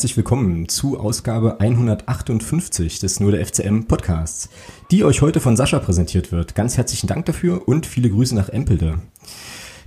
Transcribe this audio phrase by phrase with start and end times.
[0.00, 4.48] herzlich willkommen zu Ausgabe 158 des Nur der FCM Podcasts,
[4.90, 6.54] die euch heute von Sascha präsentiert wird.
[6.54, 9.02] Ganz herzlichen Dank dafür und viele Grüße nach Empelde.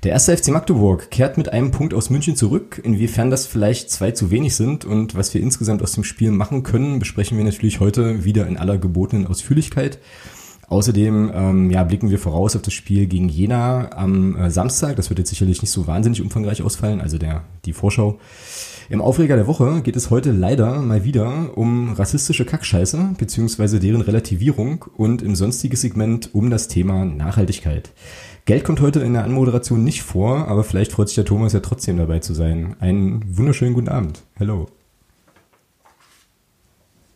[0.04, 2.80] Der erste FC Magdeburg kehrt mit einem Punkt aus München zurück.
[2.84, 6.62] Inwiefern das vielleicht zwei zu wenig sind und was wir insgesamt aus dem Spiel machen
[6.62, 9.98] können, besprechen wir natürlich heute wieder in aller gebotenen Ausführlichkeit.
[10.68, 14.96] Außerdem ähm, ja, blicken wir voraus auf das Spiel gegen Jena am äh, Samstag.
[14.96, 18.20] Das wird jetzt sicherlich nicht so wahnsinnig umfangreich ausfallen, also der, die Vorschau.
[18.94, 24.02] Im Aufreger der Woche geht es heute leider mal wieder um rassistische Kackscheiße beziehungsweise deren
[24.02, 27.92] Relativierung und im sonstigen Segment um das Thema Nachhaltigkeit.
[28.46, 31.62] Geld kommt heute in der Anmoderation nicht vor, aber vielleicht freut sich der Thomas ja
[31.62, 32.76] trotzdem dabei zu sein.
[32.82, 34.22] Einen wunderschönen guten Abend.
[34.36, 34.68] Hello.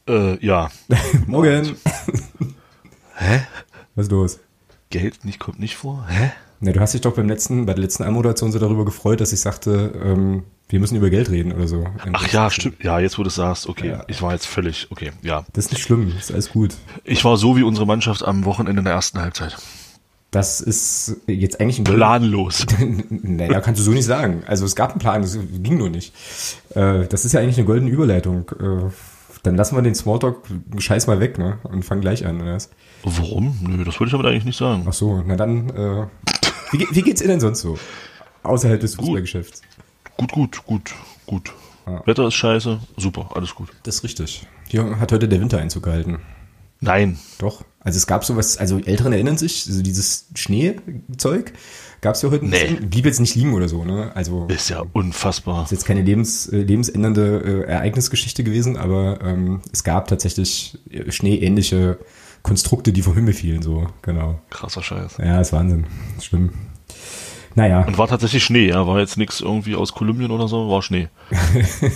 [0.10, 0.72] Äh, ja.
[1.28, 1.76] Morgen.
[3.18, 3.42] Hä?
[3.94, 4.40] Was ist los?
[4.90, 6.08] Geld nicht, kommt nicht vor?
[6.10, 6.32] Hä?
[6.60, 9.32] Na, du hast dich doch beim letzten, bei der letzten Anmoderation so darüber gefreut, dass
[9.32, 11.86] ich sagte, ähm, wir müssen über Geld reden oder so.
[12.12, 12.84] Ach ja, stimmt.
[12.84, 13.90] Ja, jetzt wo du es sagst, okay.
[13.90, 14.04] Ja.
[14.08, 15.46] Ich war jetzt völlig, okay, ja.
[15.54, 16.76] Das ist nicht schlimm, ist alles gut.
[17.04, 19.58] Ich war so wie unsere Mannschaft am Wochenende in der ersten Halbzeit.
[20.32, 22.66] Das ist jetzt eigentlich ein Planlos.
[23.38, 24.44] da kannst du so nicht sagen.
[24.46, 26.14] Also es gab einen Plan, das ging nur nicht.
[26.76, 28.50] Äh, das ist ja eigentlich eine goldene Überleitung.
[28.60, 28.92] Äh,
[29.44, 30.40] dann lassen wir den Smalltalk
[30.78, 31.60] scheiß mal weg, ne?
[31.64, 32.58] Und fangen gleich an, oder?
[33.04, 33.58] Warum?
[33.62, 34.86] Nö, das würde ich damit eigentlich nicht sagen.
[34.88, 36.08] Ach so, na dann, äh,
[36.72, 37.80] wie, wie geht's Ihnen denn sonst so?
[38.44, 38.96] Außerhalb des.
[38.96, 39.62] Fußballgeschäfts.
[40.18, 41.54] Gut, gut, gut, gut.
[41.86, 42.02] Ja.
[42.06, 43.70] Wetter ist scheiße, super, alles gut.
[43.84, 44.46] Das ist richtig.
[44.68, 46.20] Hier hat heute der Winter Einzug gehalten.
[46.80, 47.64] Nein, Doch.
[47.80, 51.54] Also es gab sowas, also Älteren erinnern sich, also dieses Schneezeug
[52.02, 52.44] gab es ja heute.
[52.44, 52.74] ein Nee.
[52.82, 54.12] Blieb jetzt nicht liegen oder so, ne?
[54.14, 55.64] Also ist ja unfassbar.
[55.64, 61.10] ist jetzt keine lebens, äh, lebensändernde äh, Ereignisgeschichte gewesen, aber ähm, es gab tatsächlich äh,
[61.12, 61.98] schneeähnliche
[62.44, 64.42] Konstrukte, die vom Himmel fielen, so, genau.
[64.50, 65.18] Krasser Scheiß.
[65.20, 65.86] Ja, ist Wahnsinn.
[66.22, 66.52] Schlimm.
[67.58, 70.84] Naja, Und war tatsächlich Schnee, ja, war jetzt nichts irgendwie aus Kolumbien oder so, war
[70.84, 71.08] Schnee.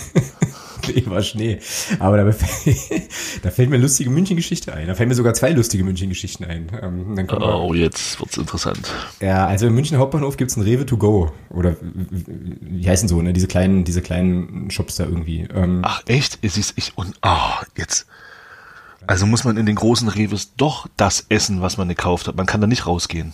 [0.88, 1.60] nee, war Schnee.
[2.00, 2.76] Aber da, fällt-
[3.42, 4.88] da fällt mir eine lustige München-Geschichte ein.
[4.88, 6.66] Da fallen mir sogar zwei lustige München-Geschichten ein.
[6.82, 8.90] Ähm, dann kommen wir, Oh, jetzt wird's interessant.
[9.20, 11.30] Ja, also im Münchner Hauptbahnhof gibt's ein Rewe to go.
[11.50, 13.32] Oder wie heißen so, ne?
[13.32, 15.46] Diese kleinen, diese kleinen Shops da irgendwie.
[15.54, 16.40] Ähm, Ach, echt?
[16.42, 18.06] Es ist ich und ah, jetzt.
[19.06, 22.36] Also muss man in den großen Reves doch das essen, was man gekauft hat.
[22.36, 23.32] Man kann da nicht rausgehen.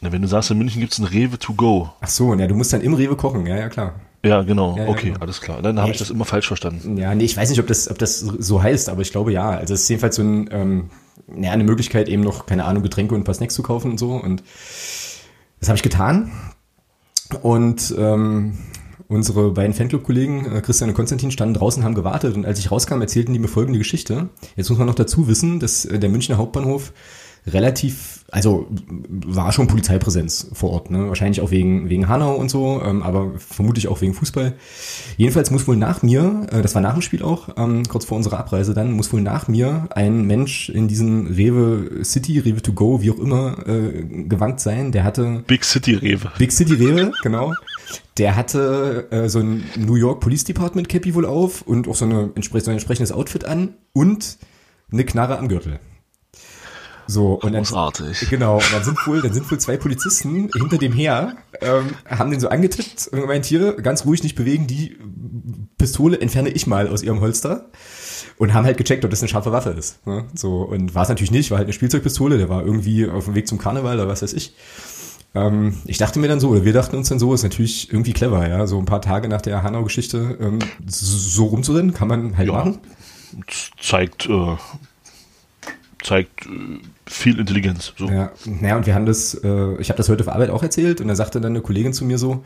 [0.00, 1.90] Na, wenn du sagst, in München gibt's ein Rewe to go.
[2.00, 3.94] Ach so, ja, du musst dann im Rewe kochen, ja, ja, klar.
[4.24, 4.76] Ja, genau.
[4.76, 5.20] Ja, ja, okay, genau.
[5.20, 5.62] alles klar.
[5.62, 6.96] Dann habe ich das immer falsch verstanden.
[6.96, 9.50] Ja, nee, ich weiß nicht, ob das, ob das so heißt, aber ich glaube ja.
[9.50, 10.90] Also es ist jedenfalls so ein, ähm,
[11.36, 13.98] ja, eine Möglichkeit, eben noch, keine Ahnung, Getränke und ein paar Snacks zu kaufen und
[13.98, 14.12] so.
[14.12, 14.42] Und
[15.58, 16.30] das habe ich getan.
[17.42, 18.58] Und ähm,
[19.08, 22.34] unsere beiden Fanclub-Kollegen, äh, Christian und Konstantin, standen draußen, haben gewartet.
[22.34, 24.28] Und als ich rauskam, erzählten die mir folgende Geschichte.
[24.56, 26.92] Jetzt muss man noch dazu wissen, dass äh, der Münchner Hauptbahnhof
[27.46, 28.66] relativ, also
[29.08, 31.08] war schon Polizeipräsenz vor Ort, ne?
[31.08, 34.54] Wahrscheinlich auch wegen, wegen Hanau und so, ähm, aber vermutlich auch wegen Fußball.
[35.16, 38.16] Jedenfalls muss wohl nach mir, äh, das war nach dem Spiel auch, ähm, kurz vor
[38.16, 42.72] unserer Abreise dann, muss wohl nach mir ein Mensch in diesen Rewe City, Rewe to
[42.72, 44.92] go, wie auch immer, äh, gewankt sein.
[44.92, 46.30] Der hatte Big City Rewe.
[46.38, 47.54] Big City Rewe, genau.
[48.18, 52.04] Der hatte äh, so ein New York Police Department Cappy wohl auf und auch so,
[52.04, 54.38] eine, so ein entsprechendes Outfit an und
[54.92, 55.80] eine Knarre am Gürtel.
[57.10, 58.30] So, und dann, Großartig.
[58.30, 62.30] genau, und dann sind wohl, dann sind wohl zwei Polizisten hinter dem her, ähm, haben
[62.30, 64.96] den so angetippt und gemeint, hier, ganz ruhig nicht bewegen, die
[65.76, 67.70] Pistole entferne ich mal aus ihrem Holster.
[68.38, 70.06] Und haben halt gecheckt, ob das eine scharfe Waffe ist.
[70.06, 70.24] Ne?
[70.34, 73.34] So, und war es natürlich nicht, war halt eine Spielzeugpistole, der war irgendwie auf dem
[73.34, 74.54] Weg zum Karneval oder was weiß ich.
[75.34, 78.12] Ähm, ich dachte mir dann so, oder wir dachten uns dann so, ist natürlich irgendwie
[78.14, 82.48] clever, ja, so ein paar Tage nach der Hanau-Geschichte ähm, so, rumzurennen, kann man halt
[82.48, 82.54] Ja.
[82.54, 82.78] machen.
[83.78, 84.56] Zeigt, äh,
[86.02, 86.48] zeigt äh,
[87.06, 87.92] viel Intelligenz.
[87.96, 88.08] So.
[88.08, 91.00] Ja, naja, und wir haben das, äh, ich habe das heute auf Arbeit auch erzählt
[91.00, 92.44] und da sagte dann eine Kollegin zu mir so,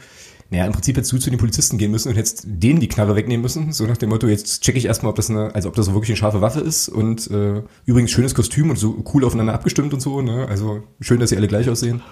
[0.50, 3.16] naja, im Prinzip hättest du zu den Polizisten gehen müssen und hättest denen die Knarre
[3.16, 5.74] wegnehmen müssen, so nach dem Motto, jetzt checke ich erstmal, ob das eine, also ob
[5.74, 9.54] das wirklich eine scharfe Waffe ist und äh, übrigens schönes Kostüm und so cool aufeinander
[9.54, 12.02] abgestimmt und so, ne, also schön, dass sie alle gleich aussehen.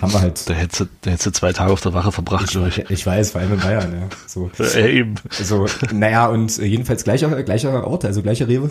[0.00, 0.48] Haben wir halt.
[0.48, 2.88] Da hättest du, da hättest du zwei Tage auf der Wache verbracht, glaube ich.
[2.88, 4.08] Ich weiß, vor allem in Bayern, ja.
[4.26, 4.48] So.
[4.76, 5.16] Äh, eben.
[5.36, 8.70] Also, naja, und äh, jedenfalls gleicher, gleicher Ort, also gleicher Rewe.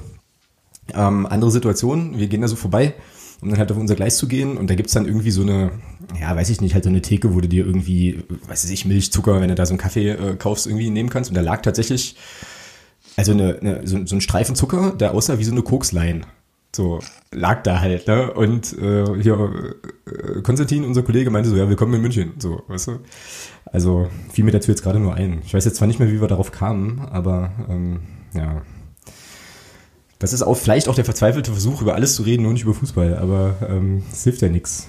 [0.94, 2.94] Ähm, andere Situation, wir gehen da so vorbei,
[3.42, 5.72] um dann halt auf unser Gleis zu gehen und da gibt's dann irgendwie so eine,
[6.19, 9.12] ja, weiß ich nicht, halt so eine Theke, wo du dir irgendwie, weiß ich, Milch,
[9.12, 11.62] Zucker, wenn du da so einen Kaffee äh, kaufst, irgendwie nehmen kannst und da lag
[11.62, 12.16] tatsächlich,
[13.16, 16.25] also eine, eine, so, so ein Streifen Zucker, der aussah wie so eine Kokslein.
[16.75, 17.00] So,
[17.31, 18.31] lag da halt, ne?
[18.33, 19.74] Und äh, hier,
[20.06, 23.00] äh, Konstantin, unser Kollege, meinte so, ja, willkommen in München, so, weißt du?
[23.66, 25.42] Also, fiel mir dazu jetzt gerade nur ein.
[25.44, 28.01] Ich weiß jetzt zwar nicht mehr, wie wir darauf kamen, aber ähm,
[28.33, 28.62] ja.
[30.19, 32.74] Das ist auch vielleicht auch der verzweifelte Versuch, über alles zu reden, nur nicht über
[32.74, 34.88] Fußball, aber ähm, es hilft ja nichts.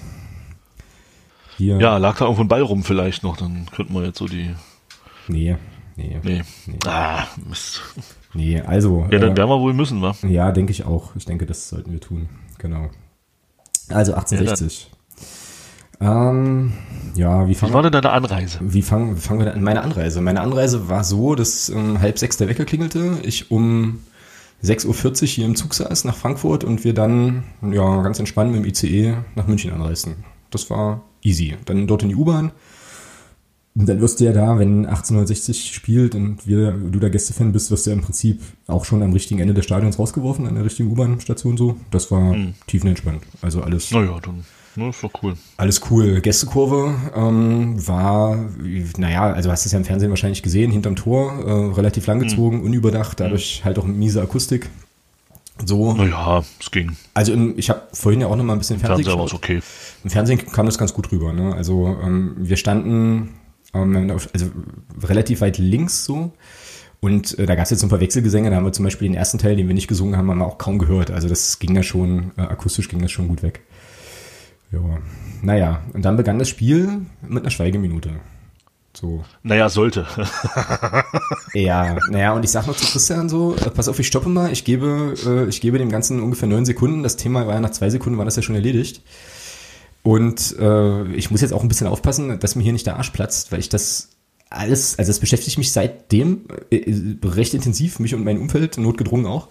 [1.57, 4.27] Hier, Ja, lag da irgendwo ein Ball rum vielleicht noch, dann könnten wir jetzt so
[4.27, 4.55] die.
[5.27, 5.57] nee,
[5.95, 6.19] Nee.
[6.23, 6.41] Nee.
[6.85, 7.81] Ah, Mist.
[8.33, 9.01] Nee, also.
[9.11, 10.15] Ja, dann äh, werden wir wohl müssen, wa?
[10.21, 11.15] Ja, denke ich auch.
[11.15, 12.29] Ich denke, das sollten wir tun.
[12.57, 12.89] Genau.
[13.89, 14.89] Also 1860.
[15.99, 16.71] ähm,
[17.15, 18.59] ja, wie Wie fangen war denn deine Anreise?
[18.61, 19.63] wie fangen, wie fangen wir denn an?
[19.63, 20.21] Meine Anreise.
[20.21, 23.99] Meine Anreise war so, dass um halb sechs der Wecker klingelte, ich um
[24.63, 28.63] 6.40 Uhr hier im Zug saß nach Frankfurt und wir dann ja ganz entspannt mit
[28.63, 30.23] dem ICE nach München anreisten.
[30.51, 31.55] Das war easy.
[31.65, 32.51] Dann dort in die U-Bahn.
[33.75, 37.71] Und dann wirst du ja da, wenn 1860 spielt und wir, du da Gästefan bist,
[37.71, 40.65] wirst du ja im Prinzip auch schon am richtigen Ende des Stadions rausgeworfen, an der
[40.65, 41.77] richtigen U-Bahn-Station so.
[41.91, 42.35] Das war
[42.67, 43.23] tiefenentspannt.
[43.41, 44.43] Also alles Naja, dann,
[44.79, 45.35] na, ist doch cool.
[45.57, 46.21] alles cool.
[46.21, 48.37] Gästekurve ähm, war,
[48.97, 52.61] naja, also hast du es ja im Fernsehen wahrscheinlich gesehen, hinterm Tor, äh, relativ langgezogen,
[52.61, 54.69] unüberdacht, dadurch halt auch miese Akustik.
[55.65, 56.95] So, Naja, es ging.
[57.13, 59.43] also im, ich habe vorhin ja auch noch mal ein bisschen Fernsehen Fernseher war geschaut.
[59.43, 59.61] okay.
[60.05, 61.33] Im Fernsehen kam das ganz gut rüber.
[61.33, 61.53] Ne?
[61.53, 63.33] Also ähm, wir standen
[63.73, 64.45] ähm, auf- also
[65.03, 66.31] relativ weit links so.
[67.01, 69.15] Und äh, da gab es jetzt ein paar Wechselgesänge, da haben wir zum Beispiel den
[69.15, 71.11] ersten Teil, den wir nicht gesungen haben, haben wir auch kaum gehört.
[71.11, 73.61] Also das ging ja schon, äh, akustisch ging das schon gut weg.
[74.71, 74.79] Ja,
[75.41, 78.11] naja, und dann begann das Spiel mit einer Schweigeminute.
[78.93, 79.23] So.
[79.43, 80.05] Naja, sollte.
[81.53, 84.51] Ja, naja, und ich sag noch zu Christian so, äh, pass auf, ich stoppe mal,
[84.51, 87.01] ich gebe, äh, ich gebe dem Ganzen ungefähr neun Sekunden.
[87.01, 89.01] Das Thema war ja nach zwei Sekunden, war das ja schon erledigt.
[90.03, 93.09] Und äh, ich muss jetzt auch ein bisschen aufpassen, dass mir hier nicht der Arsch
[93.09, 94.09] platzt, weil ich das
[94.49, 99.25] alles, also das beschäftigt mich seitdem äh, äh, recht intensiv, mich und mein Umfeld, notgedrungen
[99.25, 99.47] auch.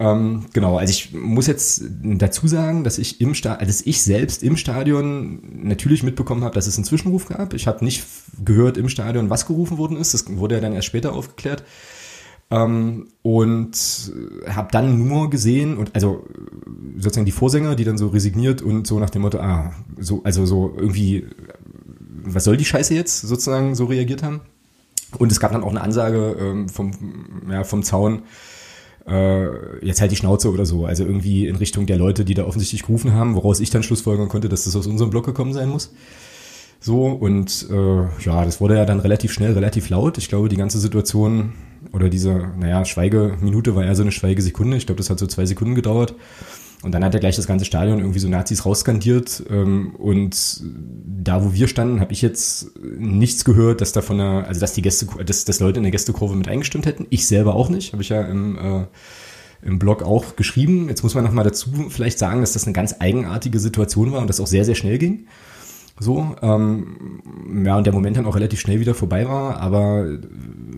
[0.00, 4.44] Ähm, genau, also ich muss jetzt dazu sagen, dass ich im Stadion, dass ich selbst
[4.44, 7.52] im Stadion natürlich mitbekommen habe, dass es einen Zwischenruf gab.
[7.52, 8.04] Ich habe nicht
[8.44, 10.14] gehört im Stadion, was gerufen worden ist.
[10.14, 11.64] Das wurde ja dann erst später aufgeklärt.
[12.50, 14.12] Ähm, und
[14.48, 16.24] habe dann nur gesehen und also
[16.96, 20.46] sozusagen die Vorsänger, die dann so resigniert und so nach dem Motto, ah, so also
[20.46, 21.26] so irgendwie,
[22.24, 24.40] was soll die Scheiße jetzt sozusagen so reagiert haben.
[25.18, 26.92] Und es gab dann auch eine Ansage ähm, vom
[27.50, 28.22] ja, vom Zaun,
[29.08, 30.86] äh, jetzt halt die Schnauze oder so.
[30.86, 34.28] Also irgendwie in Richtung der Leute, die da offensichtlich gerufen haben, woraus ich dann schlussfolgern
[34.28, 35.92] konnte, dass das aus unserem Block gekommen sein muss.
[36.80, 40.16] So, und äh, ja, das wurde ja dann relativ schnell, relativ laut.
[40.18, 41.54] Ich glaube, die ganze Situation
[41.92, 44.76] oder diese, naja, Schweigeminute war ja so eine Schweigesekunde.
[44.76, 46.14] Ich glaube, das hat so zwei Sekunden gedauert.
[46.82, 49.42] Und dann hat er gleich das ganze Stadion irgendwie so Nazis rausskandiert.
[49.50, 54.46] Ähm, und da, wo wir standen, habe ich jetzt nichts gehört, dass da von der,
[54.46, 57.06] also dass die Gäste, dass, dass Leute in der Gästekurve mit eingestimmt hätten.
[57.10, 57.92] Ich selber auch nicht.
[57.92, 58.84] Habe ich ja im, äh,
[59.62, 60.88] im Blog auch geschrieben.
[60.88, 64.28] Jetzt muss man nochmal dazu vielleicht sagen, dass das eine ganz eigenartige Situation war und
[64.28, 65.26] das auch sehr, sehr schnell ging.
[66.00, 70.18] So, ähm, ja, und der Moment dann auch relativ schnell wieder vorbei war, aber äh,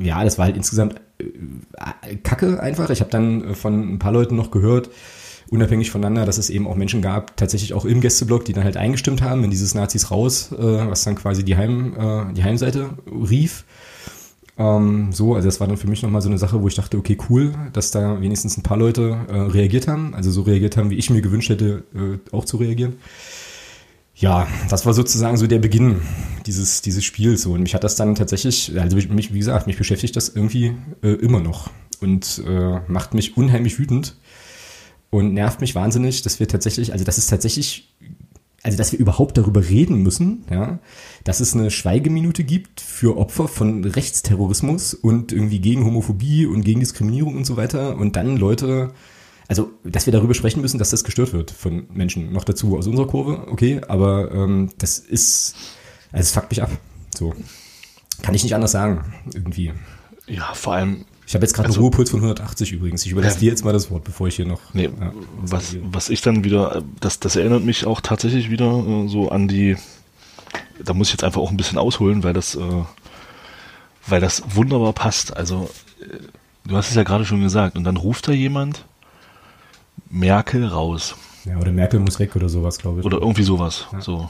[0.03, 2.89] ja, das war halt insgesamt äh, Kacke einfach.
[2.89, 4.89] Ich habe dann äh, von ein paar Leuten noch gehört,
[5.51, 8.77] unabhängig voneinander, dass es eben auch Menschen gab, tatsächlich auch im Gästeblock, die dann halt
[8.77, 12.91] eingestimmt haben in dieses Nazis raus, äh, was dann quasi die, Heim, äh, die Heimseite
[13.07, 13.65] rief.
[14.57, 16.97] Ähm, so, also das war dann für mich nochmal so eine Sache, wo ich dachte,
[16.99, 20.91] okay, cool, dass da wenigstens ein paar Leute äh, reagiert haben, also so reagiert haben,
[20.91, 22.97] wie ich mir gewünscht hätte, äh, auch zu reagieren.
[24.15, 26.03] Ja, das war sozusagen so der Beginn
[26.45, 27.43] dieses, dieses Spiels.
[27.43, 27.53] So.
[27.53, 31.09] Und mich hat das dann tatsächlich, also mich, wie gesagt, mich beschäftigt das irgendwie äh,
[31.09, 31.71] immer noch
[32.01, 34.15] und äh, macht mich unheimlich wütend
[35.11, 37.93] und nervt mich wahnsinnig, dass wir tatsächlich, also das ist tatsächlich,
[38.63, 40.79] also dass wir überhaupt darüber reden müssen, ja,
[41.25, 46.81] dass es eine Schweigeminute gibt für Opfer von Rechtsterrorismus und irgendwie gegen Homophobie und gegen
[46.81, 48.93] Diskriminierung und so weiter und dann Leute,
[49.49, 52.33] also dass wir darüber sprechen müssen, dass das gestört wird von Menschen.
[52.33, 55.57] Noch dazu aus unserer Kurve, okay, aber ähm, das ist,
[56.13, 56.71] also es fuckt mich ab.
[57.17, 57.35] So.
[58.23, 59.73] Kann ich nicht anders sagen, irgendwie.
[60.27, 63.07] Ja, vor allem, Ich habe jetzt gerade Also- einen Ruhepuls von 180 übrigens.
[63.07, 63.41] Ich überlasse Ja.
[63.43, 64.59] dir jetzt mal das Wort, bevor ich hier noch.
[64.73, 69.07] nee, ja, was, was ich dann wieder, das, das erinnert mich auch tatsächlich wieder äh,
[69.07, 69.77] so an die,
[70.85, 72.61] da muss ich jetzt einfach auch ein bisschen ausholen, weil das, äh,
[74.09, 75.37] weil das wunderbar passt.
[75.37, 75.71] Also,
[76.01, 76.19] äh,
[76.69, 78.85] du hast es ja gerade schon gesagt, und dann ruft da jemand
[80.11, 81.15] Merkel raus.
[81.45, 83.07] Ja, oder Merkel muss weg oder sowas, glaube ich.
[83.07, 83.87] Oder irgendwie sowas.
[84.01, 84.29] So.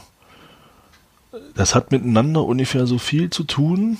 [1.55, 3.97] Das hat miteinander ungefähr so viel zu tun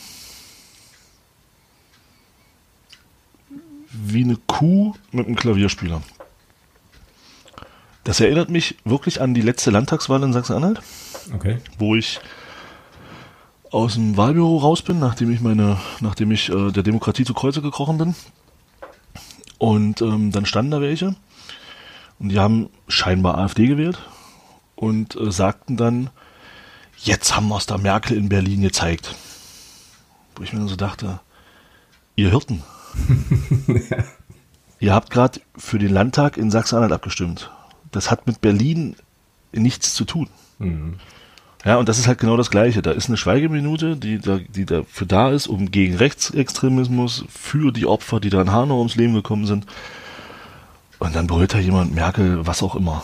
[4.04, 6.02] wie eine Kuh mit einem Klavierspieler.
[8.04, 10.82] Das erinnert mich wirklich an die letzte Landtagswahl in Sachsen-Anhalt,
[11.36, 11.58] Okay.
[11.78, 12.20] wo ich
[13.70, 17.62] aus dem Wahlbüro raus bin, nachdem ich meine, nachdem ich äh, der Demokratie zu Kreuze
[17.62, 18.16] gekrochen bin.
[19.60, 21.16] Und ähm, dann standen da welche
[22.18, 24.00] und die haben scheinbar AfD gewählt
[24.76, 26.10] und äh, sagten dann,
[26.98, 29.14] jetzt haben wir es der Merkel in Berlin gezeigt.
[30.36, 31.20] Wo ich mir dann so dachte,
[32.16, 32.64] ihr Hirten,
[34.80, 37.52] ihr habt gerade für den Landtag in Sachsen-Anhalt abgestimmt.
[37.92, 38.96] Das hat mit Berlin
[39.52, 40.30] nichts zu tun.
[40.60, 40.96] Mhm.
[41.64, 42.82] Ja, und das ist halt genau das Gleiche.
[42.82, 47.86] Da ist eine Schweigeminute, die, da, die dafür da ist, um gegen Rechtsextremismus, für die
[47.86, 49.68] Opfer, die da in Hanau ums Leben gekommen sind.
[50.98, 53.04] Und dann brüllt da jemand Merkel, was auch immer.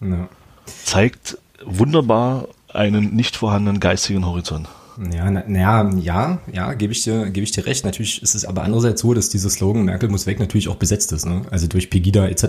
[0.00, 0.28] Ja.
[0.66, 4.68] Zeigt wunderbar einen nicht vorhandenen geistigen Horizont.
[5.12, 7.84] Ja, na, na, ja, ja, gebe ich dir, gebe ich dir recht.
[7.84, 11.12] Natürlich ist es aber andererseits so, dass dieser Slogan Merkel muss weg natürlich auch besetzt
[11.12, 11.42] ist, ne?
[11.50, 12.44] Also durch Pegida etc.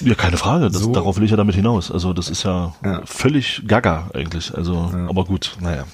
[0.00, 0.70] Ja, keine Frage.
[0.70, 0.92] Das, so.
[0.92, 1.90] Darauf will ich ja damit hinaus.
[1.90, 3.02] Also das ist ja, ja.
[3.04, 4.54] völlig gaga eigentlich.
[4.54, 5.08] Also, ja.
[5.08, 5.84] aber gut, naja.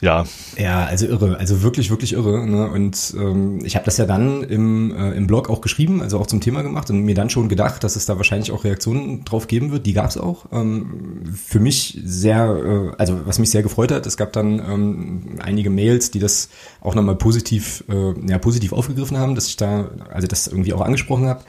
[0.00, 0.24] Ja.
[0.56, 2.46] Ja, also irre, also wirklich, wirklich irre.
[2.46, 2.70] Ne?
[2.70, 6.26] Und ähm, ich habe das ja dann im, äh, im Blog auch geschrieben, also auch
[6.26, 9.48] zum Thema gemacht und mir dann schon gedacht, dass es da wahrscheinlich auch Reaktionen drauf
[9.48, 9.86] geben wird.
[9.86, 10.46] Die gab es auch.
[10.52, 15.38] Ähm, für mich sehr, äh, also was mich sehr gefreut hat, es gab dann ähm,
[15.40, 16.48] einige Mails, die das
[16.80, 20.80] auch nochmal positiv, äh, ja, positiv aufgegriffen haben, dass ich da, also das irgendwie auch
[20.80, 21.42] angesprochen habe.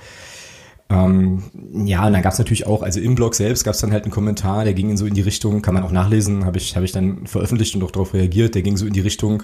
[0.92, 1.44] Ähm,
[1.86, 4.06] ja, und dann gab es natürlich auch, also im Blog selbst gab es dann halt
[4.06, 6.76] einen Kommentar, der ging in so in die Richtung, kann man auch nachlesen, habe ich,
[6.76, 9.44] hab ich dann veröffentlicht und auch darauf reagiert, der ging so in die Richtung,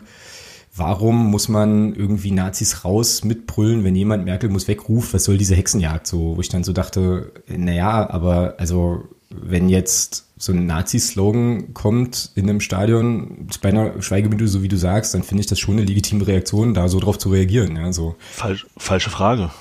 [0.76, 5.56] warum muss man irgendwie Nazis raus mitbrüllen, wenn jemand Merkel muss wegruft, was soll diese
[5.56, 11.74] Hexenjagd so, wo ich dann so dachte, naja, aber also wenn jetzt so ein Nazi-Slogan
[11.74, 15.60] kommt in einem Stadion bei einer Schweigeminute, so wie du sagst, dann finde ich das
[15.60, 17.76] schon eine legitime Reaktion, da so drauf zu reagieren.
[17.76, 18.16] Ja, so.
[18.32, 19.52] Falsch, falsche Frage.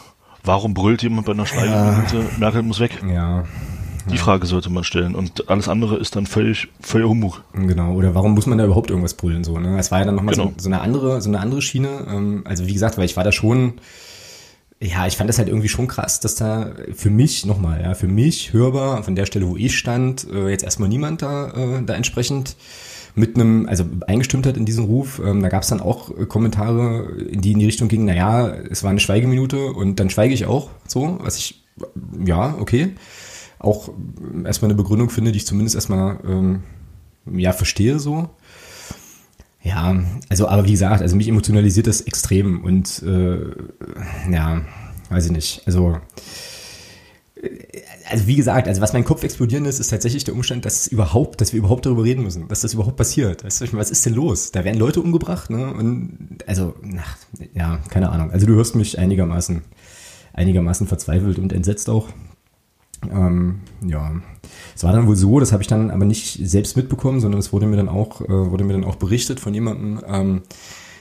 [0.45, 2.39] Warum brüllt jemand bei einer Schweigeminute, ja.
[2.39, 3.03] Merkel muss weg?
[3.11, 3.45] Ja.
[4.11, 7.43] Die Frage sollte man stellen und alles andere ist dann völlig, völlig Humbug.
[7.55, 9.79] Genau, oder warum muss man da überhaupt irgendwas brüllen so, ne?
[9.79, 10.53] Es war ja dann nochmal genau.
[10.59, 12.07] so, so eine andere, so eine andere Schiene.
[12.09, 13.75] Ähm, also wie gesagt, weil ich war da schon,
[14.79, 18.09] ja, ich fand das halt irgendwie schon krass, dass da für mich, nochmal, ja, für
[18.09, 21.95] mich hörbar, von der Stelle, wo ich stand, äh, jetzt erstmal niemand da, äh, da
[21.95, 22.57] entsprechend
[23.15, 25.21] mit einem, also eingestimmt hat in diesen Ruf.
[25.25, 28.83] Ähm, da gab es dann auch äh, Kommentare, die in die Richtung gingen, naja, es
[28.83, 31.65] war eine Schweigeminute und dann schweige ich auch so, was ich,
[32.25, 32.95] ja, okay.
[33.59, 36.63] Auch äh, erstmal eine Begründung finde, die ich zumindest erstmal, ähm,
[37.33, 38.29] ja, verstehe so.
[39.63, 39.97] Ja,
[40.29, 43.39] also, aber wie gesagt, also mich emotionalisiert das extrem und äh,
[44.31, 44.61] ja,
[45.09, 45.63] weiß ich nicht.
[45.65, 45.97] Also
[48.11, 51.41] also wie gesagt, also was mein Kopf explodieren ist, ist tatsächlich der Umstand, dass überhaupt,
[51.41, 53.45] dass wir überhaupt darüber reden müssen, dass das überhaupt passiert.
[53.45, 54.53] Was ist denn los?
[54.53, 55.73] Da werden Leute umgebracht, ne?
[55.73, 57.17] Und also, ach,
[57.55, 58.31] ja, keine Ahnung.
[58.31, 59.63] Also du hörst mich einigermaßen,
[60.33, 62.09] einigermaßen verzweifelt und entsetzt auch.
[63.11, 64.13] Ähm, ja,
[64.75, 67.53] es war dann wohl so, das habe ich dann aber nicht selbst mitbekommen, sondern es
[67.53, 70.01] wurde mir dann auch, äh, wurde mir dann auch berichtet von jemandem.
[70.07, 70.43] Ähm,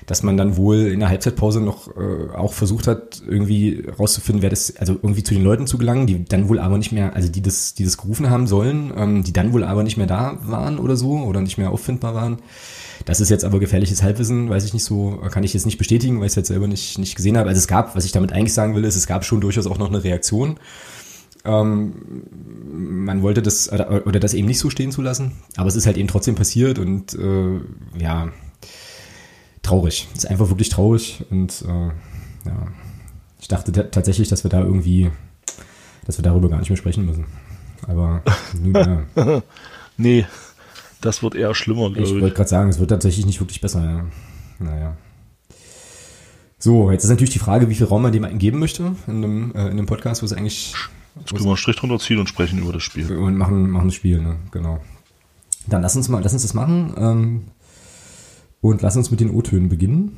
[0.05, 4.49] dass man dann wohl in der Halbzeitpause noch äh, auch versucht hat, irgendwie rauszufinden, wer
[4.49, 7.29] das, also irgendwie zu den Leuten zu gelangen, die dann wohl aber nicht mehr, also
[7.29, 10.37] die das, die das gerufen haben sollen, ähm, die dann wohl aber nicht mehr da
[10.41, 12.37] waren oder so oder nicht mehr auffindbar waren.
[13.05, 16.19] Das ist jetzt aber gefährliches Halbwissen, weiß ich nicht so, kann ich jetzt nicht bestätigen,
[16.19, 17.49] weil ich es jetzt selber nicht, nicht gesehen habe.
[17.49, 19.77] Also es gab, was ich damit eigentlich sagen will, ist, es gab schon durchaus auch
[19.77, 20.57] noch eine Reaktion.
[21.45, 21.93] Ähm,
[23.05, 25.85] man wollte das oder, oder das eben nicht so stehen zu lassen, aber es ist
[25.85, 27.59] halt eben trotzdem passiert und äh,
[28.01, 28.29] ja,
[29.63, 30.07] traurig.
[30.15, 31.87] Ist einfach wirklich traurig und äh,
[32.47, 32.67] ja,
[33.39, 35.09] ich dachte tatsächlich, dass wir da irgendwie,
[36.05, 37.25] dass wir darüber gar nicht mehr sprechen müssen.
[37.87, 38.21] Aber
[38.61, 39.41] nun, ja.
[39.97, 40.25] nee,
[41.01, 42.13] das wird eher schlimmer, glaube ich.
[42.13, 43.83] Ich wollte gerade sagen, es wird tatsächlich nicht wirklich besser.
[43.83, 44.05] Ja.
[44.59, 44.97] Naja.
[46.57, 49.51] So, jetzt ist natürlich die Frage, wie viel Raum man dem geben möchte in einem,
[49.53, 50.73] äh, in einem Podcast, wo es eigentlich.
[51.19, 53.17] Jetzt können wir einen Strich drunter ziehen und sprechen über das Spiel.
[53.17, 54.37] Und machen, machen das Spiel, ne?
[54.51, 54.79] Genau.
[55.67, 56.93] Dann lass uns mal, lass uns das machen.
[56.97, 57.43] Ähm,
[58.63, 60.17] und lass uns mit den O-Tönen beginnen.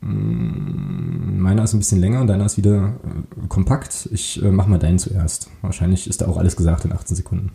[0.00, 4.08] Mm, meiner ist ein bisschen länger, deiner ist wieder äh, kompakt.
[4.12, 5.48] Ich äh, mach mal deinen zuerst.
[5.62, 7.52] Wahrscheinlich ist da auch alles gesagt in 18 Sekunden.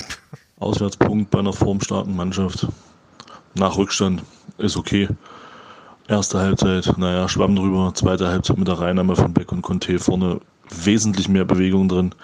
[0.58, 2.66] Auswärtspunkt bei einer formstarken Mannschaft.
[3.54, 4.24] Nach Rückstand
[4.56, 5.08] ist okay.
[6.08, 7.92] Erste Halbzeit, naja, schwamm drüber.
[7.94, 10.40] Zweite Halbzeit mit der Reinnahme von Beck und Conte vorne
[10.82, 12.14] wesentlich mehr Bewegung drin.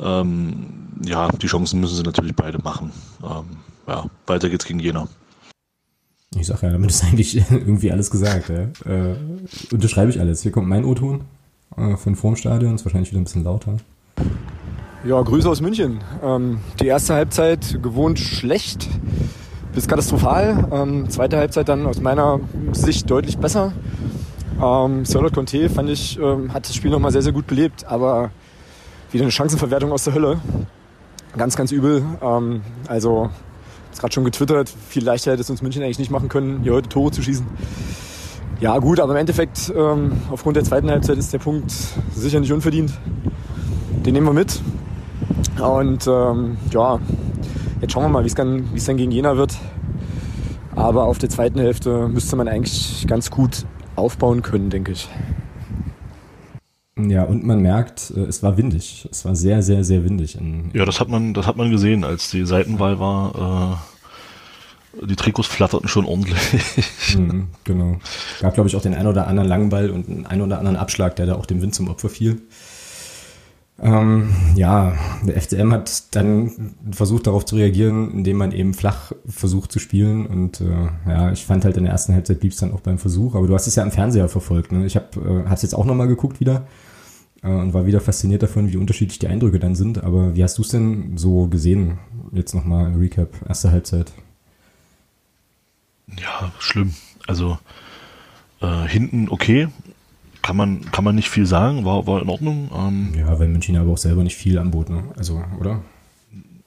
[0.00, 0.66] Ähm,
[1.04, 2.90] ja, die Chancen müssen sie natürlich beide machen.
[3.22, 3.44] Ähm,
[3.86, 5.06] ja, weiter geht's gegen Jena.
[6.38, 8.50] Ich sag ja, damit ist eigentlich irgendwie alles gesagt.
[8.50, 8.90] Ja.
[8.90, 9.16] Äh,
[9.72, 10.42] unterschreibe ich alles.
[10.42, 11.22] Hier kommt mein O-Ton
[11.76, 13.76] äh, von vorm Stadion, ist wahrscheinlich wieder ein bisschen lauter.
[15.04, 16.00] Ja, Grüße aus München.
[16.22, 18.88] Ähm, die erste Halbzeit gewohnt schlecht
[19.74, 20.68] bis katastrophal.
[20.72, 22.40] Ähm, zweite Halbzeit dann aus meiner
[22.72, 23.72] Sicht deutlich besser.
[24.60, 28.30] Ähm, Charlotte Conte fand ich, ähm, hat das Spiel nochmal sehr, sehr gut belebt, aber
[29.12, 30.40] wieder eine Chancenverwertung aus der Hölle.
[31.36, 32.02] Ganz, ganz übel.
[32.22, 33.30] Ähm, also
[33.96, 36.74] ist gerade schon getwittert, viel leichter hätte es uns München eigentlich nicht machen können, hier
[36.74, 37.46] heute Tore zu schießen.
[38.60, 41.72] Ja gut, aber im Endeffekt, ähm, aufgrund der zweiten Halbzeit ist der Punkt
[42.14, 42.92] sicher nicht unverdient.
[44.04, 44.60] Den nehmen wir mit.
[45.58, 46.98] Und ähm, ja,
[47.80, 48.34] jetzt schauen wir mal, wie es
[48.84, 49.56] dann gegen Jena wird.
[50.74, 55.08] Aber auf der zweiten Hälfte müsste man eigentlich ganz gut aufbauen können, denke ich.
[56.98, 59.06] Ja, und man merkt, äh, es war windig.
[59.10, 60.38] Es war sehr, sehr, sehr windig.
[60.72, 63.86] ja, das hat man, das hat man gesehen, als die Seitenwahl war.
[65.02, 66.38] die Trikots flatterten schon ordentlich.
[67.14, 67.98] Mhm, genau.
[68.40, 70.76] Gab, glaube ich, auch den ein oder anderen langen Ball und einen ein oder anderen
[70.76, 72.40] Abschlag, der da auch dem Wind zum Opfer fiel.
[73.78, 79.70] Ähm, ja, der FCM hat dann versucht darauf zu reagieren, indem man eben flach versucht
[79.70, 80.26] zu spielen.
[80.26, 82.98] Und äh, ja, ich fand halt in der ersten Halbzeit blieb es dann auch beim
[82.98, 83.34] Versuch.
[83.34, 84.72] Aber du hast es ja im Fernseher verfolgt.
[84.72, 84.86] Ne?
[84.86, 86.66] Ich habe äh, es jetzt auch nochmal geguckt wieder
[87.42, 90.02] äh, und war wieder fasziniert davon, wie unterschiedlich die Eindrücke dann sind.
[90.02, 91.98] Aber wie hast du es denn so gesehen?
[92.32, 94.10] Jetzt nochmal Recap, erste Halbzeit.
[96.18, 96.94] Ja, schlimm.
[97.26, 97.58] Also
[98.62, 99.68] äh, hinten okay,
[100.46, 102.70] kann man, kann man nicht viel sagen, war, war in Ordnung.
[102.72, 105.02] Ähm, ja, weil München aber auch selber nicht viel anbot, ne?
[105.16, 105.80] Also, oder?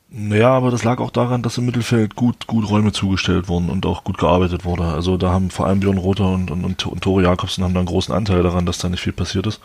[0.10, 3.86] Naja, aber das lag auch daran, dass im Mittelfeld gut, gut Räume zugestellt wurden und
[3.86, 4.84] auch gut gearbeitet wurde.
[4.84, 7.80] Also da haben vor allem Björn Rother und, und, und, und Tore Jakobsen haben da
[7.80, 9.62] einen großen Anteil daran, dass da nicht viel passiert ist.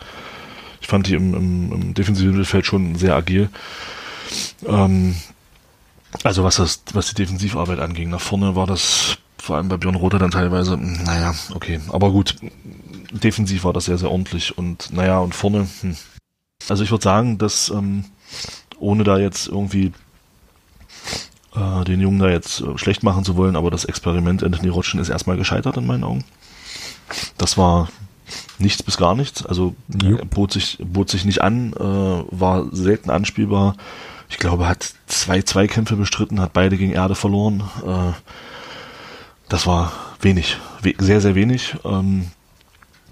[0.79, 3.49] Ich fand die im, im, im defensiven Mittelfeld schon sehr agil.
[4.65, 5.15] Ähm,
[6.23, 8.11] also was das, was die Defensivarbeit anging.
[8.11, 11.81] Nach vorne war das vor allem bei Björn Rother dann teilweise, naja, okay.
[11.89, 12.35] Aber gut,
[13.19, 14.57] defensiv war das sehr, sehr ordentlich.
[14.57, 15.95] Und naja, und vorne, hm.
[16.69, 18.05] also ich würde sagen, dass ähm,
[18.77, 19.91] ohne da jetzt irgendwie
[21.55, 24.99] äh, den Jungen da jetzt äh, schlecht machen zu wollen, aber das Experiment Anthony Rotschen
[24.99, 26.23] ist erstmal gescheitert in meinen Augen.
[27.37, 27.89] Das war
[28.57, 29.45] nichts bis gar nichts.
[29.45, 33.75] Also äh, bot sich, bot sich nicht an, äh, war selten anspielbar.
[34.29, 37.63] Ich glaube, hat zwei Zweikämpfe bestritten, hat beide gegen Erde verloren.
[37.85, 38.13] Äh,
[39.49, 39.91] das war
[40.21, 41.75] wenig, we sehr, sehr wenig.
[41.85, 42.31] Ähm,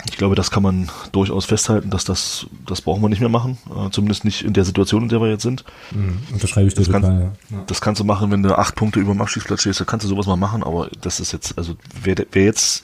[0.10, 3.58] ich glaube, das kann man durchaus festhalten, dass das, das brauchen wir nicht mehr machen.
[3.70, 5.64] Äh, zumindest nicht in der Situation, in der wir jetzt sind.
[5.92, 7.64] Mhm, unterschreibe ich dir das, kann, ja.
[7.68, 10.10] das kannst du machen, wenn du acht Punkte über dem Abstiegsplatz stehst, da kannst du
[10.10, 12.84] sowas mal machen, aber das ist jetzt, also wer, wer jetzt,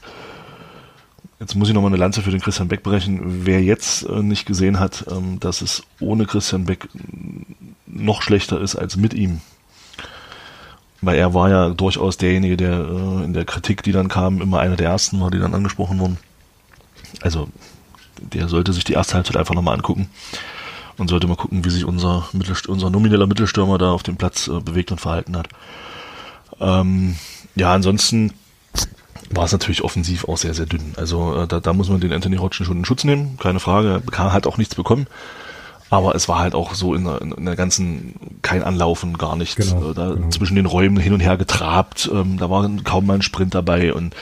[1.40, 4.46] jetzt muss ich nochmal eine Lanze für den Christian Beck brechen, wer jetzt äh, nicht
[4.46, 6.88] gesehen hat, ähm, dass es ohne Christian Beck
[7.86, 9.42] noch schlechter ist als mit ihm.
[11.02, 14.60] Weil er war ja durchaus derjenige, der äh, in der Kritik, die dann kam, immer
[14.60, 16.18] einer der ersten war, die dann angesprochen wurden
[17.22, 17.50] also
[18.22, 20.10] der sollte sich die erste Halbzeit einfach nochmal angucken
[20.98, 24.48] und sollte mal gucken, wie sich unser, Mittelst unser nomineller Mittelstürmer da auf dem Platz
[24.48, 25.48] äh, bewegt und verhalten hat.
[26.60, 27.16] Ähm,
[27.56, 28.34] ja, ansonsten
[29.32, 30.94] war es natürlich offensiv auch sehr, sehr dünn.
[30.98, 34.02] Also äh, da, da muss man den Anthony Hodgson schon in Schutz nehmen, keine Frage.
[34.12, 35.08] Er hat auch nichts bekommen.
[35.92, 39.56] Aber es war halt auch so in der, in der ganzen, kein Anlaufen, gar nichts.
[39.56, 40.30] Genau, äh, da genau.
[40.30, 43.94] zwischen den Räumen hin und her getrabt, ähm, da war kaum mal ein Sprint dabei
[43.94, 44.16] und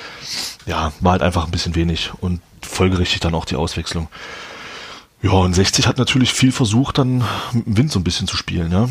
[0.65, 2.12] ja, war halt einfach ein bisschen wenig.
[2.21, 2.39] Und
[2.77, 4.07] folgerichtig dann auch die Auswechslung.
[5.21, 8.37] Ja, und 60 hat natürlich viel versucht, dann mit dem Wind so ein bisschen zu
[8.37, 8.87] spielen, ja.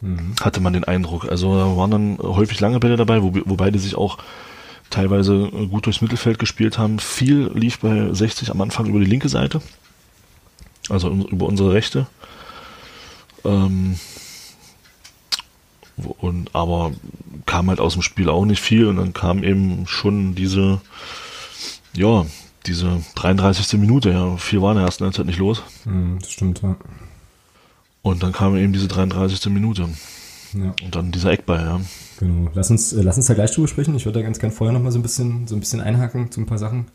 [0.00, 0.34] Mhm.
[0.40, 1.28] Hatte man den Eindruck.
[1.28, 4.18] Also da waren dann häufig lange Bälle dabei, wo, wobei die sich auch
[4.88, 7.00] teilweise gut durchs Mittelfeld gespielt haben.
[7.00, 9.60] Viel lief bei 60 am Anfang über die linke Seite.
[10.88, 12.06] Also über unsere rechte.
[13.44, 13.98] Ähm,
[15.96, 16.92] und aber
[17.46, 20.80] kam halt aus dem Spiel auch nicht viel und dann kam eben schon diese
[21.94, 22.26] ja
[22.66, 23.78] diese 33.
[23.78, 25.62] Minute, ja, viel war in der ersten Halbzeit nicht los.
[25.84, 26.76] Mm, das stimmt, ja.
[28.02, 29.52] Und dann kam eben diese 33.
[29.52, 29.88] Minute.
[30.52, 30.74] Ja.
[30.82, 31.80] Und dann dieser Eckball, ja.
[32.18, 32.50] Genau.
[32.54, 33.94] Lass uns, äh, lass uns da gleich drüber sprechen.
[33.96, 36.40] Ich würde da ganz gern vorher nochmal so ein bisschen, so ein bisschen einhaken zu
[36.40, 36.86] ein paar Sachen.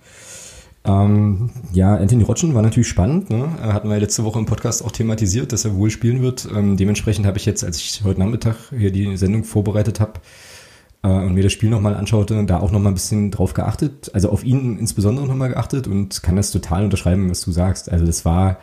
[0.84, 3.30] Ähm, ja, Anthony Rotschen war natürlich spannend.
[3.30, 3.50] Ne?
[3.62, 6.48] Hatten wir letzte Woche im Podcast auch thematisiert, dass er wohl spielen wird.
[6.56, 10.14] Ähm, dementsprechend habe ich jetzt, als ich heute Nachmittag hier die Sendung vorbereitet habe,
[11.04, 14.30] äh, und mir das Spiel nochmal anschaute, da auch nochmal ein bisschen drauf geachtet, also
[14.30, 17.92] auf ihn insbesondere nochmal geachtet und kann das total unterschreiben, was du sagst.
[17.92, 18.60] Also das war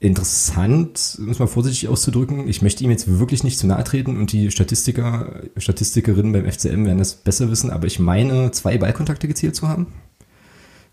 [0.00, 2.48] interessant, es mal vorsichtig auszudrücken.
[2.48, 6.86] Ich möchte ihm jetzt wirklich nicht zu nahe treten und die Statistiker, Statistikerinnen beim FCM
[6.86, 9.88] werden das besser wissen, aber ich meine, zwei Ballkontakte gezählt zu haben.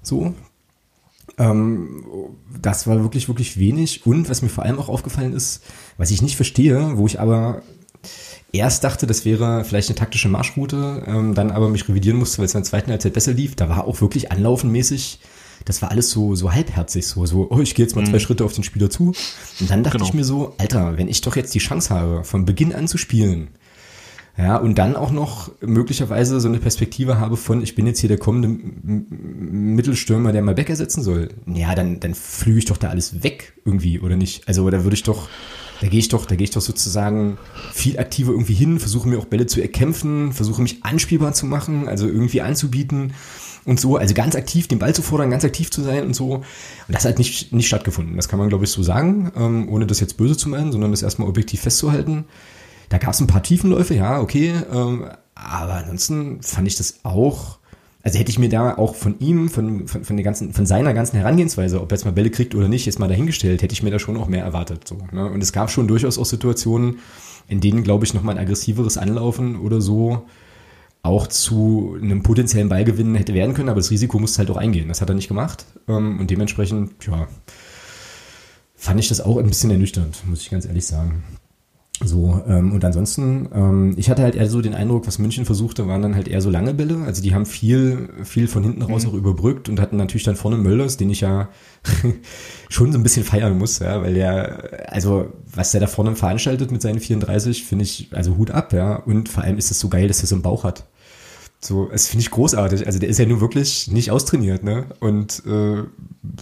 [0.01, 0.33] So.
[1.37, 2.03] Ähm,
[2.61, 4.05] das war wirklich, wirklich wenig.
[4.05, 5.63] Und was mir vor allem auch aufgefallen ist,
[5.97, 7.61] was ich nicht verstehe, wo ich aber
[8.51, 12.45] erst dachte, das wäre vielleicht eine taktische Marschroute, ähm, dann aber mich revidieren musste, weil
[12.45, 13.55] es in der zweiten Halbzeit besser lief.
[13.55, 15.19] Da war auch wirklich anlaufenmäßig,
[15.65, 18.11] das war alles so, so halbherzig, so, so, oh, ich gehe jetzt mal mhm.
[18.11, 19.13] zwei Schritte auf den Spieler zu.
[19.59, 20.07] Und dann dachte genau.
[20.07, 22.97] ich mir so, Alter, wenn ich doch jetzt die Chance habe, von Beginn an zu
[22.97, 23.49] spielen,
[24.37, 28.07] ja, und dann auch noch möglicherweise so eine Perspektive habe von, ich bin jetzt hier
[28.07, 31.29] der kommende Mittelstürmer, der mal Beck ersetzen soll.
[31.47, 34.47] Ja, dann, dann flüge ich doch da alles weg irgendwie, oder nicht?
[34.47, 35.27] Also, da würde ich doch,
[35.81, 37.37] da gehe ich doch, da gehe ich doch sozusagen
[37.73, 41.87] viel aktiver irgendwie hin, versuche mir auch Bälle zu erkämpfen, versuche mich anspielbar zu machen,
[41.87, 43.13] also irgendwie anzubieten
[43.65, 46.35] und so, also ganz aktiv den Ball zu fordern, ganz aktiv zu sein und so.
[46.35, 46.45] Und
[46.87, 48.15] das hat nicht, nicht stattgefunden.
[48.15, 50.91] Das kann man, glaube ich, so sagen, ähm, ohne das jetzt böse zu meinen, sondern
[50.91, 52.25] das erstmal objektiv festzuhalten.
[52.89, 57.59] Da gab es ein paar Tiefenläufe, ja, okay, ähm, aber ansonsten fand ich das auch
[58.07, 60.93] also hätte ich mir da auch von ihm, von, von, von, der ganzen, von seiner
[60.93, 63.83] ganzen Herangehensweise, ob er jetzt mal Bälle kriegt oder nicht, jetzt mal dahingestellt, hätte ich
[63.83, 64.87] mir da schon auch mehr erwartet.
[64.87, 65.29] So, ne?
[65.29, 66.99] Und es gab schon durchaus auch Situationen,
[67.49, 70.25] in denen, glaube ich, nochmal ein aggressiveres Anlaufen oder so
[71.03, 74.87] auch zu einem potenziellen Ballgewinn hätte werden können, aber das Risiko musste halt auch eingehen.
[74.87, 75.65] Das hat er nicht gemacht.
[75.89, 77.27] Ähm, und dementsprechend, ja,
[78.77, 81.25] fand ich das auch ein bisschen ernüchternd, muss ich ganz ehrlich sagen.
[82.07, 85.87] So, ähm, und ansonsten, ähm, ich hatte halt eher so den Eindruck, was München versuchte,
[85.87, 87.03] waren dann halt eher so lange Bälle.
[87.05, 89.09] Also die haben viel, viel von hinten raus mhm.
[89.09, 91.49] auch überbrückt und hatten natürlich dann vorne Mölders, den ich ja
[92.69, 96.71] schon so ein bisschen feiern muss, ja, weil der, also was der da vorne veranstaltet
[96.71, 98.95] mit seinen 34, finde ich, also Hut ab, ja.
[98.95, 100.85] Und vor allem ist es so geil, dass er so einen Bauch hat.
[101.59, 102.85] So, das finde ich großartig.
[102.85, 104.85] Also der ist ja nur wirklich nicht austrainiert, ne?
[104.99, 105.77] Und äh,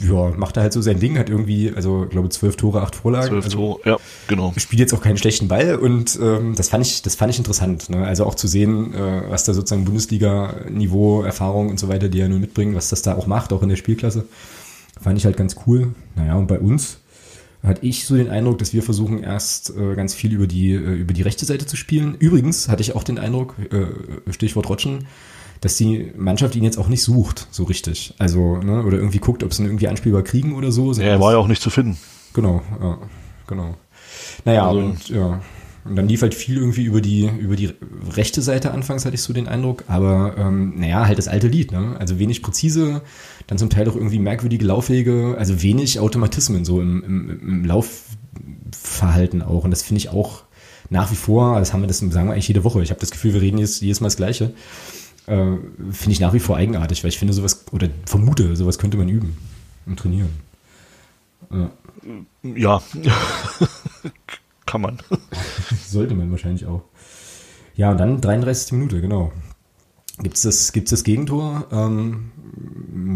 [0.05, 3.29] ja, macht da halt so sein Ding, hat irgendwie, also glaube zwölf Tore, acht Vorlagen.
[3.29, 3.97] Zwölf also, Tore, ja,
[4.27, 4.53] genau.
[4.57, 7.89] Spielt jetzt auch keinen schlechten Ball und ähm, das fand ich, das fand ich interessant.
[7.89, 8.05] Ne?
[8.05, 12.27] Also auch zu sehen, äh, was da sozusagen Bundesliga-Niveau, Erfahrung und so weiter, die er
[12.27, 14.25] nur mitbringen, was das da auch macht, auch in der Spielklasse,
[15.01, 15.93] fand ich halt ganz cool.
[16.15, 16.97] Naja, und bei uns
[17.65, 20.93] hatte ich so den Eindruck, dass wir versuchen erst äh, ganz viel über die, äh,
[20.93, 22.15] über die rechte Seite zu spielen.
[22.15, 25.05] Übrigens hatte ich auch den Eindruck, äh, Stichwort Rotschen,
[25.61, 28.13] dass die Mannschaft ihn jetzt auch nicht sucht, so richtig.
[28.17, 30.93] Also, ne, oder irgendwie guckt, ob sie ihn irgendwie anspielbar kriegen oder so.
[30.93, 31.97] Ja, er war ja auch nicht zu finden.
[32.33, 32.97] Genau, ja,
[33.47, 33.75] genau.
[34.43, 35.41] Naja, also, und ja.
[35.85, 37.71] Und dann lief halt viel irgendwie über die, über die
[38.15, 39.83] rechte Seite anfangs, hatte ich so den Eindruck.
[39.87, 41.95] Aber ähm, naja, halt das alte Lied, ne?
[41.99, 43.03] Also wenig präzise,
[43.45, 49.43] dann zum Teil auch irgendwie merkwürdige Laufwege, also wenig Automatismen so im, im, im Laufverhalten
[49.43, 49.63] auch.
[49.63, 50.43] Und das finde ich auch
[50.89, 52.81] nach wie vor, das haben wir das sagen wir eigentlich jede Woche.
[52.81, 54.53] Ich habe das Gefühl, wir reden jetzt jedes Mal das Gleiche.
[55.27, 55.57] Äh,
[55.91, 59.07] finde ich nach wie vor eigenartig, weil ich finde sowas, oder vermute, sowas könnte man
[59.07, 59.37] üben
[59.85, 60.29] und trainieren.
[61.51, 61.69] Ja.
[62.43, 62.81] ja.
[64.65, 64.99] kann man.
[65.87, 66.83] Sollte man wahrscheinlich auch.
[67.75, 68.73] Ja, und dann 33.
[68.73, 69.31] Minute, genau.
[70.19, 71.65] Gibt es das, gibt's das Gegentor?
[71.71, 72.31] Ähm,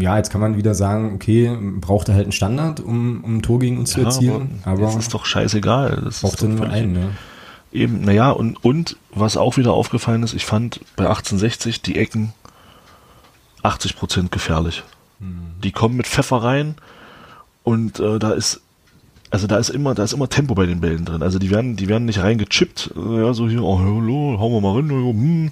[0.00, 3.42] ja, jetzt kann man wieder sagen, okay, braucht er halt einen Standard, um, um ein
[3.42, 4.60] Tor gegen uns ja, zu erzielen.
[4.62, 6.02] Aber, aber das ist doch scheißegal.
[6.04, 7.10] Das braucht er nur einen, ne?
[7.72, 12.32] Eben, naja, und, und was auch wieder aufgefallen ist, ich fand bei 1860 die Ecken
[13.62, 14.82] 80% gefährlich.
[15.20, 15.52] Hm.
[15.62, 16.74] Die kommen mit Pfeffer rein
[17.62, 18.60] und äh, da ist
[19.30, 21.22] also da ist immer, da ist immer Tempo bei den Bällen drin.
[21.22, 24.74] Also die werden, die werden nicht reingechippt, ja, so hier, oh, hallo, hauen wir mal
[24.74, 25.50] rein, hm.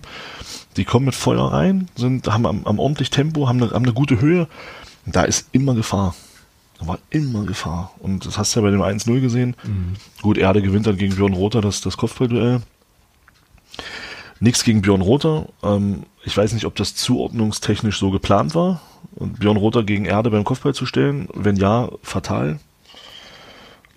[0.76, 3.94] Die kommen mit Feuer rein, sind, haben am, am ordentlich Tempo, haben eine, haben eine
[3.94, 4.48] gute Höhe.
[5.06, 6.14] Da ist immer Gefahr.
[6.78, 7.92] Da war immer Gefahr.
[7.98, 9.56] Und das hast du ja bei dem 1-0 gesehen.
[9.64, 9.94] Mhm.
[10.22, 12.60] Gut, Erde gewinnt dann gegen Björn Rother das, das Kopfballduell.
[14.40, 15.48] Nichts gegen Björn Rother.
[15.62, 18.80] Ähm, ich weiß nicht, ob das zuordnungstechnisch so geplant war.
[19.16, 21.28] Und Björn Rother gegen Erde beim Kopfball zu stellen.
[21.34, 22.60] Wenn ja, fatal.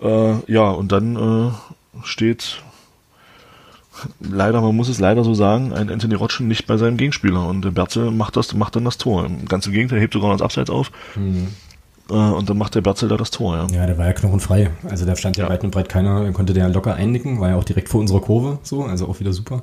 [0.02, 1.50] Äh, ja, und dann äh,
[2.04, 2.62] steht
[4.20, 7.62] leider, man muss es leider so sagen, ein Anthony Rotschen nicht bei seinem Gegenspieler und
[7.62, 9.28] der Berzel macht das, macht dann das Tor.
[9.48, 10.90] Ganz im Gegenteil, hebt sogar noch das Abseits auf.
[11.14, 11.48] Mhm.
[12.10, 13.66] Äh, und dann macht der Berzel da das Tor, ja.
[13.72, 14.70] Ja, der war ja knochenfrei.
[14.88, 17.56] Also da stand ja, ja weit und breit keiner, konnte der locker einnicken, war ja
[17.56, 19.62] auch direkt vor unserer Kurve, so, also auch wieder super.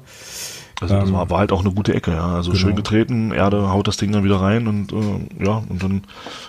[0.82, 2.36] Also das ähm, war, war, halt auch eine gute Ecke, ja.
[2.36, 2.62] Also genau.
[2.62, 6.04] schön getreten, Erde haut das Ding dann wieder rein und äh, ja, und dann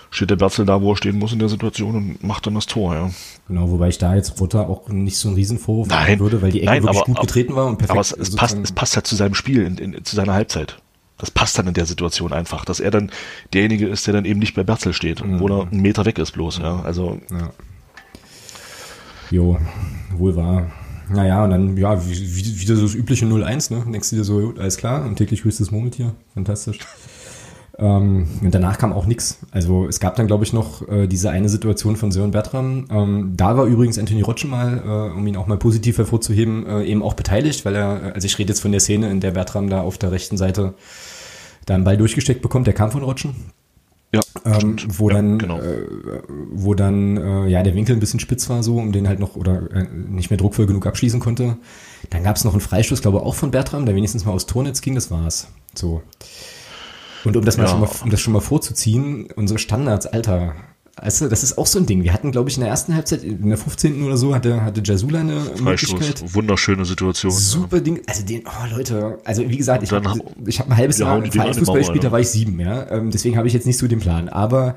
[0.09, 2.65] steht der Berzel da, wo er stehen muss in der Situation und macht dann das
[2.65, 3.09] Tor, ja.
[3.47, 6.61] Genau, wobei ich da jetzt Rutter auch nicht so einen Riesenvorwurf machen würde, weil die
[6.61, 7.91] Ecke nein, wirklich aber, gut getreten war und perfekt.
[7.91, 10.77] Aber es, es passt, es passt halt zu seinem Spiel, in, in, zu seiner Halbzeit.
[11.17, 13.11] Das passt dann in der Situation einfach, dass er dann
[13.53, 15.39] derjenige ist, der dann eben nicht bei Berzel steht, mhm.
[15.39, 16.81] wo er einen Meter weg ist bloß, ja.
[16.81, 17.19] Also.
[17.29, 17.51] Ja.
[19.29, 19.57] Jo,
[20.17, 20.71] wohl wahr.
[21.13, 23.91] Naja, und dann, ja, wieder so das übliche 0-1, ne?
[23.91, 26.79] Denkst du dir so, alles klar, ein täglich höchstes Murmeltier, fantastisch.
[27.79, 29.39] Ähm, und danach kam auch nichts.
[29.49, 32.85] Also es gab dann, glaube ich, noch äh, diese eine Situation von Sören Bertram.
[32.91, 36.83] Ähm, da war übrigens Anthony Rotschen mal, äh, um ihn auch mal positiv hervorzuheben, äh,
[36.83, 39.69] eben auch beteiligt, weil er, also ich rede jetzt von der Szene, in der Bertram
[39.69, 40.75] da auf der rechten Seite
[41.65, 43.35] da einen Ball durchgesteckt bekommt, der kam von Rotschen.
[44.13, 45.59] Ja, ähm, wo, ja, dann, genau.
[45.61, 45.87] äh,
[46.51, 49.37] wo dann äh, ja der Winkel ein bisschen spitz war so, um den halt noch
[49.37, 51.57] oder äh, nicht mehr druckvoll genug abschließen konnte.
[52.09, 54.47] Dann gab es noch einen Freistoß, glaube ich, auch von Bertram, der wenigstens mal aus
[54.47, 55.47] Tornetz ging, das war's.
[55.73, 56.01] So.
[57.23, 60.55] Und um das mal, schon mal um das schon mal vorzuziehen, unsere Standards, Alter,
[60.95, 62.03] also das ist auch so ein Ding.
[62.03, 64.03] Wir hatten, glaube ich, in der ersten Halbzeit, in der 15.
[64.03, 66.35] oder so, hatte, hatte Jasula eine Freistoß, Möglichkeit.
[66.35, 67.31] Wunderschöne Situation.
[67.31, 67.83] Super ja.
[67.83, 68.01] Ding.
[68.07, 72.03] Also den, oh Leute, also wie gesagt, ich habe hab ein halbes Jahr Vereinsfußball gespielt,
[72.03, 72.89] da war ich sieben, ja.
[72.91, 74.27] Ähm, deswegen habe ich jetzt nicht so den Plan.
[74.29, 74.75] Aber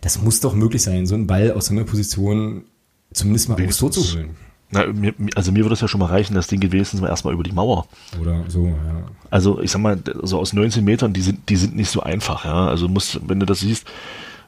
[0.00, 2.64] das muss doch möglich sein, so einen Ball aus so einer Position
[3.12, 4.30] zumindest mal aufs Tor zu holen.
[4.72, 7.42] Na, mir, also mir würde es ja schon mal reichen, das Ding gewesen erstmal über
[7.42, 7.86] die Mauer.
[8.20, 9.04] Oder so, ja.
[9.28, 12.44] Also ich sag mal, so aus 19 Metern, die sind, die sind nicht so einfach,
[12.44, 12.68] ja.
[12.68, 13.86] Also musst, wenn du das siehst,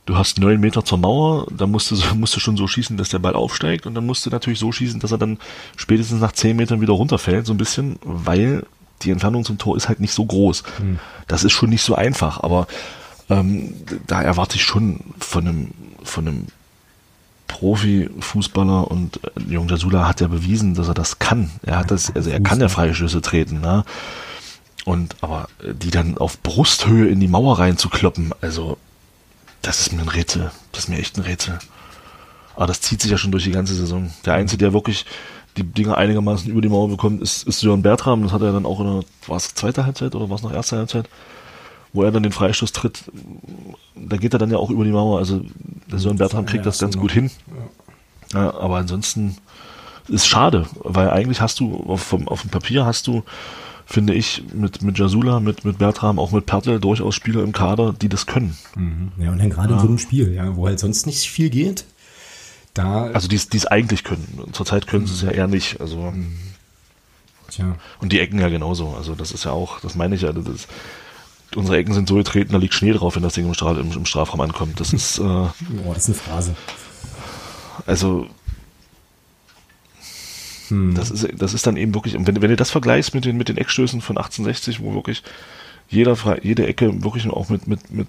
[0.07, 3.11] du hast neun Meter zur Mauer, da musst du, musst du schon so schießen, dass
[3.11, 5.39] der Ball aufsteigt und dann musst du natürlich so schießen, dass er dann
[5.77, 8.65] spätestens nach zehn Metern wieder runterfällt, so ein bisschen, weil
[9.03, 10.63] die Entfernung zum Tor ist halt nicht so groß.
[10.79, 10.99] Hm.
[11.27, 12.67] Das ist schon nicht so einfach, aber
[13.31, 13.75] ähm,
[14.07, 15.71] da erwarte ich schon von einem,
[16.03, 16.47] von einem
[17.49, 21.51] Profi-Fußballer und Jung Jasula hat ja bewiesen, dass er das kann.
[21.63, 23.61] Er hat das, also er kann ja freie Schüsse treten.
[23.61, 23.85] Ne?
[24.85, 28.79] Und aber die dann auf Brusthöhe in die Mauer reinzukloppen, also
[29.63, 30.51] das ist mir ein Rätsel.
[30.73, 31.59] Das ist mir echt ein Rätsel.
[32.55, 34.13] Aber das zieht sich ja schon durch die ganze Saison.
[34.27, 35.07] Der Einzige, der wirklich
[35.57, 38.23] die Dinger einigermaßen über die Mauer bekommt, ist, ist Sören Bertram.
[38.23, 40.53] Das hat er dann auch in der, war es zweite Halbzeit oder war es noch
[40.53, 41.09] erste Halbzeit?
[41.93, 43.05] Wo er dann den Freistoß tritt,
[43.95, 45.19] da geht er dann ja auch über die Mauer.
[45.19, 45.43] Also
[45.91, 47.31] der Sören Bertram kriegt das ganz gut hin.
[48.33, 49.37] Ja, aber ansonsten
[50.09, 53.23] ist schade, weil eigentlich hast du auf, auf dem Papier hast du,
[53.93, 57.93] finde ich, mit, mit Jasula, mit, mit Bertram, auch mit Pertl durchaus Spieler im Kader,
[57.93, 58.57] die das können.
[58.75, 59.13] Mhm.
[59.19, 59.75] Ja, und dann gerade ja.
[59.77, 61.85] in so einem Spiel, ja, wo halt sonst nicht viel geht,
[62.73, 63.05] da.
[63.09, 64.49] Also die es eigentlich können.
[64.53, 65.81] Zurzeit können sie es ja eher nicht.
[65.81, 66.11] Also.
[66.11, 66.39] Mhm.
[67.51, 67.77] Tja.
[68.01, 68.95] Und die Ecken ja genauso.
[68.97, 70.69] Also das ist ja auch, das meine ich ja, das ist,
[71.55, 73.93] unsere Ecken sind so getreten, da liegt Schnee drauf, wenn das Ding im, Strahl, im,
[73.93, 74.81] im Strafraum ankommt.
[74.81, 75.19] Das ist.
[75.19, 75.51] Äh, oh,
[75.93, 76.57] das ist eine Phrase.
[77.85, 78.27] Also
[80.73, 80.95] hm.
[80.95, 83.49] das ist, das ist dann eben wirklich, wenn, wenn du das vergleichst mit den, mit
[83.49, 85.23] den Eckstößen von 1860, wo wirklich
[85.89, 88.09] jeder, jede Ecke wirklich auch mit, mit, mit,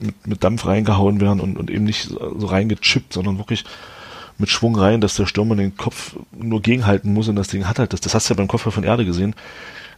[0.00, 3.64] mit, mit Dampf reingehauen werden und, und eben nicht so reingechippt, sondern wirklich
[4.38, 7.78] mit Schwung rein, dass der Stürmer den Kopf nur gegenhalten muss und das Ding hat
[7.78, 8.00] halt das.
[8.00, 9.34] Das hast du ja beim Kopf von Erde gesehen.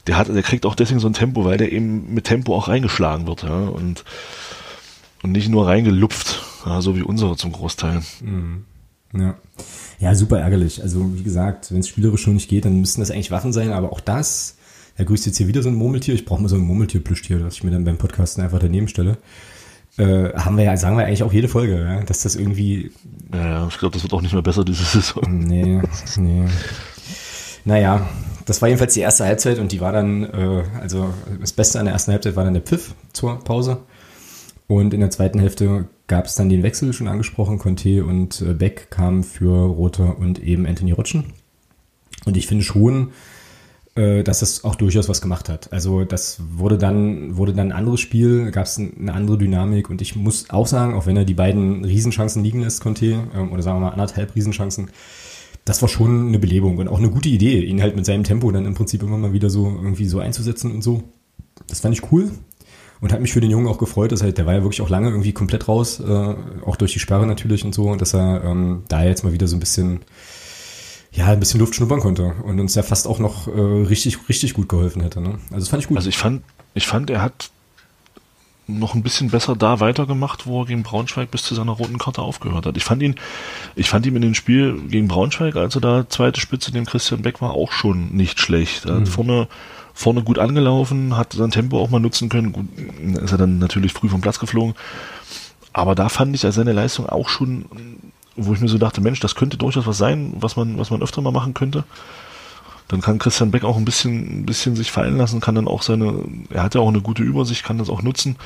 [0.09, 2.67] Der hat, der kriegt auch deswegen so ein Tempo, weil der eben mit Tempo auch
[2.67, 4.03] reingeschlagen wird, ja, und,
[5.23, 8.03] und nicht nur reingelupft, ja, so wie unsere zum Großteil.
[8.21, 8.65] Mhm.
[9.13, 9.37] Ja.
[10.01, 10.83] Ja, super ärgerlich.
[10.83, 13.73] Also wie gesagt, wenn es spielerisch schon nicht geht, dann müssten das eigentlich Waffen sein,
[13.73, 14.57] aber auch das,
[14.97, 16.15] da grüßt jetzt hier wieder so ein Murmeltier.
[16.15, 19.19] Ich brauche mal so ein Murmeltier-Plüschtier, das ich mir dann beim Podcasten einfach daneben stelle.
[19.99, 22.93] Äh, haben wir ja, sagen wir eigentlich auch jede Folge, ja, dass das irgendwie.
[23.33, 25.23] Ja, ich glaube, das wird auch nicht mehr besser diese Saison.
[25.47, 25.83] Nee,
[26.17, 26.45] nee.
[27.65, 28.09] Naja,
[28.47, 31.85] das war jedenfalls die erste Halbzeit und die war dann, äh, also das Beste an
[31.85, 33.79] der ersten Halbzeit war dann der Pfiff zur Pause.
[34.67, 37.57] Und in der zweiten Hälfte gab es dann den Wechsel, schon angesprochen.
[37.57, 41.25] Conte und äh, Beck kamen für Roter und eben Anthony Rutschen.
[42.27, 43.13] Und ich finde schon,
[43.95, 45.73] äh, dass das auch durchaus was gemacht hat.
[45.73, 50.03] Also das wurde dann, wurde dann ein anderes Spiel, gab es eine andere Dynamik und
[50.03, 53.63] ich muss auch sagen, auch wenn er die beiden Riesenchancen liegen lässt, Conte, ähm, oder
[53.63, 54.91] sagen wir mal anderthalb Riesenchancen,
[55.65, 58.53] das war schon eine Belebung und auch eine gute Idee, ihn halt mit seinem Tempo
[58.53, 61.05] dann im Prinzip immer mal wieder so irgendwie so einzusetzen und so.
[61.69, 62.33] Das fand ich cool
[63.03, 64.89] und hat mich für den Jungen auch gefreut, dass halt, der war ja wirklich auch
[64.89, 66.35] lange irgendwie komplett raus, äh,
[66.65, 69.49] auch durch die Sperre natürlich und so, und dass er ähm, da jetzt mal wieder
[69.49, 70.01] so ein bisschen,
[71.11, 74.55] ja, ein bisschen Luft schnuppern konnte und uns ja fast auch noch äh, richtig, richtig
[74.55, 75.21] gut geholfen hätte.
[75.21, 75.41] Ne?
[75.51, 75.97] Also das fand ich gut.
[75.97, 76.43] Also ich fand,
[76.75, 77.51] ich fand, er hat
[78.69, 82.23] noch ein bisschen besser da weitergemacht, wo er gegen Braunschweig bis zu seiner roten Karte
[82.23, 82.77] aufgehört hat.
[82.77, 83.17] Ich fand ihn,
[83.75, 87.23] ich fand ihn in dem Spiel gegen Braunschweig, als er da zweite Spitze dem Christian
[87.23, 88.85] Beck war, auch schon nicht schlecht.
[88.85, 89.07] Er hat mhm.
[89.07, 89.49] vorne
[89.95, 92.53] vorne gut angelaufen, hat sein Tempo auch mal nutzen können.
[92.53, 92.67] Gut,
[93.23, 94.75] ist er dann natürlich früh vom Platz geflogen.
[95.73, 97.65] Aber da fand ich seine Leistung auch schon,
[98.37, 101.03] wo ich mir so dachte, Mensch, das könnte durchaus was sein, was man, was man
[101.03, 101.85] öfter mal machen könnte.
[102.89, 105.83] Dann kann Christian Beck auch ein bisschen, ein bisschen sich fallen lassen, kann dann auch
[105.83, 108.37] seine, er hat ja auch eine gute Übersicht, kann das auch nutzen.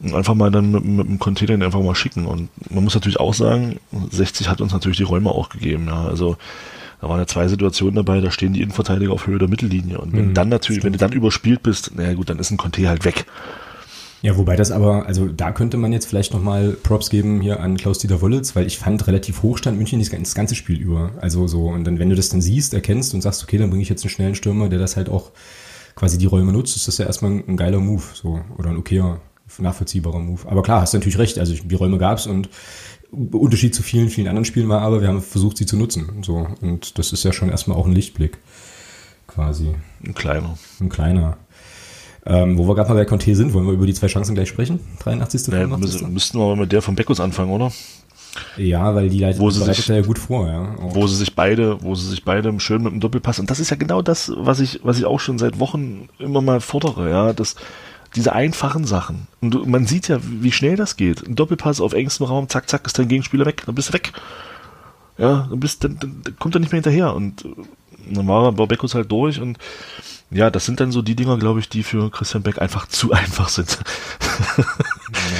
[0.00, 2.26] Und einfach mal dann mit, mit dem Container einfach mal schicken.
[2.26, 3.78] Und man muss natürlich auch sagen,
[4.10, 5.86] 60 hat uns natürlich die Räume auch gegeben.
[5.86, 6.04] Ja.
[6.04, 6.36] Also
[7.00, 9.98] da waren ja zwei Situationen dabei, da stehen die Innenverteidiger auf Höhe der Mittellinie.
[9.98, 12.56] Und wenn mhm, dann natürlich, wenn du dann überspielt bist, naja gut, dann ist ein
[12.56, 13.24] Conte halt weg.
[14.20, 17.76] Ja, wobei das aber, also da könnte man jetzt vielleicht nochmal Props geben hier an
[17.76, 21.12] Klaus-Dieter Wollitz, weil ich fand relativ hoch stand München das ganze Spiel über.
[21.20, 23.82] Also so, und dann, wenn du das dann siehst, erkennst und sagst, okay, dann bringe
[23.82, 25.30] ich jetzt einen schnellen Stürmer, der das halt auch
[25.94, 28.76] quasi die Räume nutzt, ist das ja erstmal ein, ein geiler Move, so, oder ein
[28.76, 29.20] okayer,
[29.58, 30.48] nachvollziehbarer Move.
[30.48, 32.48] Aber klar, hast du natürlich recht, also die Räume gab's und
[33.10, 36.22] Unterschied zu vielen, vielen anderen Spielen war, aber wir haben versucht, sie zu nutzen.
[36.22, 36.46] So.
[36.60, 38.38] Und das ist ja schon erstmal auch ein Lichtblick.
[39.26, 39.74] Quasi.
[40.04, 40.58] Ein kleiner.
[40.80, 41.36] Ein kleiner.
[42.26, 44.48] Ähm, wo wir gerade mal bei Conte sind, wollen wir über die zwei Chancen gleich
[44.48, 44.80] sprechen?
[44.98, 45.52] 83.
[45.52, 47.72] Ja, müssen, müssten wir mit der von Beckus anfangen, oder?
[48.56, 50.74] Ja, weil die Leitung bereitet sich, ja gut vor, ja.
[50.76, 50.94] Auch.
[50.94, 53.70] Wo sie sich beide, wo sie sich beide schön mit dem Doppelpass, und das ist
[53.70, 57.32] ja genau das, was ich, was ich auch schon seit Wochen immer mal fordere, ja,
[57.32, 57.56] das,
[58.18, 59.28] diese einfachen Sachen.
[59.40, 61.26] Und man sieht ja, wie schnell das geht.
[61.26, 64.12] Ein Doppelpass auf engstem Raum, zack, zack, ist dein Gegenspieler weg, dann bist du weg.
[65.16, 67.14] Ja, dann bist, dann, dann kommt er nicht mehr hinterher.
[67.14, 67.48] Und äh,
[68.10, 69.58] dann war Beckus halt durch und
[70.30, 73.12] ja, das sind dann so die Dinger, glaube ich, die für Christian Beck einfach zu
[73.18, 73.78] einfach sind.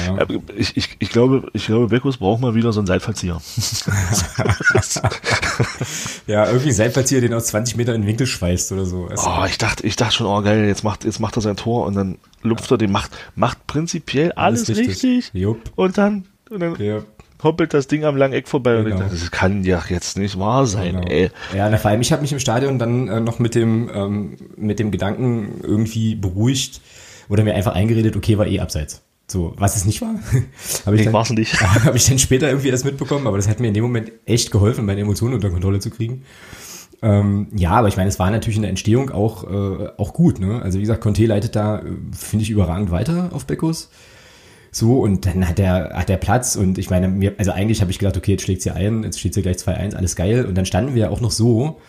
[0.07, 0.25] Ja.
[0.57, 3.39] ich, ich, ich glaube, ich glaube, Beckus braucht mal wieder so einen Seitfallzieher.
[6.27, 9.05] ja, irgendwie Seitfallzieher, den aus 20 Metern in den Winkel schweißt oder so.
[9.05, 11.55] Also oh, ich dachte, ich dachte schon, oh geil, jetzt macht, jetzt macht er sein
[11.55, 15.33] Tor und dann lupft er den, macht, macht prinzipiell alles, alles richtig.
[15.33, 15.57] richtig.
[15.75, 17.05] Und dann, und dann Jupp
[17.41, 18.81] hoppelt das Ding am langen Eck vorbei genau.
[18.81, 19.09] und ich genau.
[19.09, 21.07] dachte, das kann ja jetzt nicht wahr sein, genau.
[21.07, 21.31] ey.
[21.55, 24.79] Ja, vor allem, ich habe mich im Stadion dann äh, noch mit dem, ähm, mit
[24.79, 26.81] dem Gedanken irgendwie beruhigt
[27.29, 29.01] oder mir einfach eingeredet, okay, war eh abseits.
[29.27, 30.15] So, was es nicht war,
[30.85, 31.61] habe ich, dann, nicht.
[31.85, 34.51] Hab ich dann später irgendwie erst mitbekommen, aber das hat mir in dem Moment echt
[34.51, 36.23] geholfen, meine Emotionen unter Kontrolle zu kriegen.
[37.01, 40.39] Ähm, ja, aber ich meine, es war natürlich in der Entstehung auch, äh, auch gut.
[40.39, 40.61] Ne?
[40.61, 43.89] Also wie gesagt, Conte leitet da, äh, finde ich, überragend weiter auf Beckus.
[44.71, 47.91] So, und dann hat er, hat er Platz und ich meine, mir, also eigentlich habe
[47.91, 50.45] ich gedacht, okay, jetzt schlägt sie ein, jetzt steht sie gleich 2-1, alles geil.
[50.45, 51.79] Und dann standen wir auch noch so,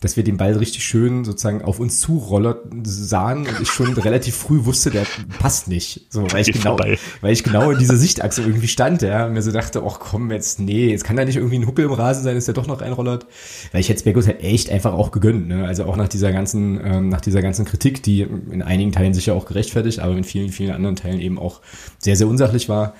[0.00, 4.36] dass wir den Ball richtig schön sozusagen auf uns zurollern sahen und ich schon relativ
[4.36, 5.06] früh wusste, der
[5.38, 6.06] passt nicht.
[6.10, 6.98] So, weil ich genau, vorbei.
[7.20, 10.30] weil ich genau in dieser Sichtachse irgendwie stand, ja, und mir so dachte, ach komm,
[10.30, 12.66] jetzt, nee, jetzt kann da nicht irgendwie ein Huckel im Rasen sein, dass der doch
[12.66, 13.26] noch reinrollert.
[13.72, 15.66] Weil ich hätte Speckos halt echt einfach auch gegönnt, ne?
[15.66, 19.34] Also auch nach dieser ganzen, ähm, nach dieser ganzen Kritik, die in einigen Teilen sicher
[19.34, 21.60] auch gerechtfertigt, aber in vielen, vielen anderen Teilen eben auch
[21.98, 22.94] sehr, sehr unsachlich war,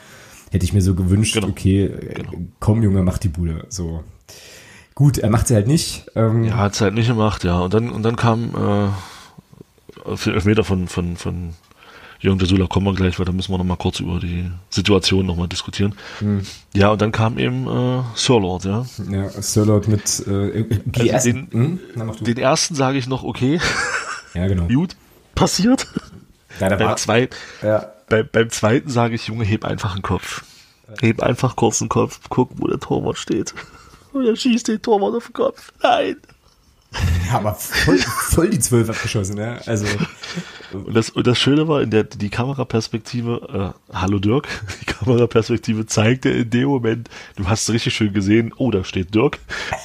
[0.51, 1.49] hätte ich mir so gewünscht, genau.
[1.49, 2.33] okay, genau.
[2.61, 3.67] komm Junge, mach die Bude.
[3.69, 4.03] So,
[4.99, 6.11] Gut, er macht sie halt nicht.
[6.17, 7.61] Ähm ja, hat es halt nicht gemacht, ja.
[7.61, 8.91] Und dann, und dann kam
[10.09, 11.55] äh, für Elfmeter von, von, von
[12.19, 15.47] Jürgen Desula kommen wir gleich, weil da müssen wir nochmal kurz über die Situation nochmal
[15.47, 15.95] diskutieren.
[16.19, 16.43] Hm.
[16.75, 18.87] Ja, und dann kam eben äh, Sirlord, ja.
[19.09, 22.25] Ja, Sirlord mit äh, also ersten, den, hm?
[22.25, 23.61] den ersten sage ich noch okay.
[24.35, 24.67] Ja, genau.
[24.75, 24.97] Gut,
[25.37, 25.87] passiert.
[26.59, 27.29] Ja, beim, zwei,
[27.63, 27.87] ja.
[28.09, 30.43] bei, beim zweiten sage ich, Junge, heb einfach den Kopf.
[31.01, 33.55] Heb einfach kurz den Kopf, guck, wo der Torwart steht.
[34.13, 35.73] Und er schießt den Torwart auf den Kopf.
[35.83, 36.17] Nein.
[37.27, 39.59] Ja, aber voll, voll die Zwölf abgeschossen, ja.
[39.67, 39.87] Also.
[40.73, 44.49] Und das, und das Schöne war, in der die Kameraperspektive, äh, hallo Dirk,
[44.81, 49.39] die Kameraperspektive zeigte in dem Moment, du hast richtig schön gesehen, oh, da steht Dirk.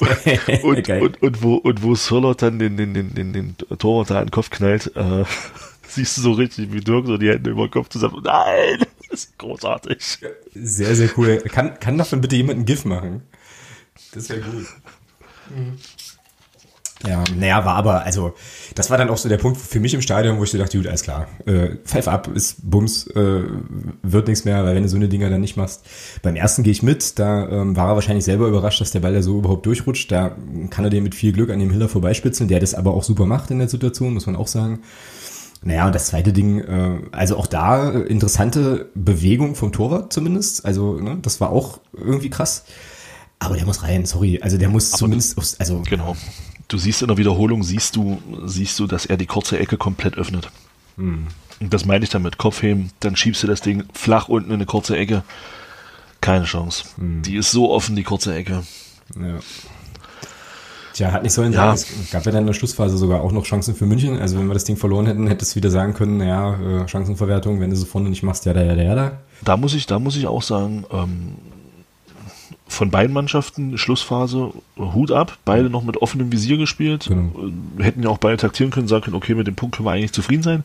[0.62, 4.10] Und, und, und, und, wo, und wo Sirlot dann den, den, den, den, den Torwart
[4.10, 5.24] da in den Kopf knallt, äh,
[5.86, 9.24] siehst du so richtig, wie Dirk so die Hände über den Kopf zusammen, nein, das
[9.24, 10.18] ist großartig.
[10.54, 11.38] Sehr, sehr cool.
[11.38, 13.22] Kann, kann davon bitte jemand ein GIF machen?
[14.12, 14.66] Das wäre gut.
[17.06, 18.32] Ja, naja, war aber, also,
[18.74, 20.78] das war dann auch so der Punkt für mich im Stadion, wo ich so dachte,
[20.78, 23.42] gut, alles klar, äh, pfeif ab, ist Bums, äh,
[24.02, 25.84] wird nichts mehr, weil wenn du so eine Dinger dann nicht machst.
[26.22, 29.12] Beim ersten gehe ich mit, da ähm, war er wahrscheinlich selber überrascht, dass der Ball
[29.12, 30.10] da so überhaupt durchrutscht.
[30.10, 30.34] Da
[30.70, 33.26] kann er den mit viel Glück an dem Hiller vorbeispitzen, der das aber auch super
[33.26, 34.80] macht in der Situation, muss man auch sagen.
[35.62, 40.64] Naja, und das zweite Ding, äh, also auch da äh, interessante Bewegung vom Torwart zumindest.
[40.64, 42.64] Also, ne, das war auch irgendwie krass.
[43.38, 44.40] Aber der muss rein, sorry.
[44.42, 45.82] Also der muss Aber zumindest, aufs, also.
[45.88, 46.16] Genau.
[46.68, 50.16] Du siehst in der Wiederholung, siehst du, siehst du, dass er die kurze Ecke komplett
[50.16, 50.50] öffnet.
[50.96, 51.26] Hm.
[51.60, 52.38] Und das meine ich damit.
[52.38, 55.22] Kopfheben, dann schiebst du das Ding flach unten in eine kurze Ecke.
[56.20, 56.84] Keine Chance.
[56.96, 57.22] Hm.
[57.22, 58.62] Die ist so offen, die kurze Ecke.
[59.14, 59.38] Ja.
[60.94, 61.76] Tja, hat nicht sollen ja.
[61.76, 61.86] sein.
[62.04, 64.18] Es gab ja dann in der Schlussphase sogar auch noch Chancen für München.
[64.18, 67.60] Also wenn wir das Ding verloren hätten, hättest du wieder sagen können, naja, äh, Chancenverwertung,
[67.60, 69.18] wenn du so vorne nicht machst, ja, da, ja, da, ja, da.
[69.42, 71.34] Da muss ich, da muss ich auch sagen, ähm,
[72.66, 77.06] von beiden Mannschaften, Schlussphase, Hut ab, beide noch mit offenem Visier gespielt.
[77.08, 77.32] Genau.
[77.78, 80.12] Hätten ja auch beide taktieren können, sagen können, okay, mit dem Punkt können wir eigentlich
[80.12, 80.64] zufrieden sein.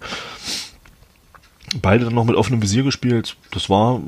[1.82, 3.36] Beide dann noch mit offenem Visier gespielt.
[3.52, 4.02] Das war,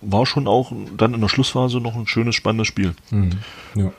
[0.00, 2.94] war schon auch dann in der Schlussphase noch ein schönes, spannendes Spiel.
[3.10, 3.32] Mhm.
[3.74, 3.92] Ja.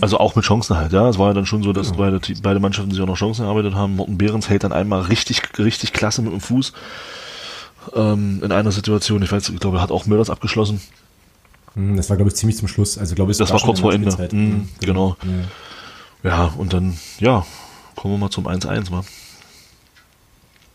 [0.00, 1.08] Also auch mit Chancen halt, ja.
[1.08, 1.96] Es war ja dann schon so, dass ja.
[1.96, 3.96] beide, beide Mannschaften sich auch noch Chancen erarbeitet haben.
[3.96, 6.72] Morten Behrens hält dann einmal richtig, richtig klasse mit dem Fuß
[7.94, 9.22] ähm, in einer Situation.
[9.22, 10.80] Ich weiß, ich glaube, er hat auch Mörders abgeschlossen.
[11.74, 12.98] Hm, das war, glaube ich, ziemlich zum Schluss.
[12.98, 14.10] Also, glaube ich, das war, kurz vor Ende.
[14.32, 15.16] Mhm, genau.
[16.22, 16.30] Ja.
[16.30, 16.54] ja.
[16.58, 17.46] und dann, ja,
[17.96, 19.04] kommen wir mal zum 1-1, mal.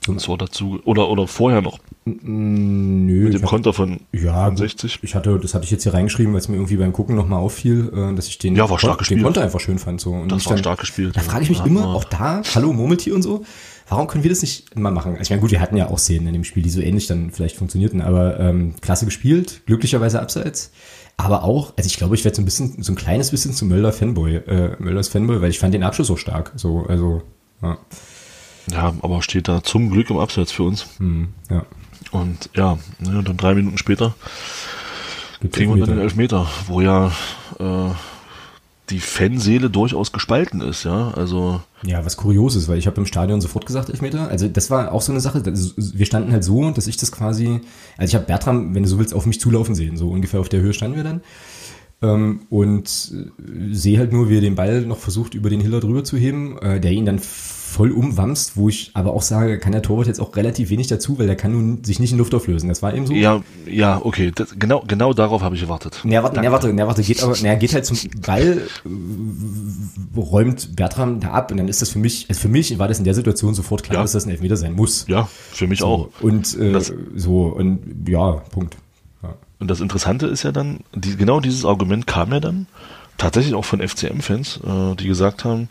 [0.07, 1.79] Und zwar dazu, oder, oder vorher noch.
[2.05, 3.25] Nö.
[3.25, 4.99] Mit dem Konter von, ja, von 60.
[5.01, 7.39] Ich hatte, das hatte ich jetzt hier reingeschrieben, weil es mir irgendwie beim Gucken nochmal
[7.39, 9.99] auffiel, äh, dass ich den, ja, war stark den Konter einfach schön fand.
[9.99, 10.11] So.
[10.11, 11.15] Und das war dann, stark gespielt.
[11.15, 13.43] Da frage ich mich ja, immer, auch da, hallo Murmeltier und so,
[13.89, 15.11] Warum können wir das nicht mal machen?
[15.11, 17.07] Also ich meine, gut, wir hatten ja auch Szenen in dem Spiel, die so ähnlich
[17.07, 20.71] dann vielleicht funktionierten, aber ähm, klasse gespielt, glücklicherweise abseits.
[21.15, 23.69] Aber auch, also ich glaube, ich werde so ein bisschen, so ein kleines bisschen zum
[23.69, 26.51] Mölder Fanboy, äh, Mölders Fanboy, weil ich fand den Abschluss so stark.
[26.55, 27.23] So, also,
[27.61, 27.77] ja.
[28.69, 30.85] Ja, aber steht da zum Glück im Abseits für uns.
[30.97, 31.65] Hm, ja.
[32.11, 34.15] Und ja, ne, und dann drei Minuten später
[35.41, 37.11] Gibt's kriegen wir dann den Elfmeter, wo ja
[37.59, 37.89] äh,
[38.89, 41.11] die Fanseele durchaus gespalten ist, ja.
[41.11, 44.29] Also ja, was kurios ist, weil ich habe im Stadion sofort gesagt Elfmeter.
[44.29, 45.43] Also das war auch so eine Sache.
[45.45, 47.61] Wir standen halt so, dass ich das quasi,
[47.97, 49.97] also ich habe Bertram, wenn du so willst, auf mich zulaufen sehen.
[49.97, 51.21] So ungefähr auf der Höhe standen wir dann.
[52.01, 55.79] Ähm, und äh, sehe halt nur, wie er den Ball noch versucht, über den Hiller
[55.79, 57.19] drüber zu heben, äh, der ihn dann
[57.67, 61.19] voll umwamst, wo ich aber auch sage, kann der Torwart jetzt auch relativ wenig dazu,
[61.19, 62.69] weil der kann nun sich nicht in Luft auflösen.
[62.69, 63.13] Das war eben so.
[63.13, 64.31] Ja, ja, okay.
[64.33, 65.99] Das, genau, genau darauf habe ich gewartet.
[66.03, 70.75] Ne, warte, ne, warte, ne, warte, geht aber, ne, geht halt zum Ball, äh, räumt
[70.75, 73.03] Bertram da ab und dann ist das für mich, also für mich war das in
[73.03, 74.01] der Situation sofort klar, ja.
[74.01, 75.05] dass das ein Elfmeter sein muss.
[75.07, 76.09] Ja, für mich so, auch.
[76.21, 78.77] Und äh, das, so, und ja, Punkt.
[79.21, 79.35] Ja.
[79.59, 82.67] Und das Interessante ist ja dann, die, genau dieses Argument kam ja dann
[83.17, 85.67] tatsächlich auch von FCM-Fans, äh, die gesagt haben,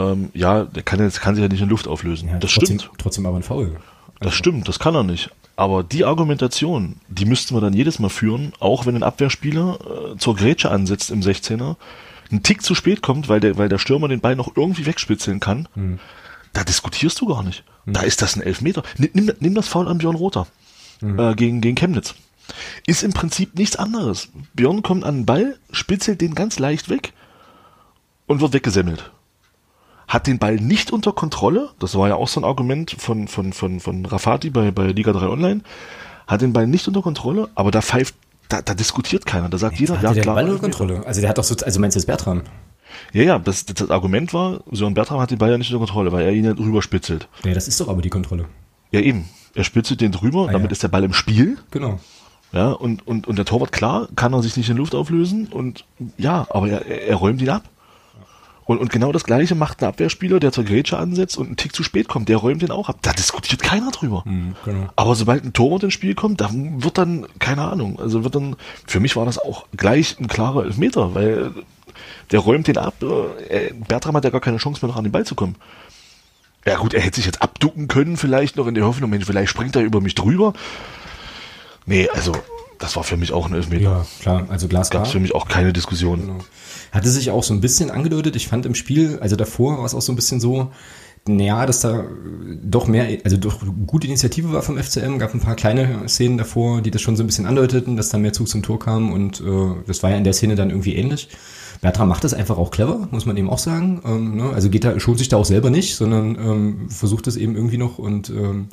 [0.00, 2.28] ähm, ja, der kann jetzt kann sich ja nicht in Luft auflösen.
[2.28, 2.98] Ja, das trotzdem, stimmt.
[2.98, 3.76] Trotzdem aber ein Foul.
[4.18, 4.36] Das also.
[4.36, 5.30] stimmt, das kann er nicht.
[5.56, 9.78] Aber die Argumentation, die müssten wir dann jedes Mal führen, auch wenn ein Abwehrspieler
[10.14, 11.76] äh, zur Grätsche ansetzt im 16er,
[12.30, 15.40] einen Tick zu spät kommt, weil der, weil der Stürmer den Ball noch irgendwie wegspitzeln
[15.40, 15.98] kann, mhm.
[16.52, 17.64] da diskutierst du gar nicht.
[17.84, 17.92] Mhm.
[17.92, 18.82] Da ist das ein Elfmeter.
[18.96, 20.46] Nimm, nimm, nimm das Foul an Björn Rother
[21.00, 21.18] mhm.
[21.18, 22.14] äh, gegen, gegen Chemnitz.
[22.86, 24.28] Ist im Prinzip nichts anderes.
[24.54, 27.12] Björn kommt an den Ball, spitzelt den ganz leicht weg
[28.26, 29.10] und wird weggesemmelt.
[30.10, 33.52] Hat den Ball nicht unter Kontrolle, das war ja auch so ein Argument von, von,
[33.52, 35.60] von, von Rafati bei, bei Liga 3 Online,
[36.26, 38.16] hat den Ball nicht unter Kontrolle, aber da pfeift,
[38.48, 40.34] da, da diskutiert keiner, da sagt jeder, ja klar.
[40.34, 41.06] Ball unter Kontrolle.
[41.06, 42.42] Also der hat doch so, also meinst du jetzt Bertram?
[43.12, 46.10] Ja, ja, das, das Argument war, Sören Bertram hat den Ball ja nicht unter Kontrolle,
[46.10, 47.28] weil er ihn ja drüber spitzelt.
[47.44, 48.46] Ja, das ist doch aber die Kontrolle.
[48.90, 49.28] Ja, eben.
[49.54, 50.72] Er spitzelt den drüber, ah, damit ja.
[50.72, 51.56] ist der Ball im Spiel.
[51.70, 52.00] Genau.
[52.52, 55.84] Ja, und, und, und der Torwart, klar, kann er sich nicht in Luft auflösen und
[56.18, 57.62] ja, aber er, er räumt ihn ab.
[58.70, 61.74] Und, und genau das gleiche macht ein Abwehrspieler, der zur Grätsche ansetzt und einen Tick
[61.74, 62.98] zu spät kommt, der räumt den auch ab.
[63.02, 64.22] Da diskutiert keiner drüber.
[64.24, 64.86] Mhm, genau.
[64.94, 68.54] Aber sobald ein Torwart ins Spiel kommt, da wird dann, keine Ahnung, also wird dann,
[68.86, 71.50] für mich war das auch gleich ein klarer Elfmeter, weil
[72.30, 72.94] der räumt den ab.
[73.48, 75.56] Äh, Bertram hat ja gar keine Chance mehr noch an den Ball zu kommen.
[76.64, 79.50] Ja gut, er hätte sich jetzt abducken können, vielleicht noch in der Hoffnung, Mensch, vielleicht
[79.50, 80.52] springt er über mich drüber.
[81.86, 82.36] Nee, also
[82.80, 83.82] das war für mich auch ein Elfmeter.
[83.82, 85.04] Ja, klar, also glasklar.
[85.04, 86.20] Gab für mich auch keine Diskussion.
[86.22, 86.38] Genau.
[86.90, 88.34] Hatte sich auch so ein bisschen angedeutet.
[88.34, 90.72] Ich fand im Spiel, also davor war es auch so ein bisschen so,
[91.28, 92.04] naja, dass da
[92.62, 96.80] doch mehr, also doch gute Initiative war vom FCM, gab ein paar kleine Szenen davor,
[96.80, 99.40] die das schon so ein bisschen andeuteten, dass da mehr Zug zum Tor kam und
[99.40, 101.28] äh, das war ja in der Szene dann irgendwie ähnlich.
[101.82, 104.00] Bertram macht das einfach auch clever, muss man eben auch sagen.
[104.04, 104.50] Ähm, ne?
[104.50, 107.78] Also geht da, schont sich da auch selber nicht, sondern ähm, versucht es eben irgendwie
[107.78, 108.68] noch und ähm,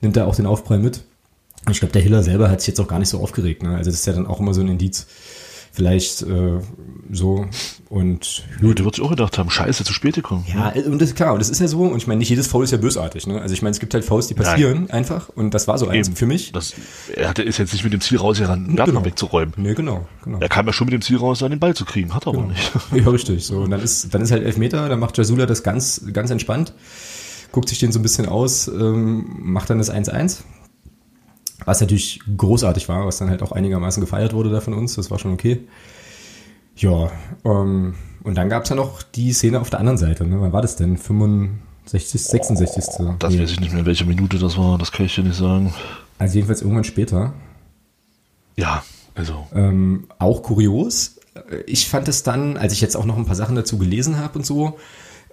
[0.00, 1.04] nimmt da auch den Aufprall mit.
[1.70, 3.62] Ich glaube, der Hiller selber hat sich jetzt auch gar nicht so aufgeregt.
[3.62, 3.76] Ne?
[3.76, 5.06] Also das ist ja dann auch immer so ein Indiz.
[5.74, 6.60] Vielleicht äh,
[7.10, 7.46] so
[7.88, 10.44] und ja, der wird sich auch gedacht haben, scheiße, zu spät gekommen.
[10.46, 10.84] Ja, ne?
[10.84, 12.64] und das ist klar, und das ist ja so, und ich meine, nicht jedes Foul
[12.64, 13.40] ist ja bösartig, ne?
[13.40, 14.90] Also ich meine, es gibt halt Fouls, die passieren Nein.
[14.90, 16.16] einfach, und das war so eins Eben.
[16.16, 16.52] für mich.
[16.52, 16.74] Das,
[17.14, 19.04] er hatte, ist jetzt nicht mit dem Ziel rausgerannt, einen genau.
[19.04, 19.54] wegzuräumen.
[19.56, 20.40] Nee, genau, genau.
[20.40, 22.44] Er kam ja schon mit dem Ziel raus, den Ball zu kriegen, hat er genau.
[22.44, 22.72] aber nicht.
[22.92, 26.04] Ja, richtig, so, und dann ist, dann ist halt Elfmeter, dann macht Jasula das ganz,
[26.12, 26.74] ganz entspannt,
[27.50, 30.40] guckt sich den so ein bisschen aus, ähm, macht dann das 1-1
[31.64, 34.94] was natürlich großartig war, was dann halt auch einigermaßen gefeiert wurde da von uns.
[34.94, 35.60] Das war schon okay.
[36.76, 37.10] Ja,
[37.44, 40.26] ähm, und dann gab es ja noch die Szene auf der anderen Seite.
[40.26, 40.40] Ne?
[40.40, 40.96] Wann war das denn?
[40.96, 42.84] 65, 66.
[42.98, 44.78] Oh, das weiß ich nicht mehr, welche Minute das war.
[44.78, 45.74] Das kann ich dir nicht sagen.
[46.18, 47.34] Also jedenfalls irgendwann später.
[48.56, 48.84] Ja,
[49.14, 49.46] also.
[49.54, 51.18] Ähm, auch kurios.
[51.66, 54.38] Ich fand es dann, als ich jetzt auch noch ein paar Sachen dazu gelesen habe
[54.38, 54.78] und so,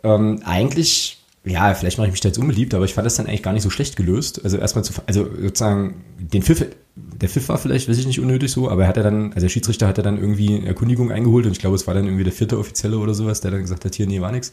[0.03, 3.27] ähm, eigentlich ja, vielleicht mache ich mich da jetzt unbeliebt, aber ich fand das dann
[3.27, 4.43] eigentlich gar nicht so schlecht gelöst.
[4.43, 6.65] Also erstmal zu, also sozusagen, den Pfiff,
[6.95, 9.41] der Pfiff war vielleicht, weiß ich nicht, unnötig so, aber er hat ja dann, also
[9.41, 12.25] der Schiedsrichter hat ja dann irgendwie Erkundigung eingeholt und ich glaube, es war dann irgendwie
[12.25, 14.51] der vierte Offizielle oder sowas, der dann gesagt hat, hier, nee, war nix.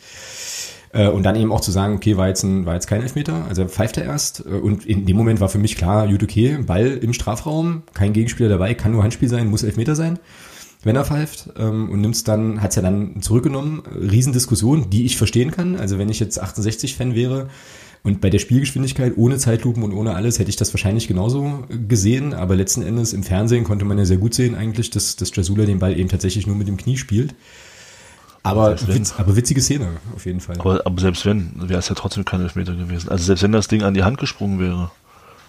[0.93, 3.47] Äh, und dann eben auch zu sagen, okay, war jetzt, ein, war jetzt kein Elfmeter,
[3.49, 4.47] also pfeift er erst.
[4.47, 8.13] Äh, und in dem Moment war für mich klar, gut, okay, Ball im Strafraum, kein
[8.13, 10.21] Gegenspieler dabei, kann nur Handspiel sein, muss Elfmeter sein
[10.83, 15.17] wenn er pfeift ähm, und nimmst dann, hat es ja dann zurückgenommen, Riesendiskussion, die ich
[15.17, 15.77] verstehen kann.
[15.77, 17.49] Also wenn ich jetzt 68-Fan wäre
[18.03, 22.35] und bei der Spielgeschwindigkeit ohne Zeitlupen und ohne alles hätte ich das wahrscheinlich genauso gesehen,
[22.35, 25.65] aber letzten Endes im Fernsehen konnte man ja sehr gut sehen eigentlich, dass, dass Jasula
[25.65, 27.35] den Ball eben tatsächlich nur mit dem Knie spielt.
[28.45, 30.61] Aber, witz, aber witzige Szene, auf jeden Fall.
[30.61, 33.09] Aber, aber selbst wenn, wäre es ja trotzdem kein Elfmeter gewesen.
[33.09, 34.93] Also selbst wenn das Ding an die Hand gesprungen wäre,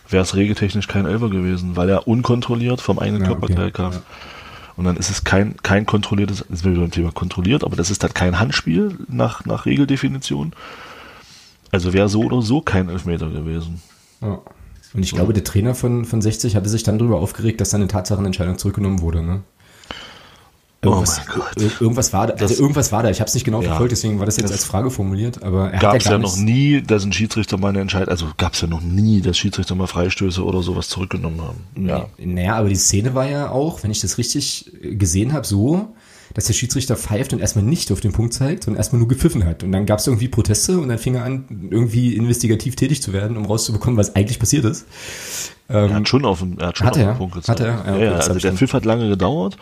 [0.10, 3.72] wäre es regeltechnisch kein Elfer gewesen, weil er unkontrolliert vom eigenen ja, Körperteil okay.
[3.72, 3.92] kam.
[3.92, 4.02] Ja.
[4.78, 8.04] Und dann ist es kein, kein kontrolliertes, das wir beim Thema kontrolliert, aber das ist
[8.04, 10.54] dann kein Handspiel nach, nach Regeldefinition.
[11.72, 13.82] Also wäre so oder so kein Elfmeter gewesen.
[14.22, 14.40] Ja.
[14.94, 17.88] Und ich glaube, der Trainer von, von 60 hatte sich dann darüber aufgeregt, dass seine
[17.88, 19.22] Tatsachenentscheidung zurückgenommen wurde.
[19.22, 19.42] Ne?
[20.90, 21.82] Irgendwas, oh mein Gott.
[21.82, 23.10] Irgendwas war da, also das, irgendwas war da.
[23.10, 25.44] Ich habe es nicht genau ja, verfolgt, deswegen war das jetzt das als Frage formuliert.
[25.44, 28.28] Aber er gab es ja, ja noch nie, dass ein Schiedsrichter mal eine Entscheidung, also
[28.38, 31.88] gab es ja noch nie, dass Schiedsrichter mal Freistöße oder sowas zurückgenommen haben.
[31.88, 32.08] Ja.
[32.18, 35.94] Naja, aber die Szene war ja auch, wenn ich das richtig gesehen habe, so,
[36.34, 39.46] dass der Schiedsrichter pfeift und erstmal nicht auf den Punkt zeigt, sondern erstmal nur gepfiffen
[39.46, 39.64] hat.
[39.64, 43.14] Und dann gab es irgendwie Proteste und dann fing er an, irgendwie investigativ tätig zu
[43.14, 44.86] werden, um rauszubekommen, was eigentlich passiert ist.
[45.68, 47.60] er hat ähm, schon auf den, er hat schon hat auf den Punkt gezeigt.
[47.60, 47.86] Hat er?
[47.86, 49.58] Ja, ja, ja also der Pfiff hat lange gedauert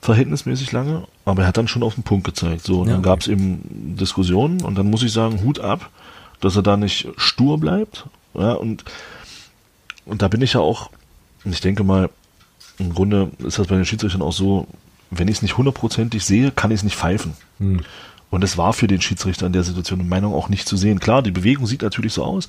[0.00, 2.64] verhältnismäßig lange, aber er hat dann schon auf den Punkt gezeigt.
[2.64, 5.90] So, und ja, dann gab es eben Diskussionen und dann muss ich sagen, Hut ab,
[6.40, 8.06] dass er da nicht stur bleibt.
[8.34, 8.84] Ja, und,
[10.06, 10.90] und da bin ich ja auch,
[11.44, 12.10] ich denke mal,
[12.78, 14.66] im Grunde ist das bei den Schiedsrichtern auch so,
[15.10, 17.34] wenn ich es nicht hundertprozentig sehe, kann ich es nicht pfeifen.
[17.58, 17.80] Hm.
[18.30, 21.00] Und es war für den Schiedsrichter in der Situation in Meinung auch nicht zu sehen.
[21.00, 22.48] Klar, die Bewegung sieht natürlich so aus.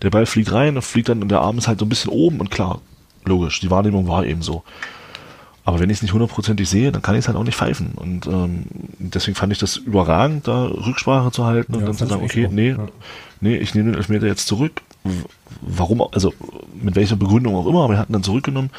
[0.00, 2.38] Der Ball fliegt rein, fliegt dann und der Arm ist halt so ein bisschen oben
[2.38, 2.80] und klar,
[3.24, 4.62] logisch, die Wahrnehmung war eben so.
[5.68, 7.90] Aber wenn ich es nicht hundertprozentig sehe, dann kann ich es halt auch nicht pfeifen.
[7.94, 8.64] Und ähm,
[8.98, 12.48] deswegen fand ich das überragend, da Rücksprache zu halten und ja, dann zu sagen, okay,
[12.50, 12.88] nee, ja.
[13.42, 14.80] nee, ich nehme den Elfmeter jetzt zurück.
[15.60, 16.32] Warum, also
[16.72, 18.70] mit welcher Begründung auch immer, aber er hat ihn dann zurückgenommen,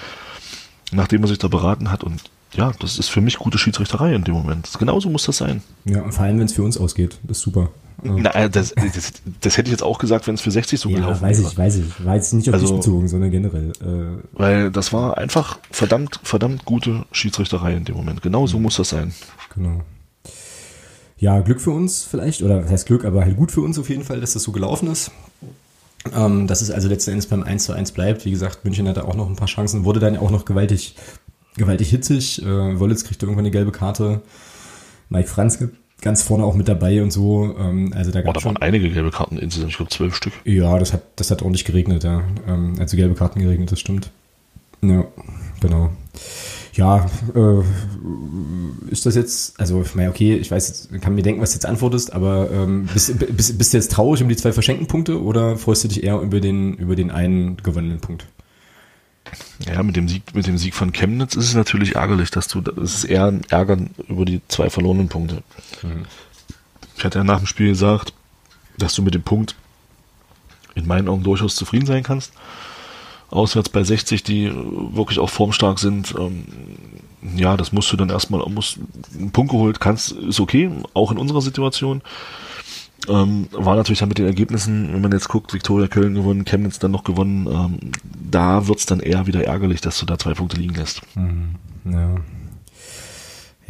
[0.92, 2.04] nachdem er sich da beraten hat.
[2.04, 2.24] Und
[2.54, 4.70] ja, das ist für mich gute Schiedsrichterei in dem Moment.
[4.80, 5.62] Genauso muss das sein.
[5.86, 7.20] Ja, und vor allem, wenn es für uns ausgeht.
[7.24, 7.70] Das ist super.
[8.02, 10.90] Na, äh, das, das, das hätte ich jetzt auch gesagt, wenn es für 60 so
[10.90, 11.50] ja, gelaufen weiß wäre.
[11.52, 12.06] ich, weiß ich.
[12.06, 13.72] War jetzt nicht auf Also- dich bezogen, sondern generell.
[13.82, 18.22] Äh, Weil das war einfach verdammt, verdammt gute Schiedsrichterei in dem Moment.
[18.22, 19.14] Genau so muss das sein.
[19.54, 19.82] Genau.
[21.18, 23.90] Ja, Glück für uns vielleicht, oder was heißt Glück, aber halt gut für uns auf
[23.90, 25.12] jeden Fall, dass das so gelaufen ist.
[26.16, 28.24] Ähm, dass es also letzten Endes beim 1 zu 1 bleibt.
[28.24, 30.96] Wie gesagt, München hatte auch noch ein paar Chancen, wurde dann auch noch gewaltig,
[31.60, 32.42] gewaltig hitzig.
[32.42, 34.22] Äh, Wollitz kriegte irgendwann eine gelbe Karte.
[35.10, 35.70] Mike Franzke
[36.02, 37.56] ganz vorne auch mit dabei und so.
[37.58, 38.56] Ähm, also da gab es schon.
[38.56, 40.34] waren einige gelbe Karten insgesamt, ich glaube zwölf Stück.
[40.46, 42.24] Ja, das hat, das hat ordentlich geregnet, ja.
[42.48, 44.10] Ähm, also gelbe Karten geregnet, das stimmt.
[44.82, 45.06] Ja,
[45.60, 45.92] genau.
[46.74, 51.42] Ja, äh, ist das jetzt, also ich meine, okay, ich weiß, jetzt, kann mir denken,
[51.42, 54.54] was du jetzt antwortest, aber ähm, bist, bist, bist du jetzt traurig um die zwei
[54.54, 58.26] verschenkten Punkte oder freust du dich eher über den, über den einen gewonnenen Punkt?
[59.66, 62.62] Ja, mit dem Sieg, mit dem Sieg von Chemnitz ist es natürlich ärgerlich, dass du,
[62.62, 65.44] das ist eher ein Ärgern über die zwei verlorenen Punkte.
[66.98, 68.14] Ich hatte ja nach dem Spiel gesagt,
[68.78, 69.56] dass du mit dem Punkt
[70.76, 72.34] in meinen Augen durchaus zufrieden sein kannst.
[73.30, 76.46] Auswärts bei 60, die wirklich auch formstark sind, ähm,
[77.36, 78.80] ja, das musst du dann erstmal, musst
[79.16, 82.02] einen Punkt geholt, kannst, ist okay, auch in unserer Situation.
[83.08, 86.80] Ähm, war natürlich dann mit den Ergebnissen, wenn man jetzt guckt, Viktoria Köln gewonnen, Chemnitz
[86.80, 90.58] dann noch gewonnen, ähm, da wird's dann eher wieder ärgerlich, dass du da zwei Punkte
[90.58, 91.02] liegen lässt.
[91.86, 92.16] Ja.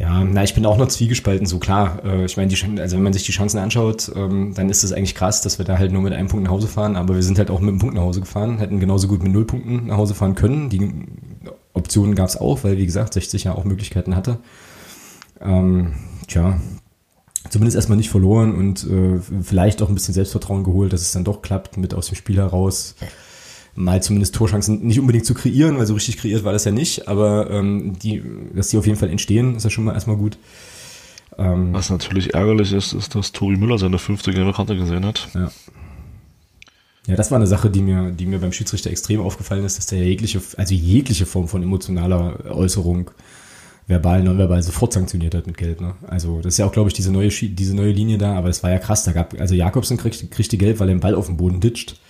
[0.00, 2.02] Ja, na, ich bin auch noch zwiegespalten, so klar.
[2.06, 2.50] Äh, ich meine,
[2.80, 5.66] also wenn man sich die Chancen anschaut, ähm, dann ist es eigentlich krass, dass wir
[5.66, 7.68] da halt nur mit einem Punkt nach Hause fahren, aber wir sind halt auch mit
[7.68, 10.70] einem Punkt nach Hause gefahren, hätten genauso gut mit null Punkten nach Hause fahren können.
[10.70, 10.90] Die
[11.74, 14.38] Optionen gab es auch, weil wie gesagt, 60 ja auch Möglichkeiten hatte.
[15.38, 15.92] Ähm,
[16.26, 16.58] tja,
[17.48, 21.24] zumindest erstmal nicht verloren und äh, vielleicht auch ein bisschen Selbstvertrauen geholt, dass es dann
[21.24, 22.96] doch klappt, mit aus dem Spiel heraus
[23.74, 27.08] mal zumindest Torchancen nicht unbedingt zu kreieren, weil so richtig kreiert war das ja nicht,
[27.08, 28.22] aber ähm, die,
[28.54, 30.38] dass die auf jeden Fall entstehen, ist ja schon mal erstmal gut.
[31.38, 35.28] Ähm, Was natürlich ärgerlich ist, ist, dass Tori Müller seine fünfte gelbe Karte gesehen hat.
[35.34, 35.50] ja.
[37.06, 39.86] Ja, das war eine Sache, die mir, die mir beim Schiedsrichter extrem aufgefallen ist, dass
[39.86, 43.10] der jegliche, also jegliche Form von emotionaler Äußerung,
[43.90, 45.80] verbal, nonverbal, sofort sanktioniert hat mit Gelb.
[45.80, 45.94] Ne?
[46.06, 48.62] Also das ist ja auch, glaube ich, diese neue, diese neue Linie da, aber es
[48.62, 49.04] war ja krass.
[49.04, 52.00] Da gab, also Jakobsen kriegt, kriegte Gelb, weil er den Ball auf den Boden ditcht.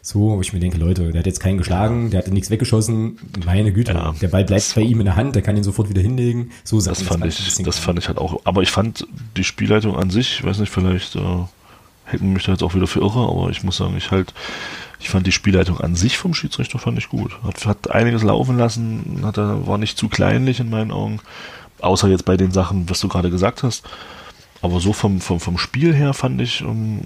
[0.00, 3.18] So, wo ich mir denke, Leute, der hat jetzt keinen geschlagen, der hat nichts weggeschossen.
[3.44, 5.90] Meine Güte, Ja, der Ball bleibt bei ihm in der Hand, der kann ihn sofort
[5.90, 6.52] wieder hinlegen.
[6.62, 8.40] So Das fand ich, das fand ich halt auch.
[8.44, 9.04] Aber ich fand
[9.36, 11.20] die Spielleitung an sich, ich weiß nicht, vielleicht äh,
[12.06, 14.32] hätten mich da jetzt auch wieder für irre, aber ich muss sagen, ich halt,
[15.00, 17.32] ich fand die Spielleitung an sich vom Schiedsrichter fand ich gut.
[17.42, 21.20] Hat, hat einiges laufen lassen, hat war nicht zu kleinlich in meinen Augen.
[21.80, 23.84] Außer jetzt bei den Sachen, was du gerade gesagt hast.
[24.62, 27.02] Aber so vom, vom, vom Spiel her fand ich, ähm,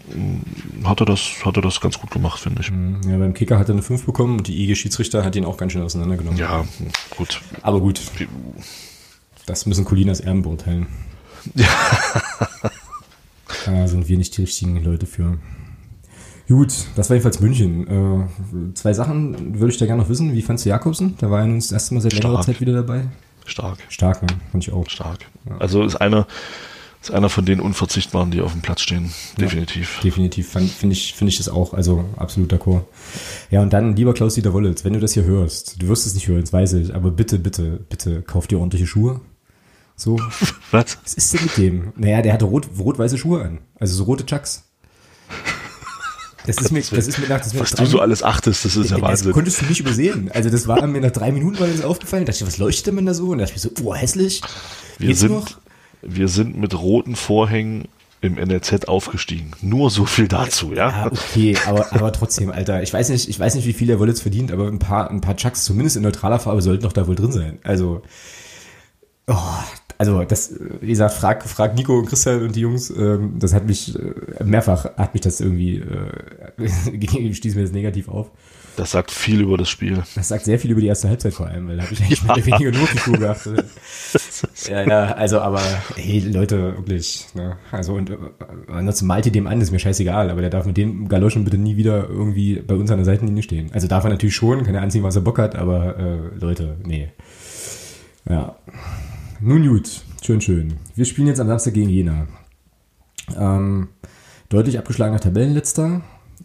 [0.84, 2.70] hat er das, hat er das ganz gut gemacht, finde ich.
[3.10, 5.72] Ja, beim Kicker hat er eine 5 bekommen und die IG-Schiedsrichter hat ihn auch ganz
[5.72, 6.38] schön auseinandergenommen.
[6.38, 6.64] Ja,
[7.16, 7.40] gut.
[7.62, 8.00] Aber gut,
[9.46, 10.86] das müssen Colinas Erben beurteilen.
[13.66, 15.38] Da sind wir nicht die richtigen Leute für.
[16.48, 17.86] Gut, das war jedenfalls München.
[17.86, 20.32] Äh, zwei Sachen würde ich da gerne noch wissen.
[20.32, 21.14] Wie fandst du Jakobsen?
[21.18, 22.40] Da war er nun das erste Mal seit längerer.
[22.40, 23.04] Zeit wieder dabei.
[23.46, 24.28] Stark, Stark, ne?
[24.50, 24.88] Fand ich auch.
[24.88, 25.18] stark.
[25.58, 26.26] Also ist einer,
[27.00, 29.12] ist einer von den Unverzichtbaren, die auf dem Platz stehen.
[29.38, 30.00] Definitiv.
[30.02, 31.72] Definitiv finde ich, finde ich das auch.
[31.72, 32.82] Also absolut d'accord.
[33.50, 36.26] Ja, und dann, lieber Klaus-Dieter Wollitz, wenn du das hier hörst, du wirst es nicht
[36.28, 39.20] hören, das weiß ich, aber bitte, bitte, bitte, kauf dir ordentliche Schuhe.
[40.00, 40.16] So,
[40.70, 40.96] Was?
[41.04, 41.92] Was ist denn mit dem?
[41.96, 43.58] Naja, der hatte rot, rot-weiße Schuhe an.
[43.78, 44.64] Also so rote Chucks.
[46.46, 48.90] Das ist mir, das ist mir nach, das Was du so alles achtest, das ist
[48.90, 49.32] ja Minuten- das Wahnsinn.
[49.32, 50.30] konntest du nicht übersehen.
[50.32, 52.24] Also das war mir nach drei Minuten war das aufgefallen.
[52.24, 53.28] Da dachte ich, was leuchtet denn da so?
[53.28, 54.40] Und da dachte ich so, oh, hässlich.
[54.96, 55.46] Wir Geht's sind, noch?
[56.00, 57.86] wir sind mit roten Vorhängen
[58.22, 59.50] im NLZ aufgestiegen.
[59.60, 60.88] Nur so viel dazu, ja?
[60.88, 62.82] Ja, okay, aber, aber trotzdem, Alter.
[62.82, 65.20] Ich weiß nicht, ich weiß nicht, wie viel der Wollitz verdient, aber ein paar, ein
[65.20, 67.58] paar Chucks, zumindest in neutraler Farbe, sollten doch da wohl drin sein.
[67.64, 68.00] Also,
[69.26, 69.34] oh,
[70.00, 73.66] also das, wie gesagt, frag, frag Nico und Christian und die Jungs, ähm, das hat
[73.66, 78.30] mich äh, mehrfach, hat mich das irgendwie, äh, stieß mir das negativ auf.
[78.78, 80.02] Das sagt viel über das Spiel.
[80.14, 82.22] Das sagt sehr viel über die erste Halbzeit vor allem, weil da habe ich eigentlich
[82.24, 83.64] mehr oder weniger nur auf die geachtet.
[84.70, 85.60] ja, ja, also aber,
[85.96, 87.58] hey, Leute, wirklich, ne?
[87.70, 88.16] Also und äh,
[88.68, 91.58] ansonsten malt ihr dem an, ist mir scheißegal, aber der darf mit dem Galoschen bitte
[91.58, 93.70] nie wieder irgendwie bei uns an der Seitenlinie stehen.
[93.74, 96.78] Also darf er natürlich schon, kann er anziehen, was er Bock hat, aber äh, Leute,
[96.86, 97.10] nee.
[98.26, 98.56] Ja.
[99.42, 100.74] Nun gut, schön, schön.
[100.94, 102.26] Wir spielen jetzt am Samstag gegen Jena.
[103.34, 103.88] Ähm,
[104.50, 106.02] deutlich abgeschlagener Tabellenletzter.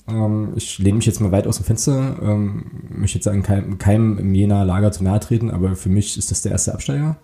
[0.08, 2.18] Ähm, ich lehne mich jetzt mal weit aus dem Fenster.
[2.22, 6.18] Ähm, möchte jetzt sagen, keinem, keinem im Jena Lager zu nahe treten, aber für mich
[6.18, 7.18] ist das der erste Absteiger.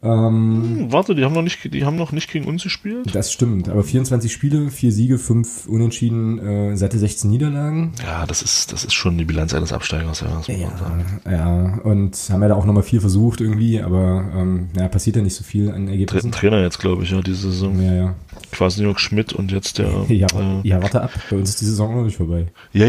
[0.00, 3.12] Ähm, Hm, warte, die haben noch nicht, die haben noch nicht gegen uns gespielt.
[3.14, 7.92] das stimmt, aber 24 Spiele, 4 Siege, 5 Unentschieden, äh, Seite 16 Niederlagen.
[8.04, 11.20] Ja, das ist, das ist schon die Bilanz eines Absteigers, ja, das muss man sagen.
[11.28, 15.22] ja, und haben ja da auch nochmal viel versucht irgendwie, aber ähm, ja, passiert ja
[15.22, 16.30] nicht so viel an Dritten Ergebnissen.
[16.32, 17.82] Trainer jetzt, glaube ich, ja, diese Saison.
[17.82, 18.14] Ja, ja.
[18.52, 19.90] Quasi Jörg Schmidt und jetzt der.
[20.08, 22.46] Ja, äh, ja, warte ab, bei uns ist die Saison noch nicht vorbei.
[22.72, 22.86] ja,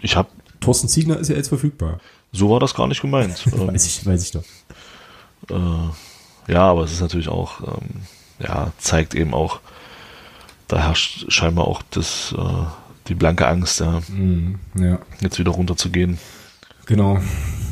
[0.00, 0.28] ich habe,
[0.60, 2.00] Thorsten Ziegner ist ja jetzt verfügbar.
[2.32, 3.44] so war das gar nicht gemeint.
[3.52, 4.42] ähm, Weiß ich, weiß ich doch.
[5.50, 5.54] äh,
[6.48, 8.00] ja, aber es ist natürlich auch, ähm,
[8.40, 9.60] ja, zeigt eben auch,
[10.68, 12.42] da herrscht scheinbar auch das, äh,
[13.08, 14.98] die blanke Angst, ja, Mhm, ja.
[15.20, 16.18] jetzt wieder runterzugehen.
[16.86, 17.18] Genau.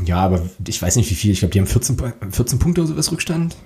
[0.05, 1.31] Ja, aber ich weiß nicht wie viel.
[1.33, 3.57] Ich glaube, die haben 14, Pu- 14 Punkte oder sowas Rückstand.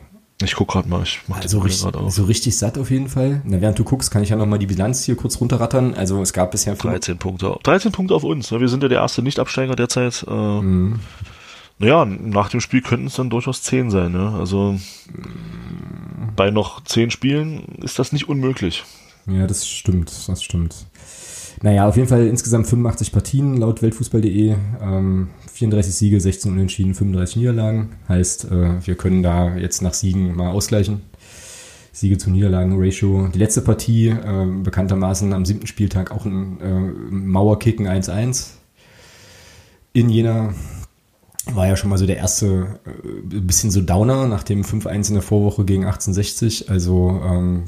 [0.43, 3.43] Ich guck gerade mal, ich mach Also richtig, so richtig satt auf jeden Fall.
[3.45, 5.93] Na, während du guckst, kann ich ja nochmal die Bilanz hier kurz runterrattern.
[5.95, 7.59] Also es gab bisher fünf- 13 Punkte.
[7.65, 8.51] 13 Punkte auf uns.
[8.51, 10.25] Wir sind ja der erste Nicht-Absteiger derzeit.
[10.29, 11.01] Äh, Mhm.
[11.81, 14.13] Naja, nach dem Spiel könnten es dann durchaus 10 sein.
[14.13, 14.35] Ne?
[14.39, 14.79] Also
[16.37, 18.85] bei noch 10 Spielen ist das nicht unmöglich.
[19.27, 20.77] Ja, das stimmt, das stimmt.
[21.63, 27.37] Naja, auf jeden Fall insgesamt 85 Partien laut Weltfußball.de, ähm, 34 Siege, 16 Unentschieden, 35
[27.37, 27.97] Niederlagen.
[28.09, 31.01] Heißt, äh, wir können da jetzt nach Siegen mal ausgleichen.
[31.93, 33.29] Siege zu Niederlagen-Ratio.
[33.29, 38.51] Die letzte Partie, äh, bekanntermaßen am siebten Spieltag auch ein äh, Mauerkicken 1-1
[39.95, 40.53] in Jena.
[41.55, 45.15] War ja schon mal so der erste äh, bisschen so Downer nach dem 5-1 in
[45.15, 46.71] der Vorwoche gegen 1860.
[46.71, 47.65] Also ähm,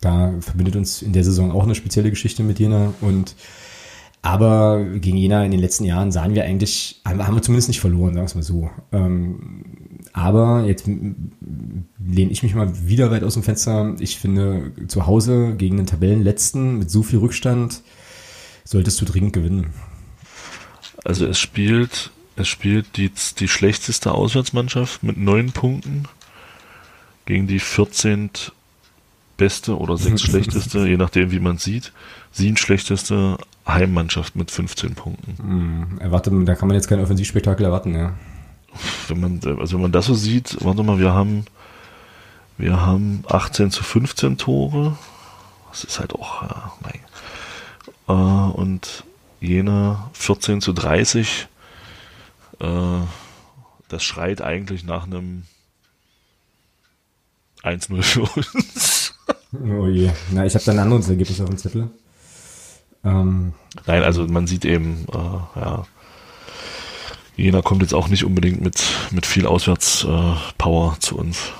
[0.00, 2.94] da verbindet uns in der Saison auch eine spezielle Geschichte mit Jena.
[3.00, 3.34] Und
[4.22, 8.14] aber gegen Jena in den letzten Jahren sahen wir eigentlich, haben wir zumindest nicht verloren,
[8.14, 8.70] sagen wir es mal so.
[8.90, 9.64] Ähm,
[10.14, 13.96] aber jetzt lehne ich mich mal wieder weit aus dem Fenster.
[13.98, 17.82] Ich finde, zu Hause gegen den Tabellenletzten mit so viel Rückstand
[18.64, 19.74] solltest du dringend gewinnen.
[21.04, 26.04] Also es spielt, es spielt die, die schlechteste Auswärtsmannschaft mit 9 Punkten
[27.26, 28.30] gegen die 14
[29.36, 31.92] beste oder 6 schlechteste, je nachdem wie man sieht,
[32.32, 35.36] 7 schlechteste Heimmannschaft mit 15 Punkten.
[35.38, 38.14] Hm, erwarte, da kann man jetzt kein Offensivspektakel erwarten, ja.
[39.08, 41.44] wenn man, also wenn man das so sieht, warte mal, wir haben,
[42.58, 44.96] wir haben 18 zu 15 Tore.
[45.70, 47.00] Das ist halt auch, ja, mein.
[48.06, 49.04] Äh, und
[49.40, 51.48] Jena 14 zu 30.
[52.60, 53.06] Äh,
[53.88, 55.44] das schreit eigentlich nach einem
[57.62, 59.14] 1-0 für uns.
[59.52, 60.10] Oh je.
[60.32, 61.90] Na, ich habe da ein anderes Ergebnis auf dem Zettel.
[63.04, 63.52] Ähm,
[63.86, 65.84] Nein, also man sieht eben, äh, ja,
[67.36, 71.52] Jena kommt jetzt auch nicht unbedingt mit, mit viel Auswärtspower äh, zu uns.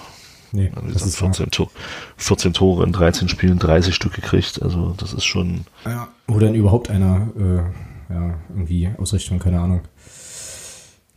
[0.53, 1.35] nee, das ist wahr.
[1.35, 1.71] 14, Tor,
[2.17, 4.63] 14 Tore in 13 Spielen, 30 Stück gekriegt.
[4.63, 5.65] Also das ist schon.
[5.85, 6.09] Ja.
[6.29, 9.83] Oder in überhaupt einer, äh, ja, irgendwie Ausrichtung, keine Ahnung.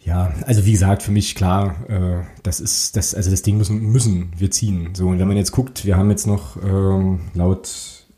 [0.08, 3.92] Ja, also wie gesagt, für mich klar, äh, das ist, das, also das Ding müssen,
[3.92, 4.92] müssen wir ziehen.
[4.94, 7.70] So, und wenn man jetzt guckt, wir haben jetzt noch ähm, laut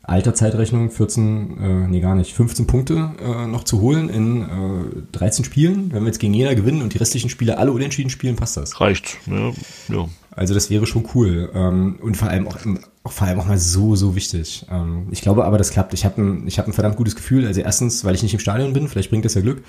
[0.02, 5.02] alter Zeitrechnung 14, äh, nee gar nicht, 15 Punkte äh, noch zu holen in äh,
[5.12, 5.92] 13 Spielen.
[5.92, 8.80] Wenn wir jetzt gegen Jena gewinnen und die restlichen Spiele alle unentschieden spielen, passt das.
[8.80, 9.18] Reicht.
[9.26, 9.50] Ja,
[9.88, 10.08] ja.
[10.30, 12.56] Also das wäre schon cool ähm, und vor allem auch,
[13.02, 14.64] auch vor allem auch mal so so wichtig.
[14.70, 15.92] Ähm, ich glaube aber, das klappt.
[15.92, 17.46] Ich habe ein, ich habe ein verdammt gutes Gefühl.
[17.46, 19.64] Also erstens, weil ich nicht im Stadion bin, vielleicht bringt das ja Glück.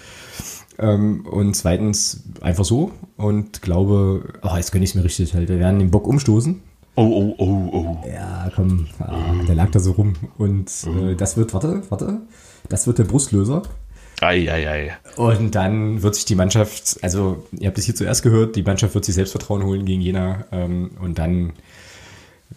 [0.81, 5.47] Ähm, und zweitens einfach so und glaube, oh, jetzt gönne ich es mir richtig halt.
[5.47, 6.61] Wir werden den Bock umstoßen.
[6.95, 7.97] Oh, oh, oh, oh.
[8.07, 12.21] Ja, komm, ah, der lag da so rum und äh, das wird, warte, warte,
[12.67, 13.61] das wird der Brustlöser.
[14.21, 14.91] Ei, ei, ei.
[15.15, 18.93] Und dann wird sich die Mannschaft, also ihr habt es hier zuerst gehört, die Mannschaft
[18.93, 21.53] wird sich Selbstvertrauen holen gegen Jena ähm, und dann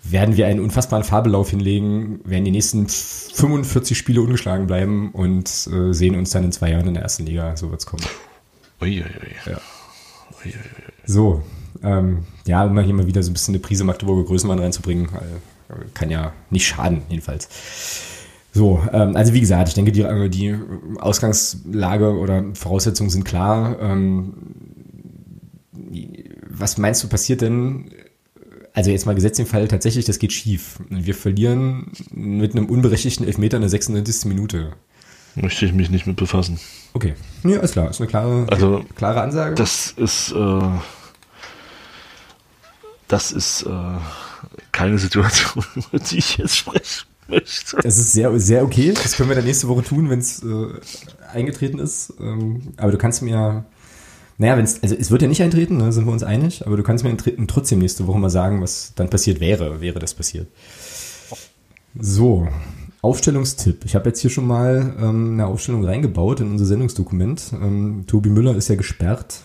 [0.03, 5.92] werden wir einen unfassbaren Fabellauf hinlegen, werden die nächsten 45 Spiele ungeschlagen bleiben und äh,
[5.92, 7.57] sehen uns dann in zwei Jahren in der ersten Liga.
[7.57, 8.05] So wird's kommen.
[8.82, 9.53] Ui, ui, ui.
[9.53, 9.61] Ja.
[10.45, 10.92] Ui, ui, ui.
[11.07, 11.42] So,
[11.82, 15.74] ähm, ja, um hier mal wieder so ein bisschen eine Prise Magdeburger Größenwahn reinzubringen, äh,
[15.95, 17.49] kann ja nicht schaden, jedenfalls.
[18.53, 20.57] So, ähm, also wie gesagt, ich denke, die, äh, die
[21.01, 23.76] Ausgangslage oder Voraussetzungen sind klar.
[23.80, 24.34] Ähm,
[26.49, 27.90] was meinst du, passiert denn?
[28.75, 30.81] Also jetzt mal gesetzt den Fall tatsächlich, das geht schief.
[30.91, 34.27] Wir verlieren mit einem unberechtigten Elfmeter in der 96.
[34.27, 34.72] Minute.
[35.37, 36.59] Möchte ich mich nicht mit befassen.
[36.93, 37.14] Okay.
[37.45, 37.89] Ja, ist klar.
[37.89, 39.55] Ist eine klare, Also, klare Ansage.
[39.55, 40.61] Das ist, äh,
[43.09, 43.99] das ist äh,
[44.72, 47.77] keine Situation, über die ich jetzt sprechen möchte.
[47.83, 48.93] Das ist sehr, sehr okay.
[48.93, 50.66] Das können wir dann nächste Woche tun, wenn es äh,
[51.33, 52.12] eingetreten ist.
[52.20, 53.64] Ähm, aber du kannst mir,
[54.39, 56.76] naja, wenn es, also es wird ja nicht eintreten, ne, sind wir uns einig, aber
[56.76, 57.16] du kannst mir
[57.47, 60.49] trotzdem nächste Woche mal sagen, was dann passiert wäre, wäre das passiert.
[61.99, 62.49] So,
[63.03, 63.85] Aufstellungstipp.
[63.85, 67.53] Ich habe jetzt hier schon mal ähm, eine Aufstellung reingebaut in unser Sendungsdokument.
[67.53, 69.43] Ähm, Tobi Müller ist ja gesperrt.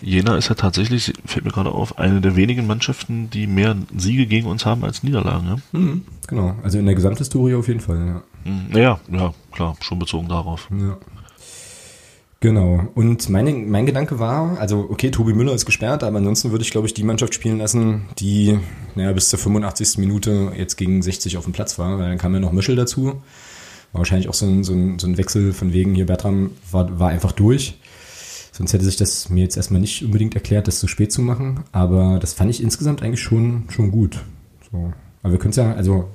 [0.00, 4.26] Jena ist ja tatsächlich, fällt mir gerade auf, eine der wenigen Mannschaften, die mehr Siege
[4.26, 5.46] gegen uns haben als Niederlagen.
[5.46, 5.78] Ja?
[5.78, 8.22] Mhm, genau, also in der Gesamthistorie auf jeden Fall.
[8.44, 8.52] Ja.
[8.68, 10.68] Naja, ja, klar, schon bezogen darauf.
[10.70, 10.98] Ja.
[12.40, 12.86] Genau.
[12.94, 16.70] Und meine, mein Gedanke war, also okay, Tobi Müller ist gesperrt, aber ansonsten würde ich,
[16.70, 18.58] glaube ich, die Mannschaft spielen lassen, die
[18.94, 19.98] naja, bis zur 85.
[19.98, 23.06] Minute jetzt gegen 60 auf dem Platz war, weil dann kam ja noch Mischel dazu.
[23.92, 26.98] War wahrscheinlich auch so ein, so ein, so ein Wechsel von wegen hier, Bertram war,
[27.00, 27.78] war einfach durch.
[28.52, 31.64] Sonst hätte sich das mir jetzt erstmal nicht unbedingt erklärt, das so spät zu machen.
[31.72, 34.24] Aber das fand ich insgesamt eigentlich schon, schon gut.
[34.70, 34.92] So.
[35.22, 36.08] Aber wir können es ja, also,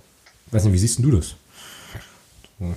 [0.52, 1.36] weiß nicht, wie siehst du das?
[2.60, 2.74] So.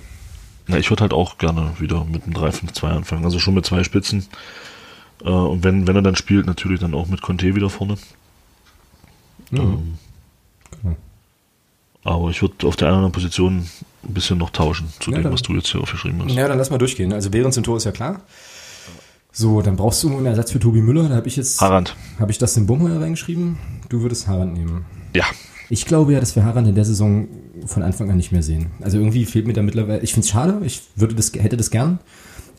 [0.67, 3.25] Na, ich würde halt auch gerne wieder mit einem 3-5-2 anfangen.
[3.25, 4.25] Also schon mit zwei Spitzen.
[5.23, 7.97] Äh, und wenn, wenn er dann spielt, natürlich dann auch mit Conte wieder vorne.
[9.51, 9.59] Mhm.
[9.59, 9.97] Ähm,
[10.81, 10.95] genau.
[12.03, 13.67] Aber ich würde auf der anderen Position
[14.03, 16.33] ein bisschen noch tauschen zu ja, dem, dann, was du jetzt hier aufgeschrieben hast.
[16.33, 17.11] Ja, dann lass mal durchgehen.
[17.13, 18.21] Also Behrens im Tor ist ja klar.
[19.31, 21.09] So, dann brauchst du einen Ersatz für Tobi Müller.
[21.09, 21.61] Da habe ich jetzt.
[21.61, 21.95] Harand.
[22.19, 23.57] Habe ich das in Bumheuer reingeschrieben?
[23.89, 24.85] Du würdest Harand nehmen.
[25.13, 25.25] Ja.
[25.69, 27.27] Ich glaube ja, dass wir Harand in der Saison
[27.67, 28.71] von Anfang an nicht mehr sehen.
[28.81, 30.01] Also irgendwie fehlt mir da mittlerweile.
[30.01, 30.59] Ich finde es schade.
[30.65, 31.99] Ich würde das, hätte das gern.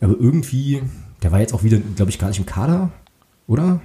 [0.00, 0.82] Aber irgendwie,
[1.22, 2.90] der war jetzt auch wieder, glaube ich, gar nicht im Kader,
[3.46, 3.80] oder?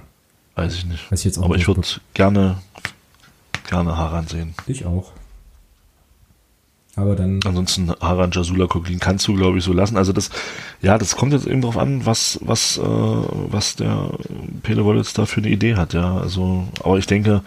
[0.54, 1.10] Weiß ich nicht.
[1.10, 1.82] Weiß ich jetzt auch Aber ich würde
[2.14, 2.58] gerne,
[3.68, 4.54] gerne Harand sehen.
[4.66, 5.12] Ich auch.
[6.96, 7.40] Aber dann.
[7.44, 9.96] Ansonsten Haran Jasula Koglin kannst du, glaube ich, so lassen.
[9.96, 10.30] Also das,
[10.80, 14.10] ja, das kommt jetzt eben drauf an, was, was, äh, was der
[14.62, 16.18] Pele Wollitz da für eine Idee hat, ja.
[16.18, 17.42] Also, aber ich denke,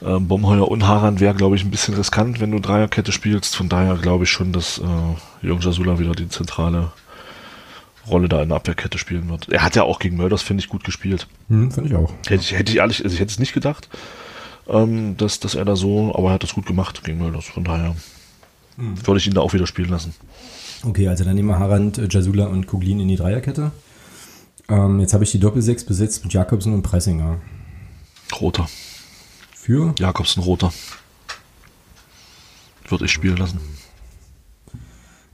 [0.00, 3.56] äh, Bomheuer und Haran wäre, glaube ich, ein bisschen riskant, wenn du Dreierkette spielst.
[3.56, 6.92] Von daher glaube ich schon, dass äh, Jung Jasula wieder die zentrale
[8.08, 9.48] Rolle da in der Abwehrkette spielen wird.
[9.50, 11.26] Er hat ja auch gegen Mörders, finde ich, gut gespielt.
[11.48, 12.12] Hm, finde ich auch.
[12.26, 13.88] Hätte ich, hätte ich ehrlich, also ich hätte es nicht gedacht,
[14.68, 17.46] ähm, dass, dass er da so, aber er hat das gut gemacht gegen Mörders.
[17.46, 17.94] Von daher
[18.76, 19.06] mhm.
[19.06, 20.14] würde ich ihn da auch wieder spielen lassen.
[20.84, 23.72] Okay, also dann nehmen wir Harand, äh, Jasula und Kuglin in die Dreierkette.
[24.68, 27.38] Ähm, jetzt habe ich die Doppelsechs besetzt mit Jakobsen und Pressinger.
[28.40, 28.68] Roter.
[29.68, 29.94] Für?
[29.98, 30.72] Jakobsen Roter.
[32.88, 33.60] Würde ich spielen lassen.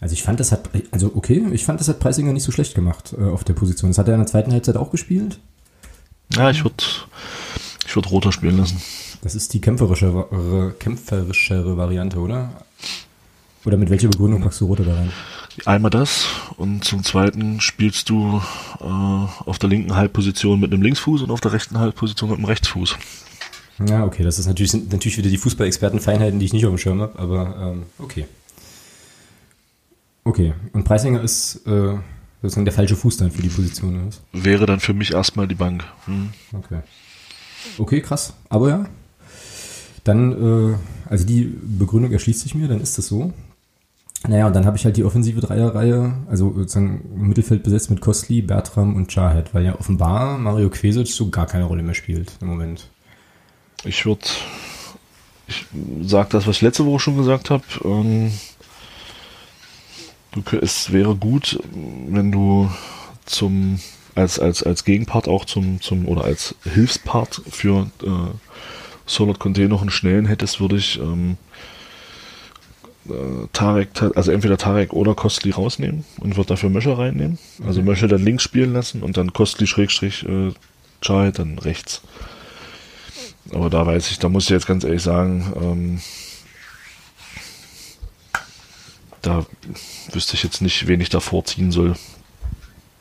[0.00, 2.74] Also ich fand, das hat, also okay, ich fand, das hat Preisinger nicht so schlecht
[2.74, 3.92] gemacht äh, auf der Position.
[3.92, 5.38] Das hat er in der zweiten Halbzeit auch gespielt.
[6.32, 6.82] Ja, ich würde
[7.86, 8.82] ich würd Roter spielen lassen.
[9.22, 12.50] Das ist die kämpferischere, kämpferischere Variante, oder?
[13.64, 15.12] Oder mit welcher Begründung packst du Rote da rein?
[15.64, 16.26] Einmal das
[16.56, 18.42] und zum zweiten spielst du
[18.80, 22.46] äh, auf der linken Halbposition mit einem Linksfuß und auf der rechten Halbposition mit einem
[22.46, 22.96] Rechtsfuß.
[23.78, 26.78] Ja, okay, das ist natürlich, sind natürlich wieder die Fußballexperten-Feinheiten, die ich nicht auf dem
[26.78, 28.26] Schirm habe, aber ähm, okay.
[30.22, 31.96] Okay, und Preisinger ist äh,
[32.40, 34.06] sozusagen der falsche Fuß dann für die Position.
[34.06, 34.44] Oder?
[34.44, 35.84] Wäre dann für mich erstmal die Bank.
[36.06, 36.30] Hm.
[36.52, 36.80] Okay.
[37.78, 38.34] Okay, krass.
[38.48, 38.86] Aber ja.
[40.04, 40.76] Dann, äh,
[41.08, 43.32] also die Begründung erschließt sich mir, dann ist das so.
[44.26, 48.00] Naja, und dann habe ich halt die offensive Dreierreihe, also sozusagen im Mittelfeld besetzt mit
[48.00, 52.32] Kostli, Bertram und Chahed, weil ja offenbar Mario Kvesic so gar keine Rolle mehr spielt
[52.40, 52.88] im Moment.
[53.84, 54.22] Ich würde,
[55.46, 55.66] ich
[56.02, 57.64] sage das, was ich letzte Woche schon gesagt habe.
[57.84, 58.32] Ähm,
[60.60, 61.58] es wäre gut,
[62.08, 62.70] wenn du
[63.24, 63.80] zum
[64.14, 68.08] als als als Gegenpart auch zum zum oder als Hilfspart für äh,
[69.06, 71.36] Solid Conte noch einen schnellen hättest, würde ich ähm,
[73.08, 77.38] äh, Tarek, also entweder Tarek oder Kostli rausnehmen und wird dafür Möscher reinnehmen.
[77.66, 77.88] Also mhm.
[77.88, 80.52] Möscher dann links spielen lassen und dann Kostli Schrägstrich äh,
[81.00, 82.00] Chai dann rechts.
[83.52, 86.00] Aber da weiß ich, da muss ich jetzt ganz ehrlich sagen, ähm,
[89.22, 89.46] da
[90.12, 91.94] wüsste ich jetzt nicht, wen ich da vorziehen soll.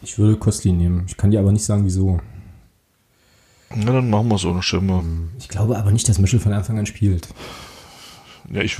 [0.02, 1.06] Ich würde Kostli nehmen.
[1.08, 2.20] Ich kann dir aber nicht sagen, wieso.
[3.76, 5.04] Na, dann machen wir so, dann wir.
[5.39, 7.30] Ich glaube aber nicht, dass Michel von Anfang an spielt.
[8.52, 8.78] Ja, ich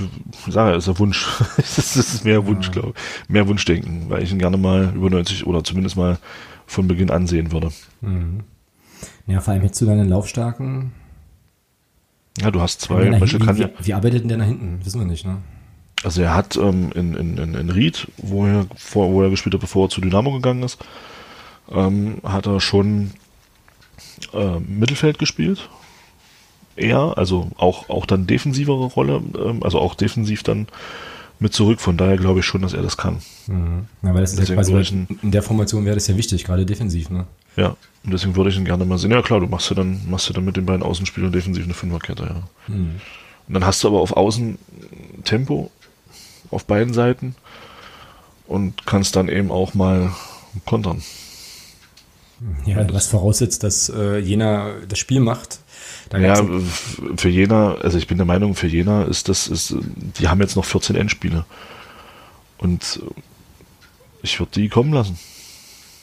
[0.48, 1.26] sage, es ist ein Wunsch.
[1.56, 2.72] das ist mehr Wunsch, ja.
[2.72, 3.28] glaube ich.
[3.28, 6.18] Mehr Wunschdenken, weil ich ihn gerne mal über 90 oder zumindest mal
[6.66, 7.70] von Beginn ansehen würde.
[8.02, 8.40] Mhm.
[9.26, 10.92] Ja, vor allem hättest du deinen Laufstarken.
[12.40, 13.20] Ja, du hast zwei.
[13.20, 14.84] Wie, wie, wie, arbeitet denn der nach hinten?
[14.84, 15.36] Wissen wir nicht, ne?
[16.02, 19.54] Also er hat ähm, in, in, in, in Ried, wo er, vor, wo er gespielt
[19.54, 20.78] hat, bevor er zu Dynamo gegangen ist,
[21.72, 23.12] ähm, hat er schon
[24.34, 25.70] äh, Mittelfeld gespielt,
[26.76, 30.66] eher, also auch, auch dann defensivere Rolle, ähm, also auch defensiv dann
[31.38, 31.80] mit zurück.
[31.80, 33.18] Von daher glaube ich schon, dass er das kann.
[33.46, 33.86] Mhm.
[34.02, 36.66] Ja, weil das ist ja quasi ihn, in der Formation wäre das ja wichtig, gerade
[36.66, 37.26] defensiv, ne?
[37.56, 39.12] Ja, und deswegen würde ich ihn gerne mal sehen.
[39.12, 41.74] Ja klar, du machst ja dann, machst ja dann mit den beiden Außenspielern defensiv eine
[41.74, 42.74] Fünferkette, ja.
[42.74, 43.00] Mhm.
[43.46, 44.58] Und dann hast du aber auf Außen
[45.24, 45.70] Tempo
[46.50, 47.34] auf beiden Seiten
[48.46, 50.12] und kannst dann eben auch mal
[50.64, 51.02] kontern.
[52.66, 55.60] Ja, was voraussetzt, dass äh, Jena das Spiel macht,
[56.12, 56.44] ja,
[57.16, 59.74] für Jena, also ich bin der Meinung, für Jena ist das, ist,
[60.18, 61.44] die haben jetzt noch 14 Endspiele.
[62.58, 63.00] Und
[64.22, 65.18] ich würde die kommen lassen.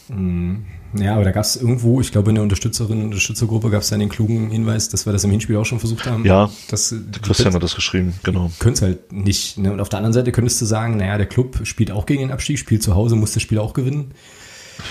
[0.09, 0.65] Mhm.
[0.93, 3.97] Ja, aber da gab es irgendwo, ich glaube in der Unterstützerin Unterstützergruppe gab es ja
[3.97, 6.25] den klugen Hinweis, dass wir das im Hinspiel auch schon versucht haben.
[6.25, 8.51] Ja, dass, Christian hat das geschrieben, genau.
[8.59, 9.57] Können es halt nicht.
[9.57, 9.71] Ne?
[9.71, 12.31] Und auf der anderen Seite könntest du sagen, naja, der Club spielt auch gegen den
[12.31, 14.11] Abstieg, spielt zu Hause, muss das Spiel auch gewinnen.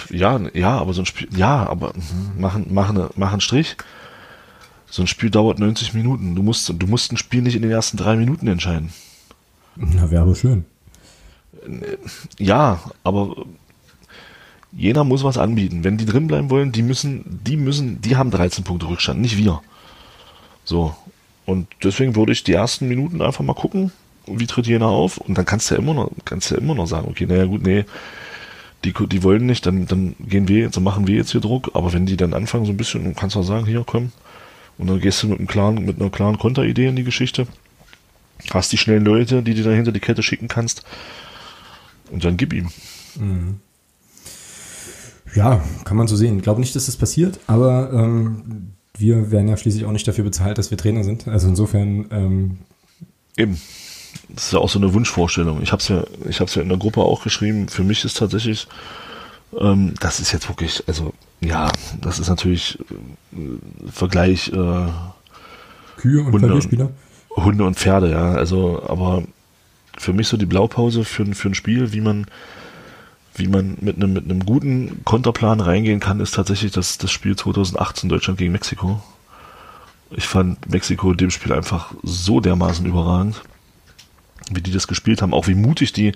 [0.08, 1.92] Ja, ja, aber so ein Spiel, ja, aber
[2.38, 3.76] machen, machen, machen Strich.
[4.90, 6.34] So ein Spiel dauert 90 Minuten.
[6.34, 8.92] Du musst, du musst ein Spiel nicht in den ersten drei Minuten entscheiden.
[9.76, 10.64] Na, wäre schön.
[12.38, 13.44] Ja, aber
[14.72, 15.84] Jena muss was anbieten.
[15.84, 19.36] Wenn die drin bleiben wollen, die müssen, die müssen, die haben 13 Punkte Rückstand, nicht
[19.36, 19.62] wir.
[20.64, 20.94] So.
[21.46, 23.92] Und deswegen würde ich die ersten Minuten einfach mal gucken,
[24.26, 25.18] wie tritt Jena auf.
[25.18, 27.62] Und dann kannst du ja immer noch, kannst ja immer noch sagen, okay, naja gut,
[27.62, 27.84] nee,
[28.84, 31.70] die, die wollen nicht, dann, dann gehen wir jetzt, dann machen wir jetzt hier Druck.
[31.74, 34.12] Aber wenn die dann anfangen so ein bisschen, kannst du auch sagen, hier komm.
[34.80, 37.46] Und dann gehst du mit einem klaren, mit einer klaren Konteridee in die Geschichte.
[38.50, 40.84] Hast die schnellen Leute, die dir dann hinter die Kette schicken kannst.
[42.10, 42.70] Und dann gib ihm.
[43.16, 43.60] Mhm.
[45.34, 46.38] Ja, kann man so sehen.
[46.38, 50.24] Ich glaube nicht, dass das passiert, aber ähm, wir werden ja schließlich auch nicht dafür
[50.24, 51.28] bezahlt, dass wir Trainer sind.
[51.28, 52.06] Also insofern.
[52.10, 52.58] Ähm
[53.36, 53.60] Eben.
[54.30, 55.62] Das ist ja auch so eine Wunschvorstellung.
[55.62, 57.68] Ich habe es ja, ich ja in der Gruppe auch geschrieben.
[57.68, 58.66] Für mich ist tatsächlich,
[59.58, 61.70] ähm, das ist jetzt wirklich, also ja,
[62.00, 62.78] das ist natürlich
[63.32, 64.86] äh, Vergleich äh,
[65.96, 66.92] Kühe und Hunde,
[67.30, 68.32] Hunde und Pferde, ja.
[68.32, 69.22] Also, aber
[69.96, 72.26] für mich so die Blaupause für, für ein Spiel, wie man
[73.34, 77.36] wie man mit einem, mit einem guten Konterplan reingehen kann, ist tatsächlich das, das Spiel
[77.36, 79.00] 2018 Deutschland gegen Mexiko.
[80.10, 83.40] Ich fand Mexiko in dem Spiel einfach so dermaßen überragend,
[84.50, 86.12] wie die das gespielt haben, auch wie mutig die,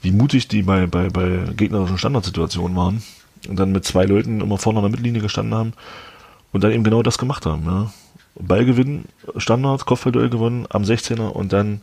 [0.00, 3.02] wie mutig die bei, bei, bei gegnerischen Standardsituationen waren
[3.48, 5.72] und dann mit zwei Leuten immer vorne an der Mittellinie gestanden haben
[6.52, 7.64] und dann eben genau das gemacht haben.
[7.66, 7.92] Ja.
[8.38, 9.04] Ballgewinn,
[9.36, 11.82] Standard, Kopfballduell gewonnen am 16er und dann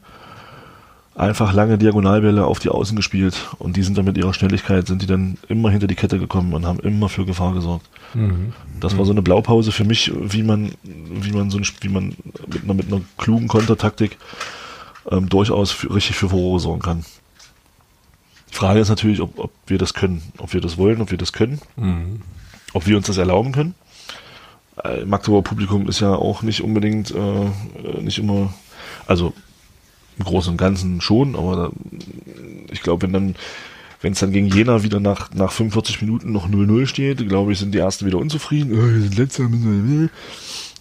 [1.20, 5.02] einfach lange Diagonalbälle auf die Außen gespielt und die sind dann mit ihrer Schnelligkeit, sind
[5.02, 7.90] die dann immer hinter die Kette gekommen und haben immer für Gefahr gesorgt.
[8.14, 8.54] Mhm.
[8.80, 12.16] Das war so eine Blaupause für mich, wie man, wie man so ein, wie man
[12.48, 14.18] mit einer, mit einer klugen Kontertaktik
[15.12, 17.06] ähm, durchaus für, richtig für Furore sorgen kann.
[18.52, 21.18] Die Frage ist natürlich, ob, ob wir das können, ob wir das wollen, ob wir
[21.18, 22.22] das können, mhm.
[22.74, 23.76] ob wir uns das erlauben können.
[24.84, 28.54] Äh, Magdeburger Publikum ist ja auch nicht unbedingt, äh, nicht immer,
[29.08, 29.34] also
[30.18, 31.72] im Großen und Ganzen schon, aber da,
[32.72, 33.36] ich glaube, wenn dann,
[34.02, 37.60] wenn es dann gegen Jena wieder nach, nach 45 Minuten noch 0-0 steht, glaube ich,
[37.60, 38.74] sind die Ersten wieder unzufrieden.
[38.74, 40.10] Oh, wir sind letzter, müssen wir,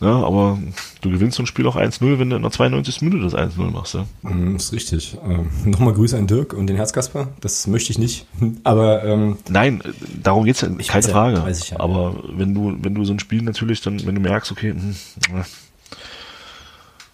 [0.01, 0.59] ja, aber
[1.01, 3.03] du gewinnst so ein Spiel auch 1-0, wenn du in der 92.
[3.03, 3.94] Minute das 1-0 machst.
[3.94, 4.07] Ja?
[4.22, 5.16] Mm, ist richtig.
[5.24, 7.28] Ähm, Nochmal Grüße an Dirk und den Herzkasper.
[7.40, 8.26] Das möchte ich nicht.
[8.64, 9.82] Aber ähm, Nein,
[10.22, 11.36] darum geht's ja, keine Frage.
[11.38, 14.53] Ja, ja, aber wenn du, wenn du so ein Spiel natürlich dann, wenn du merkst,
[14.53, 14.94] okay, mh,
[15.30, 15.44] hm,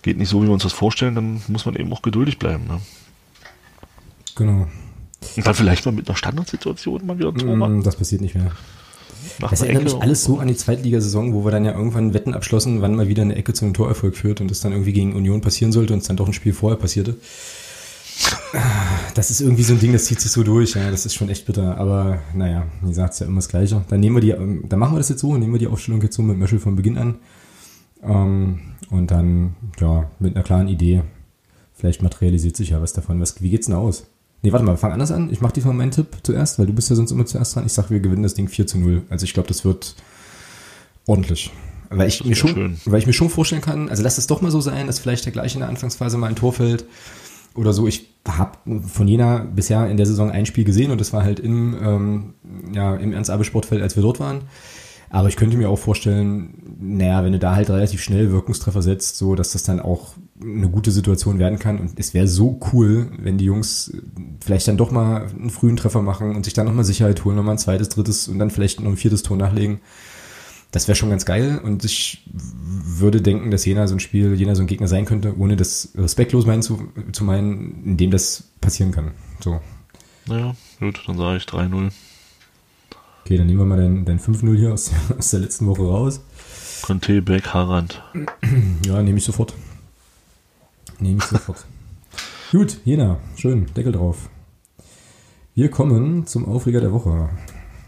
[0.03, 2.67] geht nicht so, wie wir uns das vorstellen, dann muss man eben auch geduldig bleiben.
[2.67, 2.81] Ne?
[4.35, 4.69] Genau.
[5.37, 7.83] Und dann vielleicht mal mit einer Standardsituation mal wieder ein Tor machen.
[7.83, 8.53] Das passiert nicht mehr.
[9.41, 12.35] Nach das erinnert mich alles so an die Zweitligasaison, wo wir dann ja irgendwann Wetten
[12.35, 15.15] abschlossen, wann mal wieder eine Ecke zu einem Torerfolg führt und das dann irgendwie gegen
[15.15, 17.17] Union passieren sollte und es dann doch ein Spiel vorher passierte.
[19.15, 21.29] Das ist irgendwie so ein Ding, das zieht sich so durch, ja, das ist schon
[21.29, 21.77] echt bitter.
[21.79, 23.85] Aber naja, wie gesagt, es ja immer das Gleiche.
[23.89, 26.01] Dann nehmen wir die, ähm, dann machen wir das jetzt so, nehmen wir die Aufstellung
[26.03, 27.17] jetzt so mit Möschel von Beginn an.
[28.03, 31.03] Ähm, und dann, ja, mit einer klaren Idee.
[31.73, 33.21] Vielleicht materialisiert sich ja was davon.
[33.21, 34.07] Was, wie geht's denn aus?
[34.45, 35.31] Nee, warte mal, fang anders an.
[35.33, 37.65] Ich mach diesmal meinen Tipp zuerst, weil du bist ja sonst immer zuerst dran.
[37.65, 39.01] Ich sag, wir gewinnen das Ding 4 zu 0.
[39.09, 39.95] Also ich glaube, das wird
[41.07, 41.51] ordentlich.
[41.89, 44.51] Weil ich, mir schon, weil ich mir schon vorstellen kann, also lass es doch mal
[44.51, 46.85] so sein, dass vielleicht der gleiche in der Anfangsphase mal ein Tor fällt
[47.55, 47.87] oder so.
[47.87, 51.41] Ich habe von Jena bisher in der Saison ein Spiel gesehen und das war halt
[51.41, 52.35] im, ähm,
[52.75, 54.43] ja, im Ernst-Abel-Sportfeld, als wir dort waren.
[55.09, 59.17] Aber ich könnte mir auch vorstellen, naja, wenn du da halt relativ schnell Wirkungstreffer setzt,
[59.17, 61.79] so dass das dann auch eine gute Situation werden kann.
[61.79, 63.97] Und es wäre so cool, wenn die Jungs
[64.45, 67.55] vielleicht dann doch mal einen frühen Treffer machen und sich dann nochmal Sicherheit holen, nochmal
[67.55, 69.81] ein zweites, drittes und dann vielleicht noch ein viertes Tor nachlegen.
[70.71, 74.57] Das wäre schon ganz geil und ich würde denken, dass Jena so ein Spiel, Jena
[74.57, 78.51] so ein Gegner sein könnte, ohne das respektlos meinen zu, zu meinen, in dem das
[78.61, 79.13] passieren kann.
[79.41, 79.61] So.
[80.27, 81.93] Naja, gut, dann sage ich 3-0.
[83.25, 86.21] Okay, dann nehmen wir mal dein, dein 5-0 hier aus, aus der letzten Woche raus.
[86.85, 88.03] Conte, Beck, Harand.
[88.87, 89.55] Ja, nehme ich sofort.
[90.99, 91.65] Nehme ich sofort.
[92.53, 94.29] Gut, Jena, schön, Deckel drauf.
[95.55, 97.31] Wir kommen zum Aufreger der Woche.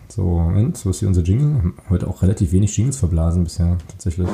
[0.08, 1.74] So, Moment, so ist hier unser Jingle.
[1.90, 4.28] Heute auch relativ wenig Jingles verblasen bisher, tatsächlich.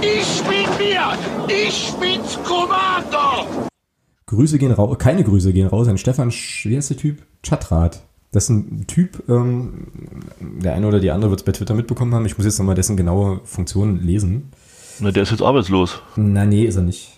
[0.00, 1.18] Ich bin mir!
[1.48, 3.68] Ich bin's Kommando!
[4.24, 7.26] Grüße gehen raus, keine Grüße gehen raus an Stefan, wie heißt der Typ?
[7.42, 8.02] Chatrat.
[8.32, 9.88] Das ist ein Typ, ähm,
[10.40, 12.26] der eine oder die andere wird es bei Twitter mitbekommen haben.
[12.26, 14.52] Ich muss jetzt nochmal dessen genaue Funktion lesen.
[15.00, 16.00] Na, der ist jetzt arbeitslos.
[16.14, 17.16] Na, nee, ist er nicht.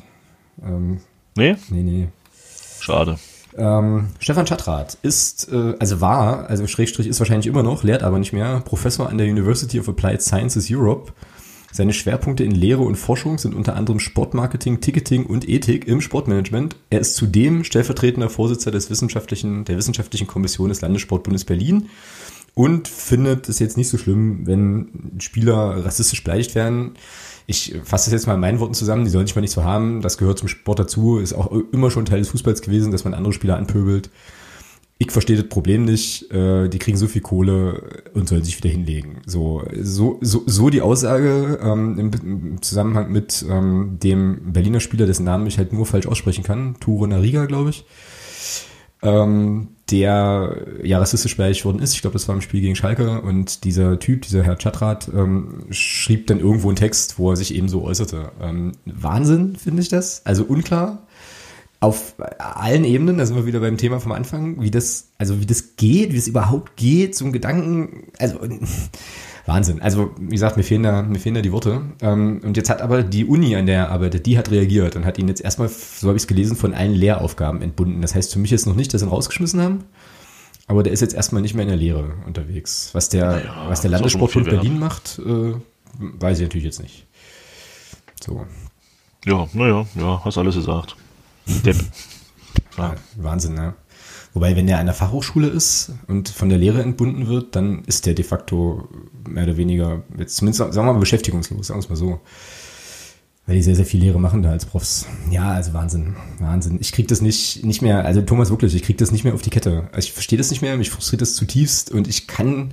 [0.65, 1.01] Ähm,
[1.37, 1.57] nee?
[1.69, 2.09] Nee, nee.
[2.81, 3.19] Schade.
[3.57, 8.19] Ähm, Stefan Schattrath ist, äh, also war, also Schrägstrich ist wahrscheinlich immer noch, lehrt aber
[8.19, 11.13] nicht mehr, Professor an der University of Applied Sciences Europe.
[11.75, 16.77] Seine Schwerpunkte in Lehre und Forschung sind unter anderem Sportmarketing, Ticketing und Ethik im Sportmanagement.
[16.91, 21.89] Er ist zudem stellvertretender Vorsitzender des wissenschaftlichen, der wissenschaftlichen Kommission des Landessportbundes Berlin
[22.55, 26.93] und findet es jetzt nicht so schlimm, wenn Spieler rassistisch beleidigt werden.
[27.47, 29.65] Ich fasse das jetzt mal in meinen Worten zusammen, die sollen sich mal nicht so
[29.65, 30.03] haben.
[30.03, 33.15] Das gehört zum Sport dazu, ist auch immer schon Teil des Fußballs gewesen, dass man
[33.15, 34.11] andere Spieler anpöbelt.
[35.05, 38.71] Ich verstehe das Problem nicht, äh, die kriegen so viel Kohle und sollen sich wieder
[38.71, 39.21] hinlegen.
[39.27, 45.25] So, so, so, so die Aussage ähm, im, Zusammenhang mit ähm, dem Berliner Spieler, dessen
[45.25, 47.85] Namen ich halt nur falsch aussprechen kann, Turo Nariga, glaube ich
[49.03, 51.95] ähm, der ja rassistisch beleidigt worden ist.
[51.95, 53.21] Ich glaube, das war im Spiel gegen Schalke.
[53.21, 57.55] Und dieser Typ, dieser Herr Chatrat, ähm, schrieb dann irgendwo einen Text, wo er sich
[57.55, 58.33] eben so äußerte.
[58.41, 60.25] Ähm, Wahnsinn, finde ich das.
[60.25, 61.07] Also unklar.
[61.83, 65.47] Auf allen Ebenen, da sind wir wieder beim Thema vom Anfang, wie das, also wie
[65.47, 68.39] das geht, wie es überhaupt geht, zum Gedanken, also
[69.47, 69.83] Wahnsinn.
[69.83, 71.83] Also, wie gesagt, mir fehlen da, mir fehlen da die Worte.
[72.01, 75.05] Ähm, und jetzt hat aber die Uni, an der er arbeitet, die hat reagiert und
[75.05, 78.01] hat ihn jetzt erstmal, so habe ich es gelesen, von allen Lehraufgaben entbunden.
[78.01, 79.85] Das heißt für mich jetzt noch nicht, dass sie ihn rausgeschmissen haben.
[80.69, 82.91] Aber der ist jetzt erstmal nicht mehr in der Lehre unterwegs.
[82.93, 85.55] Was der, naja, was der Landessportbund Berlin macht, äh,
[85.99, 87.07] weiß ich natürlich jetzt nicht.
[88.25, 88.47] So.
[89.25, 90.97] Ja, naja, ja, hast alles gesagt.
[91.47, 91.77] Depp.
[92.79, 93.75] Ja, Wahnsinn, ne?
[94.35, 98.07] Wobei, wenn der an der Fachhochschule ist und von der Lehre entbunden wird, dann ist
[98.07, 98.89] der de facto
[99.29, 102.21] mehr oder weniger, jetzt zumindest sagen wir mal beschäftigungslos, sagen wir es mal so.
[103.47, 105.07] Weil die sehr, sehr viel Lehre machen da als Profs.
[105.31, 106.79] Ja, also Wahnsinn, Wahnsinn.
[106.81, 109.43] Ich krieg das nicht, nicht mehr, also Thomas wirklich, ich krieg das nicht mehr auf
[109.43, 109.89] die Kette.
[109.93, 112.73] Also ich verstehe das nicht mehr, mich frustriert das zutiefst und ich kann,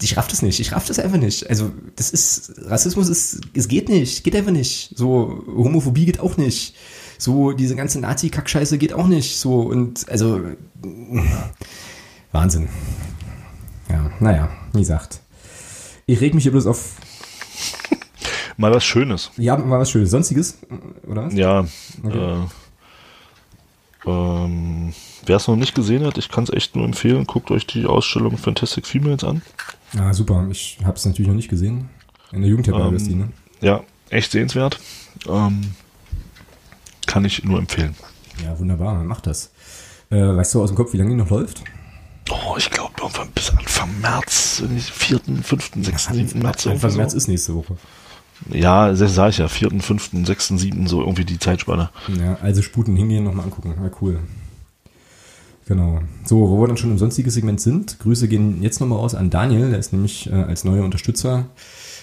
[0.00, 1.48] ich raff das nicht, ich raff das einfach nicht.
[1.48, 4.92] Also das ist, Rassismus ist, es geht nicht, geht einfach nicht.
[4.96, 6.76] So, Homophobie geht auch nicht.
[7.20, 9.36] So, diese ganze Nazi-Kackscheiße geht auch nicht.
[9.36, 10.40] So, und also,
[12.32, 12.68] Wahnsinn.
[13.90, 15.20] Ja, naja, wie gesagt.
[16.06, 16.94] Ich reg mich hier bloß auf.
[18.56, 19.30] Mal was Schönes.
[19.36, 20.10] Ja, mal was Schönes.
[20.10, 20.58] Sonstiges,
[21.06, 21.28] oder?
[21.32, 21.66] Ja.
[22.02, 22.36] Okay.
[24.06, 24.92] Äh, ähm,
[25.26, 27.26] Wer es noch nicht gesehen hat, ich kann es echt nur empfehlen.
[27.26, 29.42] Guckt euch die Ausstellung Fantastic Females an.
[29.98, 30.46] Ah, super.
[30.50, 31.88] Ich habe es natürlich noch nicht gesehen.
[32.32, 33.28] In der Jugendherberge ähm, ist die, ne?
[33.60, 34.78] Ja, echt sehenswert.
[35.28, 35.72] Ähm,
[37.10, 37.96] kann ich nur empfehlen.
[38.44, 39.50] Ja, wunderbar, mach das.
[40.10, 41.64] Äh, weißt du aus dem Kopf, wie lange die noch läuft?
[42.30, 46.38] Oh, ich glaube irgendwann bis Anfang März, 4., 5., 6., 7.
[46.40, 46.68] März.
[46.68, 46.96] Anfang so.
[46.98, 47.76] März ist nächste Woche.
[48.48, 51.90] Ja, das sage ich ja, 4., 5., 6., 7., so irgendwie die Zeitspanne.
[52.16, 53.74] Ja, also Sputen hingehen, nochmal angucken.
[53.82, 54.20] Ja, cool.
[55.66, 56.00] Genau.
[56.24, 59.30] So, wo wir dann schon im sonstigen Segment sind, Grüße gehen jetzt nochmal raus an
[59.30, 61.46] Daniel, der ist nämlich äh, als neuer Unterstützer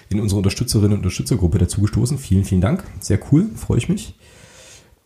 [0.09, 2.17] in unsere Unterstützerinnen und Unterstützergruppe dazugestoßen.
[2.17, 2.83] Vielen, vielen Dank.
[2.99, 4.13] Sehr cool, freue ich mich.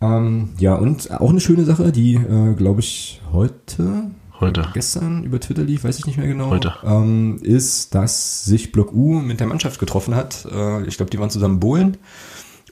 [0.01, 5.39] Ähm, ja, und auch eine schöne Sache, die, äh, glaube ich, heute, heute, gestern über
[5.39, 6.73] Twitter lief, weiß ich nicht mehr genau, heute.
[6.83, 10.47] Ähm, ist, dass sich Block U mit der Mannschaft getroffen hat.
[10.51, 11.97] Äh, ich glaube, die waren zusammen Bohlen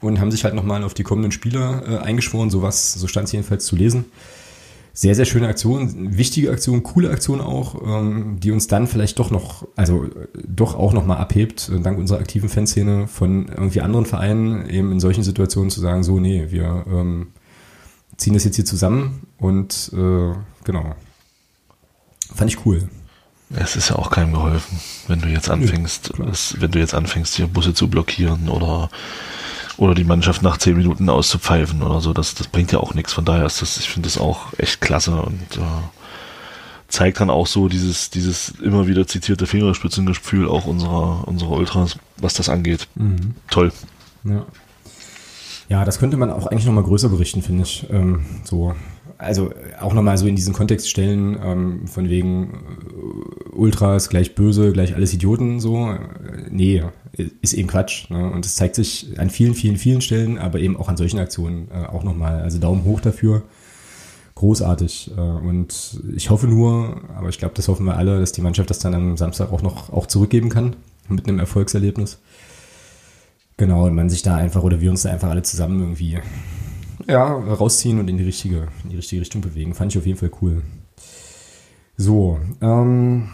[0.02, 2.50] und haben sich halt nochmal auf die kommenden Spieler äh, eingeschworen.
[2.50, 4.06] Sowas, so stand es jedenfalls zu lesen
[4.94, 9.32] sehr, sehr schöne Aktion, wichtige Aktion, coole Aktion auch, ähm, die uns dann vielleicht doch
[9.32, 10.08] noch, also
[10.46, 15.00] doch auch nochmal abhebt, äh, dank unserer aktiven Fanszene von irgendwie anderen Vereinen, eben in
[15.00, 17.28] solchen Situationen zu sagen, so, nee, wir ähm,
[18.18, 20.34] ziehen das jetzt hier zusammen und äh,
[20.64, 20.96] genau.
[22.36, 22.90] Fand ich cool.
[23.56, 26.26] Es ist ja auch keinem geholfen, wenn du jetzt anfängst, ja,
[26.60, 28.92] wenn du jetzt anfängst, hier Busse zu blockieren oder
[29.80, 32.14] oder die Mannschaft nach zehn Minuten auszupfeifen oder so.
[32.14, 33.14] Das, das bringt ja auch nichts.
[33.14, 35.82] Von daher ist das, ich finde das auch echt klasse und äh,
[36.90, 42.34] zeigt dann auch so dieses, dieses immer wieder zitierte Fingerspitzengefühl auch unserer, unserer Ultras, was
[42.34, 42.88] das angeht.
[42.96, 43.36] Mhm.
[43.50, 43.72] Toll.
[44.26, 44.46] Ja.
[45.70, 47.86] Ja, das könnte man auch eigentlich nochmal größer berichten, finde ich.
[47.92, 48.76] Ähm, so,
[49.20, 49.52] also
[49.82, 54.96] auch nochmal so in diesen Kontext stellen, ähm, von wegen äh, Ultras gleich böse, gleich
[54.96, 55.94] alles Idioten, so.
[56.50, 56.84] Nee,
[57.42, 58.10] ist eben Quatsch.
[58.10, 58.32] Ne?
[58.32, 61.68] Und es zeigt sich an vielen, vielen, vielen Stellen, aber eben auch an solchen Aktionen
[61.70, 62.42] äh, auch nochmal.
[62.42, 63.44] Also Daumen hoch dafür.
[64.36, 65.12] Großartig.
[65.18, 68.70] Äh, und ich hoffe nur, aber ich glaube, das hoffen wir alle, dass die Mannschaft
[68.70, 70.78] das dann am Samstag auch noch auch zurückgeben kann
[71.10, 72.20] mit einem Erfolgserlebnis.
[73.58, 76.20] Genau, und man sich da einfach oder wir uns da einfach alle zusammen irgendwie
[77.10, 79.74] ja, rausziehen und in die richtige, in die richtige Richtung bewegen.
[79.74, 80.62] Fand ich auf jeden Fall cool.
[81.98, 83.30] So, ähm,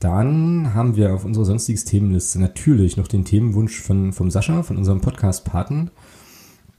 [0.00, 4.76] dann haben wir auf unserer sonstiges Themenliste natürlich noch den Themenwunsch von, vom Sascha, von
[4.76, 5.90] unserem Podcast-Paten,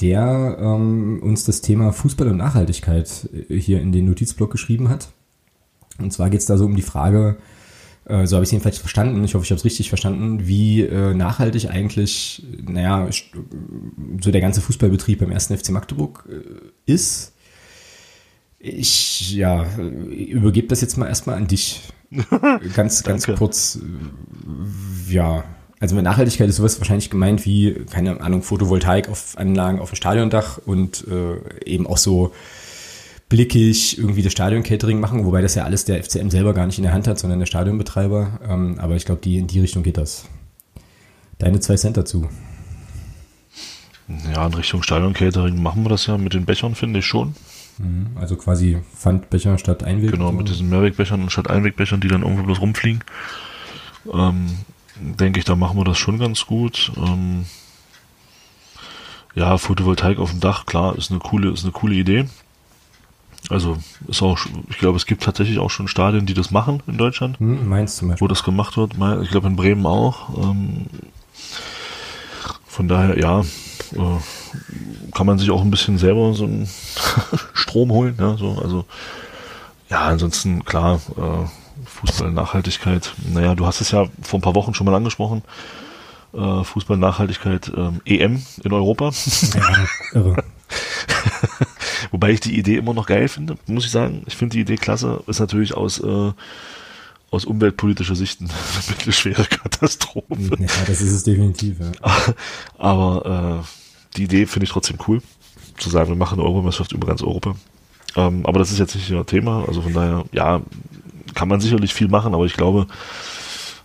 [0.01, 5.09] der ähm, uns das Thema Fußball und Nachhaltigkeit hier in den Notizblock geschrieben hat.
[5.99, 7.37] Und zwar geht es da so um die Frage,
[8.09, 10.81] äh, so habe ich es jedenfalls verstanden, ich hoffe, ich habe es richtig verstanden, wie
[10.81, 13.07] äh, nachhaltig eigentlich, naja,
[14.21, 17.33] so der ganze Fußballbetrieb beim ersten FC Magdeburg äh, ist.
[18.57, 21.81] Ich, ja, übergebe das jetzt mal erstmal an dich.
[22.75, 25.43] ganz, ganz kurz, äh, ja.
[25.79, 29.95] Also mit Nachhaltigkeit ist sowas wahrscheinlich gemeint wie, keine Ahnung, Photovoltaik auf Anlagen auf dem
[29.95, 32.33] Stadiondach und äh, eben auch so
[33.29, 36.83] blickig irgendwie das Stadion-Catering machen, wobei das ja alles der FCM selber gar nicht in
[36.83, 38.39] der Hand hat, sondern der Stadionbetreiber.
[38.47, 40.25] Ähm, aber ich glaube, die, in die Richtung geht das.
[41.37, 42.27] Deine zwei Cent dazu.
[44.33, 47.35] Ja, in Richtung Stadion-Catering machen wir das ja mit den Bechern, finde ich schon.
[48.15, 50.11] Also quasi Pfandbecher statt Einweg.
[50.11, 53.03] Genau, mit diesen Mehrwegbechern anstatt Einwegbechern, die dann irgendwo bloß rumfliegen.
[54.11, 54.47] Ähm,
[54.99, 56.91] denke ich, da machen wir das schon ganz gut.
[56.97, 57.45] Ähm,
[59.33, 62.25] ja, Photovoltaik auf dem Dach, klar, ist eine coole, ist eine coole Idee.
[63.49, 63.77] Also
[64.07, 64.37] ist auch,
[64.69, 67.95] ich glaube, es gibt tatsächlich auch schon Stadien, die das machen in Deutschland, Hm, Mainz
[67.97, 68.25] zum Beispiel.
[68.25, 68.93] wo das gemacht wird.
[69.23, 70.29] Ich glaube in Bremen auch.
[70.37, 70.85] Ähm,
[72.67, 76.69] von daher, ja, äh, kann man sich auch ein bisschen selber so einen
[77.53, 78.15] Strom holen.
[78.19, 78.85] Ja, so, also
[79.89, 81.47] ja, ansonsten klar, äh,
[81.85, 83.13] Fußball Nachhaltigkeit.
[83.33, 85.41] Naja, du hast es ja vor ein paar Wochen schon mal angesprochen.
[86.33, 89.11] Äh, Fußball Nachhaltigkeit ähm, EM in Europa.
[89.55, 90.35] Ja, irre.
[92.11, 94.23] Wobei ich die Idee immer noch geil finde, muss ich sagen.
[94.27, 95.23] Ich finde die Idee klasse.
[95.27, 96.31] Ist natürlich aus, äh,
[97.31, 98.49] aus umweltpolitischer Sicht eine
[98.89, 100.35] mittelschwere Katastrophe.
[100.59, 101.77] Ja, das ist es definitiv.
[101.79, 102.11] Ja.
[102.77, 105.21] Aber äh, die Idee finde ich trotzdem cool.
[105.77, 107.55] Zu sagen, wir machen eine Europameisterschaft über ganz Europa.
[108.15, 109.63] Ähm, aber das ist jetzt nicht ihr Thema.
[109.65, 110.61] Also von daher, ja,
[111.35, 112.87] kann man sicherlich viel machen, aber ich glaube,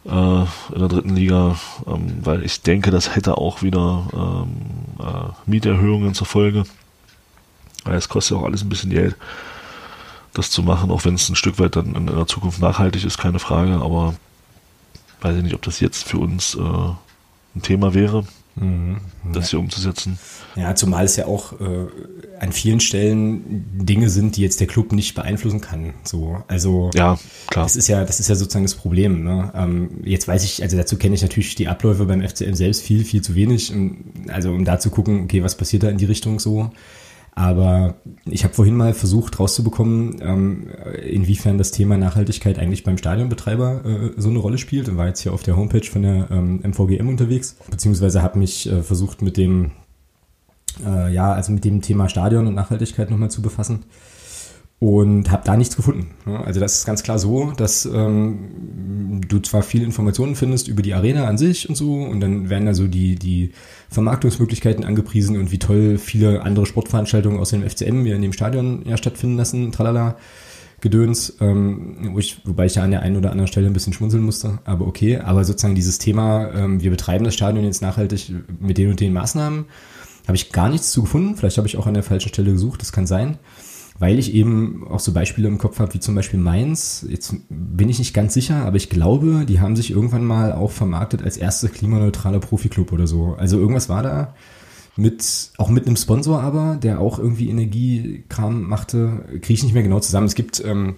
[0.07, 1.57] äh, in der dritten Liga,
[1.87, 6.65] ähm, weil ich denke, das hätte auch wieder ähm, äh, Mieterhöhungen zur Folge.
[7.87, 9.17] Es kostet ja auch alles ein bisschen Geld,
[10.33, 13.19] das zu machen, auch wenn es ein Stück weit dann in der Zukunft nachhaltig ist,
[13.19, 14.15] keine Frage, aber
[15.21, 18.25] weiß ich nicht, ob das jetzt für uns äh, ein Thema wäre,
[18.57, 18.99] Mhm.
[19.33, 20.17] das hier umzusetzen.
[20.55, 21.87] Ja, zumal es ja auch äh,
[22.39, 25.95] an vielen Stellen Dinge sind, die jetzt der Club nicht beeinflussen kann.
[26.05, 27.19] So, also Ja,
[27.49, 27.65] klar.
[27.65, 29.25] das ist ja, das ist ja sozusagen das Problem.
[29.25, 29.51] Ne?
[29.57, 33.05] Ähm, jetzt weiß ich, also dazu kenne ich natürlich die Abläufe beim FCM selbst viel,
[33.05, 33.73] viel zu wenig.
[33.75, 36.71] Um, also um da zu gucken, okay, was passiert da in die Richtung so.
[37.37, 40.67] Aber ich habe vorhin mal versucht rauszubekommen, ähm,
[41.03, 45.21] inwiefern das Thema Nachhaltigkeit eigentlich beim Stadionbetreiber äh, so eine Rolle spielt und war jetzt
[45.21, 49.37] hier auf der Homepage von der ähm, MVGM unterwegs, beziehungsweise habe mich äh, versucht mit
[49.37, 49.73] dem
[50.87, 53.85] äh, ja, also mit dem Thema Stadion und Nachhaltigkeit nochmal zu befassen
[54.79, 56.11] und habe da nichts gefunden.
[56.45, 60.95] Also das ist ganz klar so, dass ähm, du zwar viele Informationen findest über die
[60.95, 63.53] Arena an sich und so und dann werden da so die, die
[63.89, 68.83] Vermarktungsmöglichkeiten angepriesen und wie toll viele andere Sportveranstaltungen aus dem FCM ja in dem Stadion
[68.87, 70.17] ja stattfinden lassen, tralala.
[70.81, 73.95] Gedöns, ähm, wo ich, wobei ich ja an der einen oder anderen Stelle ein bisschen
[73.95, 78.31] schmunzeln musste, aber okay, aber sozusagen dieses Thema, ähm, wir betreiben das Stadion jetzt nachhaltig
[78.61, 79.65] mit den und den Maßnahmen,
[80.27, 81.37] habe ich gar nichts zu gefunden.
[81.37, 83.39] Vielleicht habe ich auch an der falschen Stelle gesucht, das kann sein.
[83.99, 87.07] Weil ich eben auch so Beispiele im Kopf habe, wie zum Beispiel Mainz.
[87.09, 90.73] Jetzt bin ich nicht ganz sicher, aber ich glaube, die haben sich irgendwann mal auch
[90.73, 93.37] vermarktet als erster klimaneutraler Profiklub oder so.
[93.39, 94.35] Also irgendwas war da
[94.97, 99.83] mit, auch mit einem Sponsor aber, der auch irgendwie Energiekram machte, kriege ich nicht mehr
[99.83, 100.27] genau zusammen.
[100.27, 100.97] Es gibt, ähm,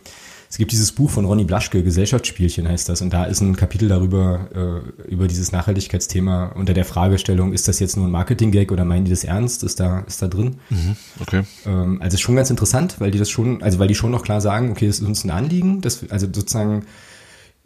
[0.49, 3.89] es gibt dieses Buch von Ronny Blaschke, Gesellschaftsspielchen heißt das, und da ist ein Kapitel
[3.89, 8.85] darüber, äh, über dieses Nachhaltigkeitsthema unter der Fragestellung, ist das jetzt nur ein Marketing-Gag oder
[8.85, 10.57] meinen die das ernst, ist da, ist da drin.
[11.21, 11.43] Okay.
[11.67, 14.23] Ähm, also ist schon ganz interessant, weil die das schon, also weil die schon noch
[14.23, 16.85] klar sagen, okay, das ist uns ein Anliegen, dass, wir- also sozusagen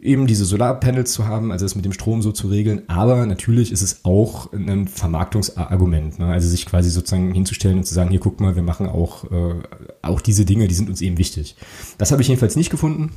[0.01, 3.71] eben diese Solarpanels zu haben, also das mit dem Strom so zu regeln, aber natürlich
[3.71, 6.25] ist es auch ein Vermarktungsargument, ne?
[6.25, 9.55] also sich quasi sozusagen hinzustellen und zu sagen, hier guck mal, wir machen auch, äh,
[10.01, 11.55] auch diese Dinge, die sind uns eben wichtig.
[11.99, 13.11] Das habe ich jedenfalls nicht gefunden.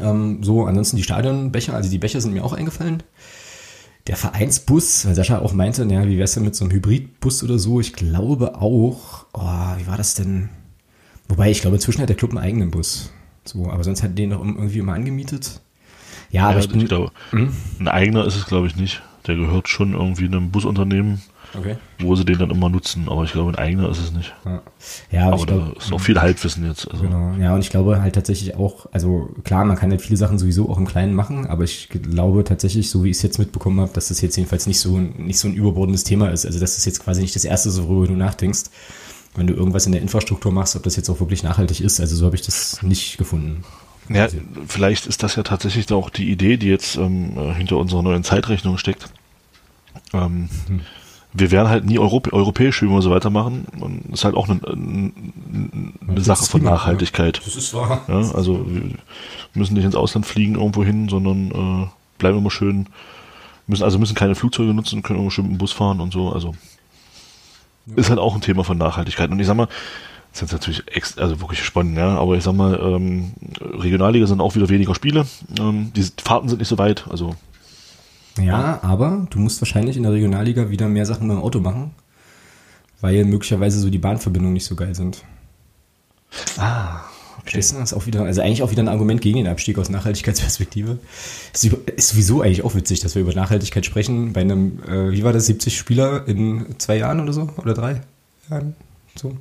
[0.00, 3.02] Ähm, so, ansonsten die Stadionbecher, also die Becher sind mir auch eingefallen.
[4.06, 7.58] Der Vereinsbus, weil Sascha auch meinte, naja, wie wär's denn mit so einem Hybridbus oder
[7.58, 7.80] so?
[7.80, 10.48] Ich glaube auch, oh, wie war das denn?
[11.28, 13.10] Wobei, ich glaube, inzwischen hat der Club einen eigenen Bus.
[13.44, 15.60] So, aber sonst hat den doch irgendwie immer angemietet.
[16.30, 16.84] Ja, aber ja, ich bin.
[16.86, 19.02] glaube, ein eigener ist es, glaube ich, nicht.
[19.26, 21.20] Der gehört schon irgendwie einem Busunternehmen,
[21.58, 21.76] okay.
[21.98, 23.06] wo sie den dann immer nutzen.
[23.08, 24.32] Aber ich glaube, ein eigener ist es nicht.
[24.46, 24.62] Ja,
[25.10, 25.76] ja aber Aber ich da glaube.
[25.78, 26.90] ist auch viel Halbwissen jetzt.
[26.90, 27.02] Also.
[27.04, 30.38] Genau, ja, und ich glaube halt tatsächlich auch, also klar, man kann halt viele Sachen
[30.38, 33.78] sowieso auch im Kleinen machen, aber ich glaube tatsächlich, so wie ich es jetzt mitbekommen
[33.80, 36.46] habe, dass das jetzt jedenfalls nicht so, ein- nicht so ein überbordendes Thema ist.
[36.46, 38.62] Also das ist jetzt quasi nicht das Erste, so, worüber du nachdenkst,
[39.34, 42.00] wenn du irgendwas in der Infrastruktur machst, ob das jetzt auch wirklich nachhaltig ist.
[42.00, 43.64] Also so habe ich das nicht gefunden.
[44.12, 44.26] Ja,
[44.66, 48.24] vielleicht ist das ja tatsächlich auch die Idee, die jetzt ähm, äh, hinter unserer neuen
[48.24, 49.06] Zeitrechnung steckt.
[50.12, 50.48] Ähm,
[51.32, 53.66] Wir werden halt nie Europä europäisch, wie wir so weitermachen.
[53.78, 57.40] Und das ist halt auch eine, eine, Sache von Nachhaltigkeit.
[57.44, 58.02] Das ist wahr.
[58.08, 58.96] Ja, also wir
[59.54, 61.50] müssen nicht ins Ausland fliegen irgendwo hin, sondern
[61.84, 61.86] äh,
[62.18, 62.88] bleiben immer schön,
[63.68, 66.32] müssen also müssen keine Flugzeuge nutzen, können immer schön mit dem Bus fahren und so.
[66.32, 66.56] Also
[67.94, 69.30] ist halt auch ein Thema von Nachhaltigkeit.
[69.30, 69.68] Und ich sag mal,
[70.32, 72.16] Das ist natürlich ex also wirklich spannend, ja.
[72.16, 75.26] Aber ich sag mal, ähm, Regionalliga sind auch wieder weniger Spiele.
[75.58, 77.06] Ähm, die Fahrten sind nicht so weit.
[77.10, 77.34] Also
[78.40, 81.90] Ja, aber du musst wahrscheinlich in der Regionalliga wieder mehr Sachen mit dem Auto machen,
[83.00, 85.24] weil möglicherweise so die Bahnverbindungen nicht so geil sind.
[86.58, 87.00] ah,
[87.42, 87.76] Verstehst du?
[87.78, 90.98] Das ist auch wieder, also eigentlich auch wieder ein Argument gegen den Abstieg aus Nachhaltigkeitsperspektive.
[91.52, 95.24] Ist, ist sowieso eigentlich auch witzig, dass wir über Nachhaltigkeit sprechen bei einem, äh, wie
[95.24, 97.48] war das, 70 Spieler in zwei Jahren oder so?
[97.56, 98.02] Oder drei
[98.50, 98.74] Jahren?
[99.16, 99.36] So.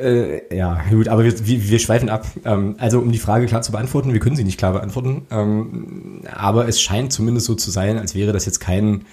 [0.00, 2.26] äh, ja, gut, aber wir, wir, wir schweifen ab.
[2.44, 5.26] Ähm, also, um die Frage klar zu beantworten, wir können sie nicht klar beantworten.
[5.30, 9.04] Ähm, aber es scheint zumindest so zu sein, als wäre das jetzt kein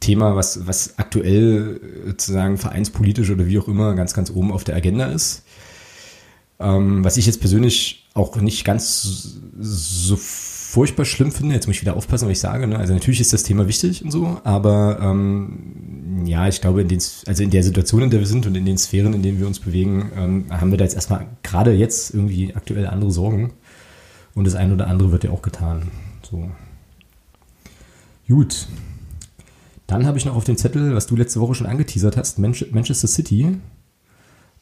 [0.00, 4.76] Thema, was, was aktuell sozusagen vereinspolitisch oder wie auch immer ganz, ganz oben auf der
[4.76, 5.42] Agenda ist.
[6.58, 10.16] Ähm, was ich jetzt persönlich auch nicht ganz so
[10.70, 12.66] furchtbar schlimm finde, jetzt muss ich wieder aufpassen, was ich sage.
[12.66, 12.78] Ne?
[12.78, 17.00] Also natürlich ist das Thema wichtig und so, aber ähm, ja, ich glaube, in, den,
[17.26, 19.46] also in der Situation, in der wir sind und in den Sphären, in denen wir
[19.48, 23.52] uns bewegen, ähm, haben wir da jetzt erstmal gerade jetzt irgendwie aktuell andere Sorgen.
[24.34, 25.88] Und das eine oder andere wird ja auch getan.
[26.22, 26.48] So.
[28.28, 28.68] Gut.
[29.88, 32.70] Dann habe ich noch auf dem Zettel, was du letzte Woche schon angeteasert hast, Manch-
[32.70, 33.56] Manchester City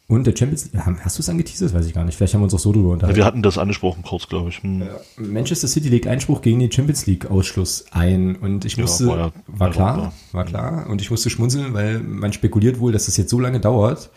[0.09, 0.83] und der Champions League.
[1.05, 1.73] Hast du es angeteasert?
[1.75, 2.17] Weiß ich gar nicht.
[2.17, 3.17] Vielleicht haben wir uns auch so drüber ja, unterhalten.
[3.17, 4.63] wir hatten das angesprochen kurz, glaube ich.
[4.63, 4.83] Hm.
[5.19, 9.19] Manchester City legt Einspruch gegen den Champions League Ausschluss ein und ich Ja, musste, war
[9.19, 10.13] war, ja- war klar, klar.
[10.33, 13.61] war klar und ich musste schmunzeln, weil man spekuliert wohl, dass das jetzt so lange
[13.61, 14.11] dauert,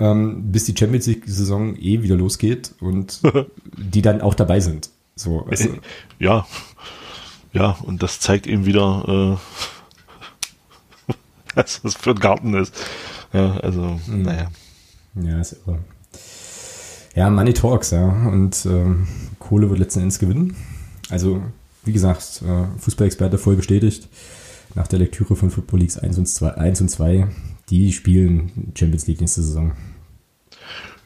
[0.00, 3.20] ähm, bis die Champions League Saison eh wieder losgeht und
[3.78, 4.90] die dann auch dabei sind.
[5.14, 5.68] So, also,
[6.18, 6.44] Ja,
[7.52, 9.38] ja, und das zeigt eben wieder,
[11.08, 11.12] äh,
[11.54, 12.74] was das für ein Garten ist.
[13.32, 14.48] Ja, also, naja.
[15.14, 15.78] Ja, ist irre.
[17.14, 18.08] Ja, Money Talks, ja.
[18.08, 19.06] Und ähm,
[19.38, 20.56] Kohle wird letzten Endes gewinnen.
[21.10, 21.42] Also,
[21.84, 24.08] wie gesagt, äh, Fußballexperte voll bestätigt.
[24.74, 27.28] Nach der Lektüre von Football Leagues 1 und 2, 1 und 2
[27.70, 29.72] die spielen Champions League nächste Saison.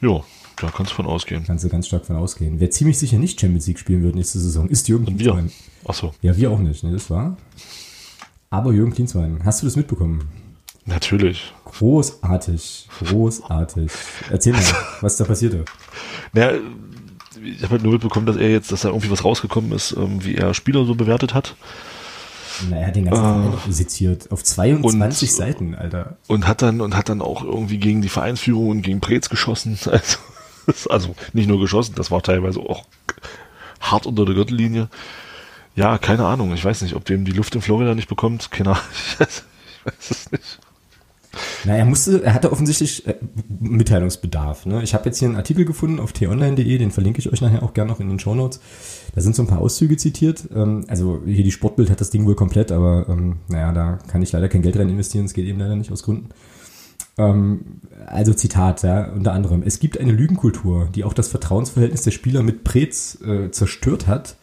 [0.01, 0.23] Jo,
[0.57, 1.43] da kannst du von ausgehen.
[1.45, 2.59] Kannst du ganz stark von ausgehen.
[2.59, 5.05] Wer ziemlich sicher nicht Champions League spielen wird nächste Saison, ist Jürgen.
[5.05, 5.51] Klinsmann.
[5.85, 7.37] Achso, Ja, wir auch nicht, ne, das war.
[8.49, 10.27] Aber Jürgen Klinsmann, hast du das mitbekommen?
[10.89, 11.53] Natürlich.
[11.65, 13.91] Großartig, großartig.
[14.29, 14.61] Erzähl mal,
[15.01, 15.65] was da passierte.
[16.33, 16.57] Naja,
[17.43, 20.23] ich habe halt nur mitbekommen, dass er jetzt, dass da irgendwie was rausgekommen ist, ähm,
[20.23, 21.55] wie er Spieler so bewertet hat.
[22.69, 23.51] Na, er hat den ganzen Ah.
[23.57, 24.29] Verein seziert.
[24.31, 26.17] Auf 22 Und- Seiten, Alter.
[26.27, 29.77] Und hat dann, und hat dann auch irgendwie gegen die Vereinsführung und gegen Preetz geschossen.
[30.67, 32.85] Also, also nicht nur geschossen, das war teilweise auch
[33.79, 34.87] hart unter der Gürtellinie.
[35.75, 36.53] Ja, keine Ahnung.
[36.53, 38.51] Ich weiß nicht, ob dem die Luft in Florida nicht bekommt.
[38.51, 38.83] Keine Ahnung.
[39.85, 40.59] Ich weiß es nicht.
[41.65, 43.15] Na, er musste, er hatte offensichtlich äh,
[43.59, 44.65] Mitteilungsbedarf.
[44.65, 44.83] Ne?
[44.83, 47.73] Ich habe jetzt hier einen Artikel gefunden auf t-online.de, den verlinke ich euch nachher auch
[47.73, 48.59] gerne noch in den Shownotes.
[49.15, 50.47] Da sind so ein paar Auszüge zitiert.
[50.53, 54.21] Ähm, also hier die Sportbild hat das Ding wohl komplett, aber ähm, naja, da kann
[54.21, 56.29] ich leider kein Geld rein investieren, es geht eben leider nicht aus Gründen.
[57.17, 59.61] Ähm, also Zitat, ja, unter anderem.
[59.63, 64.37] Es gibt eine Lügenkultur, die auch das Vertrauensverhältnis der Spieler mit Preetz äh, zerstört hat.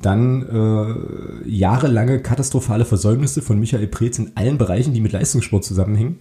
[0.00, 6.20] Dann äh, jahrelange katastrophale Versäumnisse von Michael Preetz in allen Bereichen, die mit Leistungssport zusammenhängen.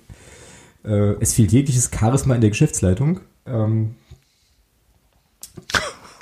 [0.89, 3.19] Äh, es fehlt jegliches Charisma in der Geschäftsleitung.
[3.45, 3.95] Ähm,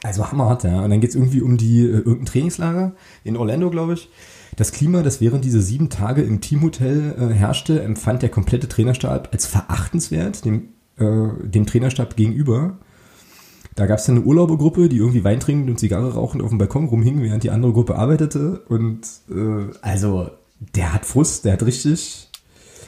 [0.04, 0.84] also hammerhart, ja.
[0.84, 2.92] Und dann geht es irgendwie um die äh, irgendein Trainingslager
[3.24, 4.10] in Orlando, glaube ich.
[4.58, 9.30] Das Klima, das während dieser sieben Tage im Teamhotel äh, herrschte, empfand der komplette Trainerstab
[9.32, 12.78] als verachtenswert dem, äh, dem Trainerstab gegenüber.
[13.76, 16.58] Da gab es dann eine Urlaubergruppe, die irgendwie Wein trinkend und Zigarre rauchend auf dem
[16.58, 18.64] Balkon rumhing, während die andere Gruppe arbeitete.
[18.68, 20.32] Und äh, also,
[20.76, 22.27] der hat Frust, der hat richtig.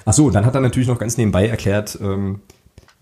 [0.06, 2.42] Ach so, dann hat er natürlich noch ganz nebenbei erklärt, ähm,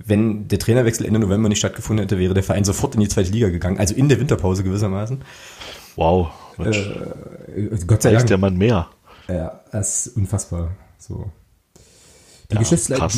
[0.05, 3.31] wenn der Trainerwechsel Ende November nicht stattgefunden hätte, wäre der Verein sofort in die zweite
[3.31, 5.21] Liga gegangen, also in der Winterpause gewissermaßen.
[5.95, 6.29] Wow.
[6.57, 8.23] Mensch, Äh, Gott sei da Dank.
[8.25, 8.87] ist der Mann mehr.
[9.27, 10.71] Ja, das ist unfassbar.
[10.99, 11.31] So.
[12.51, 13.09] Die Ja, Geschäftsleitung.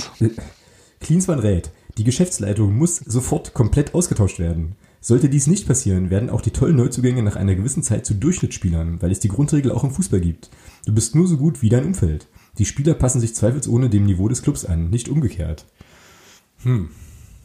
[1.02, 4.76] Klinsmann rät, die Geschäftsleitung muss sofort komplett ausgetauscht werden.
[5.02, 9.02] Sollte dies nicht passieren, werden auch die tollen Neuzugänge nach einer gewissen Zeit zu Durchschnittsspielern,
[9.02, 10.50] weil es die Grundregel auch im Fußball gibt.
[10.86, 12.28] Du bist nur so gut wie dein Umfeld.
[12.58, 15.66] Die Spieler passen sich zweifelsohne dem Niveau des Clubs an, nicht umgekehrt.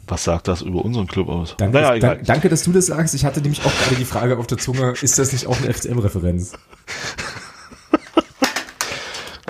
[0.07, 1.55] Was sagt das über unseren Club aus?
[1.57, 3.15] Danke, naja, dank- danke, dass du das sagst.
[3.15, 5.73] Ich hatte nämlich auch gerade die Frage auf der Zunge, ist das nicht auch eine
[5.73, 6.53] FCM-Referenz?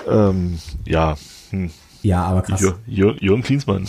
[0.08, 1.16] Ähm, ja.
[1.50, 1.70] Hm.
[2.02, 2.60] Ja, aber krass.
[2.60, 3.88] Jür, Jür, Jürgen Klinsmann.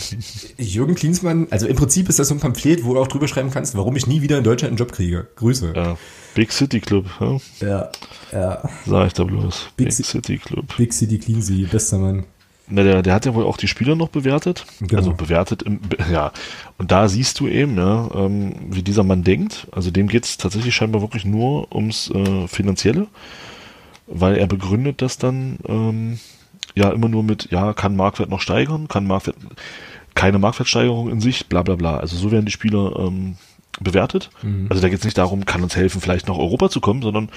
[0.56, 3.50] Jürgen Klinsmann, also im Prinzip ist das so ein Pamphlet, wo du auch drüber schreiben
[3.52, 5.28] kannst, warum ich nie wieder in Deutschland einen Job kriege.
[5.36, 5.72] Grüße.
[5.76, 5.96] Ja.
[6.34, 7.36] Big City Club, ja?
[7.60, 7.90] Ja,
[8.32, 8.62] ja.
[8.86, 9.68] sag ich da bloß.
[9.76, 10.76] Big Big, Ci- City Club.
[10.76, 12.24] Big City Cleansy, bester Mann.
[12.70, 14.66] Na, der, der hat ja wohl auch die Spieler noch bewertet.
[14.80, 14.96] Genau.
[14.98, 15.80] Also bewertet, im,
[16.12, 16.32] ja.
[16.76, 19.66] Und da siehst du eben, ja, ähm, wie dieser Mann denkt.
[19.72, 23.06] Also dem geht es tatsächlich scheinbar wirklich nur ums äh, Finanzielle,
[24.06, 26.18] weil er begründet das dann ähm,
[26.74, 29.36] ja immer nur mit, ja, kann Marktwert noch steigern, kann Marktwert
[30.14, 31.96] keine Marktwertsteigerung in sich, bla bla bla.
[31.98, 33.36] Also so werden die Spieler ähm,
[33.80, 34.30] bewertet.
[34.42, 34.66] Mhm.
[34.68, 37.28] Also da geht es nicht darum, kann uns helfen, vielleicht nach Europa zu kommen, sondern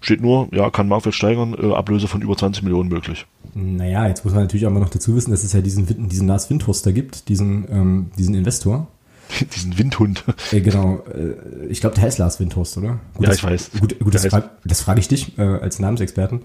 [0.00, 3.26] steht nur, ja, kann Marktwert steigern, äh, Ablöse von über 20 Millionen möglich.
[3.54, 6.48] Naja, jetzt muss man natürlich aber noch dazu wissen, dass es ja diesen, diesen Lars
[6.50, 8.86] Windhorst da gibt, diesen, ähm, diesen Investor.
[9.54, 10.24] Diesen Windhund.
[10.50, 12.98] Äh, genau, äh, ich glaube, der heißt Lars Windhorst, oder?
[13.14, 13.70] Gut, Ja, das- ich weiß.
[13.78, 16.40] Gut, gut das, frag, das frage ich dich äh, als Namensexperten.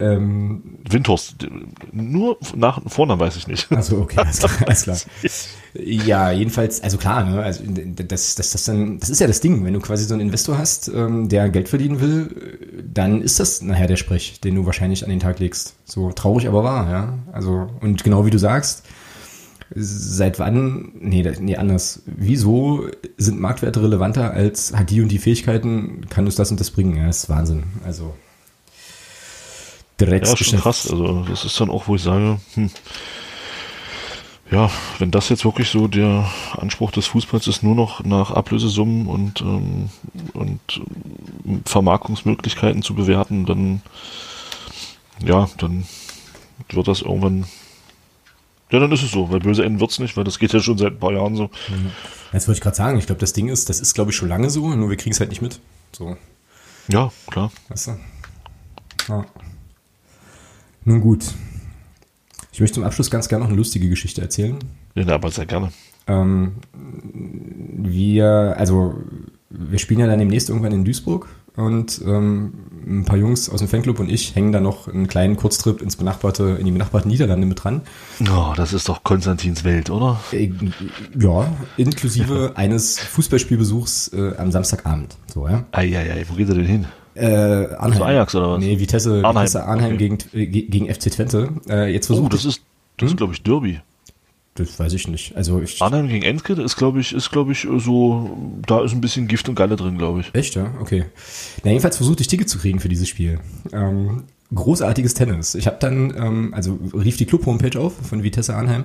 [0.00, 1.46] Ähm, Windhorst.
[1.92, 3.70] Nur nach Vornamen weiß ich nicht.
[3.70, 4.96] also okay, alles klar, alles klar.
[5.74, 9.64] Ja, jedenfalls, also klar, ne, also das, das, das, dann, das ist ja das Ding,
[9.64, 13.62] wenn du quasi so einen Investor hast, ähm, der Geld verdienen will, dann ist das
[13.62, 15.74] nachher der Sprech, den du wahrscheinlich an den Tag legst.
[15.84, 17.18] So traurig, aber wahr, ja.
[17.32, 18.84] Also und genau wie du sagst,
[19.74, 22.02] seit wann, nee, nee, anders.
[22.06, 26.70] Wieso sind Marktwerte relevanter als hat die und die Fähigkeiten, kann uns das und das
[26.70, 26.96] bringen?
[26.96, 27.64] Ja, das ist Wahnsinn.
[27.84, 28.14] Also
[30.00, 30.90] Ja, ist schon krass.
[30.90, 32.70] Also das ist dann auch, wo ich sage, hm,
[34.50, 39.06] ja, wenn das jetzt wirklich so der Anspruch des Fußballs ist, nur noch nach Ablösesummen
[39.06, 39.88] und, ähm,
[40.34, 40.60] und
[41.46, 43.82] ähm, Vermarktungsmöglichkeiten zu bewerten, dann
[45.24, 45.86] ja, dann
[46.70, 47.46] wird das irgendwann
[48.70, 50.78] ja, dann ist es so, weil böse enden wird's nicht, weil das geht ja schon
[50.78, 51.48] seit ein paar Jahren so.
[52.32, 54.28] Jetzt wollte ich gerade sagen, ich glaube, das Ding ist, das ist, glaube ich, schon
[54.28, 55.60] lange so, nur wir kriegen es halt nicht mit.
[55.92, 56.16] So,
[56.88, 57.52] Ja, klar.
[57.68, 58.00] weißt du?
[59.08, 59.26] Ja.
[60.84, 61.24] Nun gut.
[62.52, 64.56] Ich möchte zum Abschluss ganz gerne noch eine lustige Geschichte erzählen.
[64.94, 65.72] Ja, aber sehr gerne.
[66.06, 68.94] Ähm, wir, also,
[69.50, 72.52] wir spielen ja dann demnächst irgendwann in Duisburg und ähm,
[72.86, 75.96] ein paar Jungs aus dem Fanclub und ich hängen da noch einen kleinen Kurztrip ins
[75.96, 77.82] benachbarte, in die benachbarten Niederlande mit dran.
[78.30, 80.20] Oh, das ist doch Konstantins Welt, oder?
[80.32, 80.50] Äh,
[81.18, 85.16] Ja, inklusive eines Fußballspielbesuchs äh, am Samstagabend.
[85.32, 85.64] So, ja.
[85.72, 86.86] Eieiei, wo geht er denn hin?
[87.14, 87.26] Äh,
[87.76, 87.98] Arnheim.
[87.98, 88.60] Zu Ajax oder was?
[88.60, 89.96] Nee, Vitesse Arnheim, Vitesse Arnheim okay.
[89.96, 91.48] gegen, äh, ge- gegen FC Twente.
[91.68, 92.62] Äh, jetzt Oh, versucht das ist,
[92.96, 93.08] das Hm?
[93.08, 93.80] ist, glaube ich, Derby.
[94.56, 95.36] das weiß ich nicht.
[95.36, 98.36] Also ich Arnheim gegen Enske ist, glaube ich, ist, glaube ich, so,
[98.66, 100.34] da ist ein bisschen Gift und Galle drin, glaube ich.
[100.34, 101.04] echt, ja, okay.
[101.64, 103.40] Na jedenfalls versuchte ich Ticket zu kriegen für dieses Spiel.
[103.72, 104.24] Ähm,
[104.54, 105.54] großartiges Tennis.
[105.56, 108.84] Ich habe dann, ähm, also rief die Club-Homepage auf von Vitesse Arnheim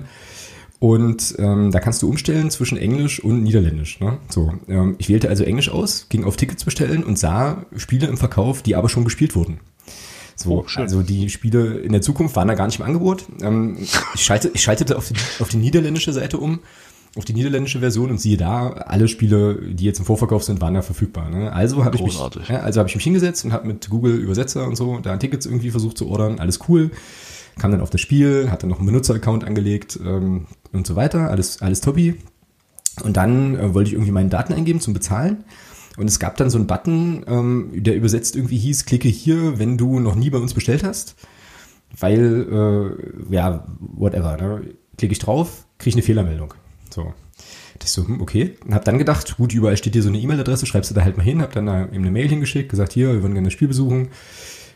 [0.80, 4.00] und ähm, da kannst du umstellen zwischen Englisch und Niederländisch.
[4.00, 4.18] Ne?
[4.30, 8.16] So, ähm, ich wählte also Englisch aus, ging auf Tickets bestellen und sah Spiele im
[8.16, 9.60] Verkauf, die aber schon gespielt wurden.
[10.36, 10.82] So, Oh, schön.
[10.84, 13.26] also die Spiele in der Zukunft waren da gar nicht im Angebot.
[13.42, 13.76] Ähm,
[14.14, 16.60] ich, schalte, ich schaltete auf die, auf die niederländische Seite um,
[17.14, 20.72] auf die niederländische Version und siehe da, alle Spiele, die jetzt im Vorverkauf sind, waren
[20.72, 21.28] da verfügbar.
[21.28, 21.52] Ne?
[21.52, 24.66] Also habe ich mich, ja, also habe ich mich hingesetzt und habe mit Google Übersetzer
[24.66, 26.38] und so da Tickets irgendwie versucht zu ordern.
[26.40, 26.90] Alles cool.
[27.58, 31.30] Kam dann auf das Spiel, hatte noch einen Benutzeraccount angelegt ähm, und so weiter.
[31.30, 32.16] Alles, alles toppi.
[33.02, 35.44] Und dann äh, wollte ich irgendwie meine Daten eingeben zum Bezahlen.
[35.96, 39.76] Und es gab dann so einen Button, ähm, der übersetzt irgendwie hieß, klicke hier, wenn
[39.76, 41.16] du noch nie bei uns bestellt hast.
[41.98, 42.46] Weil,
[43.30, 44.62] äh, ja, whatever, ne?
[44.96, 46.54] Klicke ich drauf, kriege ich eine Fehlermeldung.
[46.90, 47.12] So.
[47.82, 48.56] Ist so, hm, okay.
[48.64, 51.16] Und hab dann gedacht, gut, überall steht hier so eine E-Mail-Adresse, schreibst du da halt
[51.16, 53.54] mal hin, hab dann da eben eine Mail hingeschickt, gesagt, hier, wir würden gerne das
[53.54, 54.08] Spiel besuchen.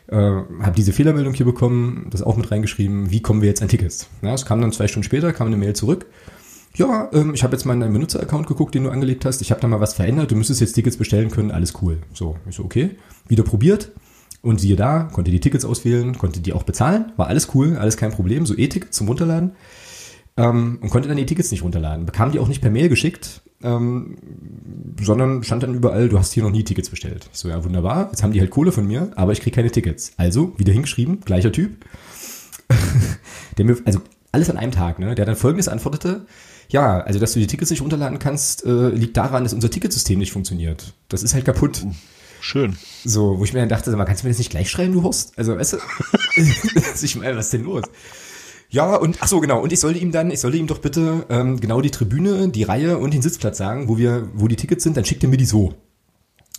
[0.07, 3.67] Äh, habe diese Fehlermeldung hier bekommen, das auch mit reingeschrieben, wie kommen wir jetzt an
[3.67, 4.07] Tickets?
[4.21, 6.05] Ja, es kam dann zwei Stunden später, kam eine Mail zurück.
[6.75, 9.41] Ja, ähm, ich habe jetzt mal in deinen Benutzer-Account geguckt, den du angelegt hast.
[9.41, 10.31] Ich habe da mal was verändert.
[10.31, 11.51] Du müsstest jetzt Tickets bestellen können.
[11.51, 11.99] Alles cool.
[12.13, 12.91] So, ich so, okay.
[13.27, 13.91] Wieder probiert.
[14.41, 17.13] Und siehe da, konnte die Tickets auswählen, konnte die auch bezahlen.
[17.17, 18.45] War alles cool, alles kein Problem.
[18.45, 19.53] So E-Tickets zum Runterladen.
[20.37, 22.05] Ähm, und konnte dann die Tickets nicht runterladen.
[22.05, 24.17] Bekam die auch nicht per Mail geschickt, ähm,
[25.01, 27.29] sondern stand dann überall, du hast hier noch nie Tickets bestellt.
[27.31, 28.09] Ich so, ja, wunderbar.
[28.11, 30.13] Jetzt haben die halt Kohle von mir, aber ich kriege keine Tickets.
[30.17, 31.85] Also, wieder hingeschrieben, gleicher Typ.
[33.57, 34.01] der mir, also
[34.31, 35.15] alles an einem Tag, ne?
[35.15, 36.25] Der dann folgendes antwortete,
[36.69, 40.19] ja, also dass du die Tickets nicht runterladen kannst, äh, liegt daran, dass unser Ticketsystem
[40.19, 40.93] nicht funktioniert.
[41.09, 41.85] Das ist halt kaputt.
[42.41, 42.77] Schön.
[43.03, 44.93] So, wo ich mir dann dachte, sag mal, kannst du mir das nicht gleich schreiben,
[44.93, 45.37] du Horst?
[45.37, 45.77] Also, weißt du,
[47.01, 47.83] ich meine, was ist denn los?
[48.69, 49.61] Ja, und ach so, genau.
[49.61, 52.63] Und ich sollte ihm dann, ich sollte ihm doch bitte ähm, genau die Tribüne, die
[52.63, 55.37] Reihe und den Sitzplatz sagen, wo wir, wo die Tickets sind, dann schickt er mir
[55.37, 55.73] die so.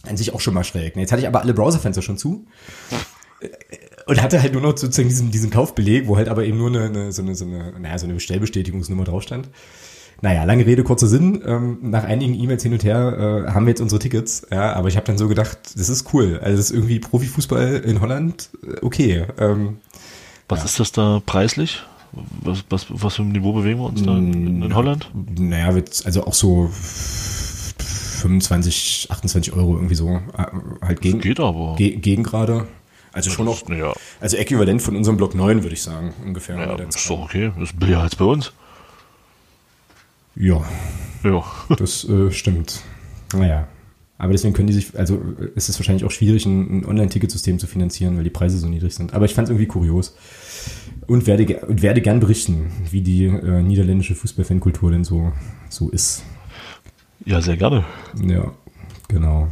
[0.04, 0.94] An sich auch schon mal schräg.
[0.94, 1.02] Ne?
[1.02, 2.46] Jetzt hatte ich aber alle Browserfenster schon zu.
[3.40, 3.48] Äh,
[4.06, 6.84] Und hatte halt nur noch sozusagen diesen, diesen Kaufbeleg, wo halt aber eben nur eine,
[6.84, 9.48] eine, so, eine, so, eine, naja, so eine Bestellbestätigungsnummer drauf stand.
[10.22, 11.42] Naja, lange Rede, kurzer Sinn.
[11.44, 14.46] Ähm, nach einigen E-Mails hin und her äh, haben wir jetzt unsere Tickets.
[14.50, 16.38] Ja, aber ich habe dann so gedacht, das ist cool.
[16.40, 19.26] Also das ist irgendwie Profifußball in Holland, äh, okay.
[19.38, 19.78] Ähm,
[20.48, 21.82] Was ist das da preislich?
[22.42, 25.10] Was, was, was für ein Niveau bewegen wir uns da in, in Holland?
[25.38, 30.20] naja, wird also auch so 25, 28 Euro irgendwie so.
[30.36, 30.46] Äh,
[30.82, 31.76] halt gegen, Geht aber.
[31.76, 32.66] ge gegen gerade.
[33.12, 36.56] Also schon noch, Ja, also äquivalent von unserem Block 9, würde ich sagen, ungefähr.
[36.56, 37.50] ja ist doch okay.
[37.58, 38.52] Das ist billiger als bei uns.
[40.34, 40.62] ja.
[41.24, 41.42] Ja.
[41.76, 42.82] Das äh, stimmt.
[43.34, 43.66] Naja.
[44.18, 47.58] Aber deswegen können die sich, also äh, ist es wahrscheinlich auch schwierig, ein, ein Online-Ticketsystem
[47.58, 49.12] zu finanzieren, weil die Preise so niedrig sind.
[49.14, 50.14] Aber ich fand es irgendwie kurios.
[51.06, 55.32] Und werde, und werde gern berichten, wie die äh, niederländische Fußballfankultur denn so,
[55.68, 56.24] so ist.
[57.24, 57.84] Ja, sehr gerne.
[58.20, 58.52] Ja,
[59.08, 59.48] genau.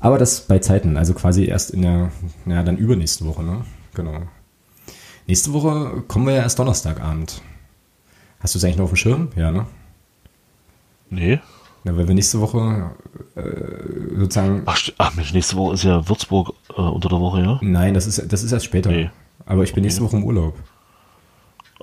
[0.00, 2.10] Aber das bei Zeiten, also quasi erst in der,
[2.44, 3.64] naja, dann übernächste Woche, ne?
[3.94, 4.22] Genau.
[5.26, 7.40] Nächste Woche kommen wir ja erst Donnerstagabend.
[8.40, 9.28] Hast du es eigentlich noch auf dem Schirm?
[9.36, 9.66] Ja, ne?
[11.10, 11.38] Nee.
[11.84, 12.90] Ja, weil wir nächste Woche
[13.36, 14.62] äh, sozusagen.
[14.66, 17.58] Ach, ach Mensch, nächste Woche ist ja Würzburg äh, unter der Woche, ja?
[17.62, 18.90] Nein, das ist, das ist erst später.
[18.90, 19.10] Nee.
[19.46, 20.54] Aber ich bin nächste Woche im Urlaub.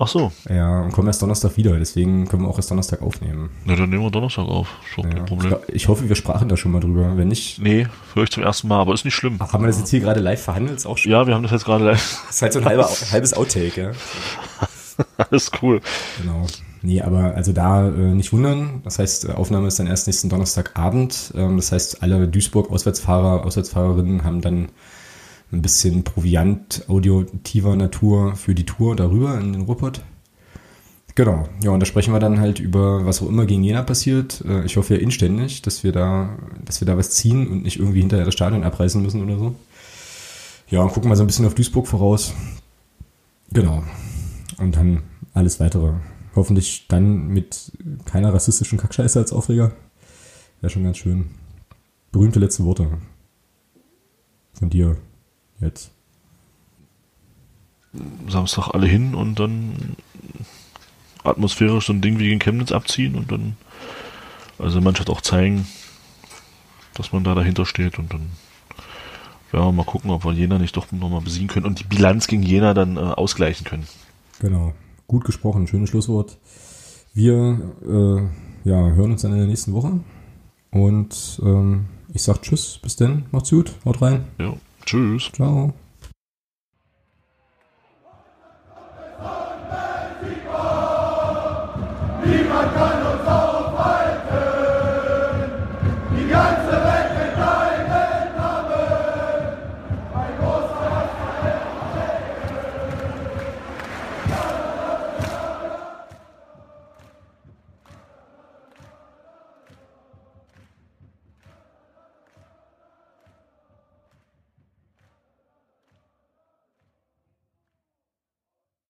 [0.02, 0.32] Ach so.
[0.50, 3.50] Ja, und komme erst Donnerstag wieder, deswegen können wir auch erst Donnerstag aufnehmen.
[3.66, 4.70] Na, dann nehmen wir Donnerstag auf.
[4.94, 5.10] Schon Ja.
[5.10, 5.56] kein Problem.
[5.68, 7.18] ich hoffe, wir sprachen da schon mal drüber.
[7.18, 9.36] Wenn nicht, Nee, höre ich zum ersten Mal, aber ist nicht schlimm.
[9.40, 10.78] Ach, haben wir das jetzt hier gerade live verhandelt?
[10.78, 11.12] Ist auch schon.
[11.12, 12.22] Ja, wir haben das jetzt gerade live.
[12.28, 13.92] Das ist halt so ein halber, halbes Outtake, ja.
[15.30, 15.82] Alles cool.
[16.22, 16.46] Genau.
[16.82, 18.80] Nee, aber also da äh, nicht wundern.
[18.86, 21.34] Das heißt, äh, Aufnahme ist dann erst nächsten Donnerstagabend.
[21.36, 24.70] Ähm, das heißt, alle Duisburg-Auswärtsfahrer, Auswärtsfahrerinnen haben dann
[25.52, 30.02] ein bisschen Proviant audiotiver Natur für die Tour darüber in den Ruhrpott.
[31.16, 31.50] Genau.
[31.62, 34.42] Ja, und da sprechen wir dann halt über was auch immer gegen Jena passiert.
[34.48, 37.80] Äh, ich hoffe ja inständig, dass wir da, dass wir da was ziehen und nicht
[37.80, 39.56] irgendwie hinterher das Stadion abreißen müssen oder so.
[40.70, 42.34] Ja, und gucken mal so ein bisschen auf Duisburg voraus.
[43.52, 43.84] Genau.
[44.60, 45.04] Und dann
[45.34, 45.94] alles weitere.
[46.36, 47.72] Hoffentlich dann mit
[48.06, 49.74] keiner rassistischen Kackscheiße als Aufreger.
[50.62, 51.32] Wäre schon ganz schön.
[52.12, 52.88] Berühmte letzte Worte.
[54.54, 54.96] Von dir
[55.62, 55.92] jetzt.
[58.28, 59.96] Samstag alle hin und dann
[61.24, 63.58] atmosphärisch so ein Ding wie gegen Chemnitz abziehen und dann
[64.60, 65.66] also der Mannschaft auch zeigen,
[66.94, 68.30] dass man da dahinter steht und dann
[69.52, 72.44] ja, mal gucken, ob wir Jena nicht doch nochmal besiegen können und die Bilanz gegen
[72.44, 73.88] Jena dann äh, ausgleichen können.
[74.40, 74.74] Genau.
[75.08, 75.66] Gut gesprochen.
[75.66, 76.38] Schönes Schlusswort.
[77.14, 80.00] Wir äh, ja, hören uns dann in der nächsten Woche.
[80.72, 82.80] Und ähm, ich sag Tschüss.
[82.82, 83.26] Bis dann.
[83.32, 83.74] Macht's gut.
[83.86, 84.26] Haut rein.
[84.38, 84.54] Ja,
[84.86, 85.32] Tschüss.
[85.34, 85.74] Ciao.
[92.26, 92.99] Niemand kann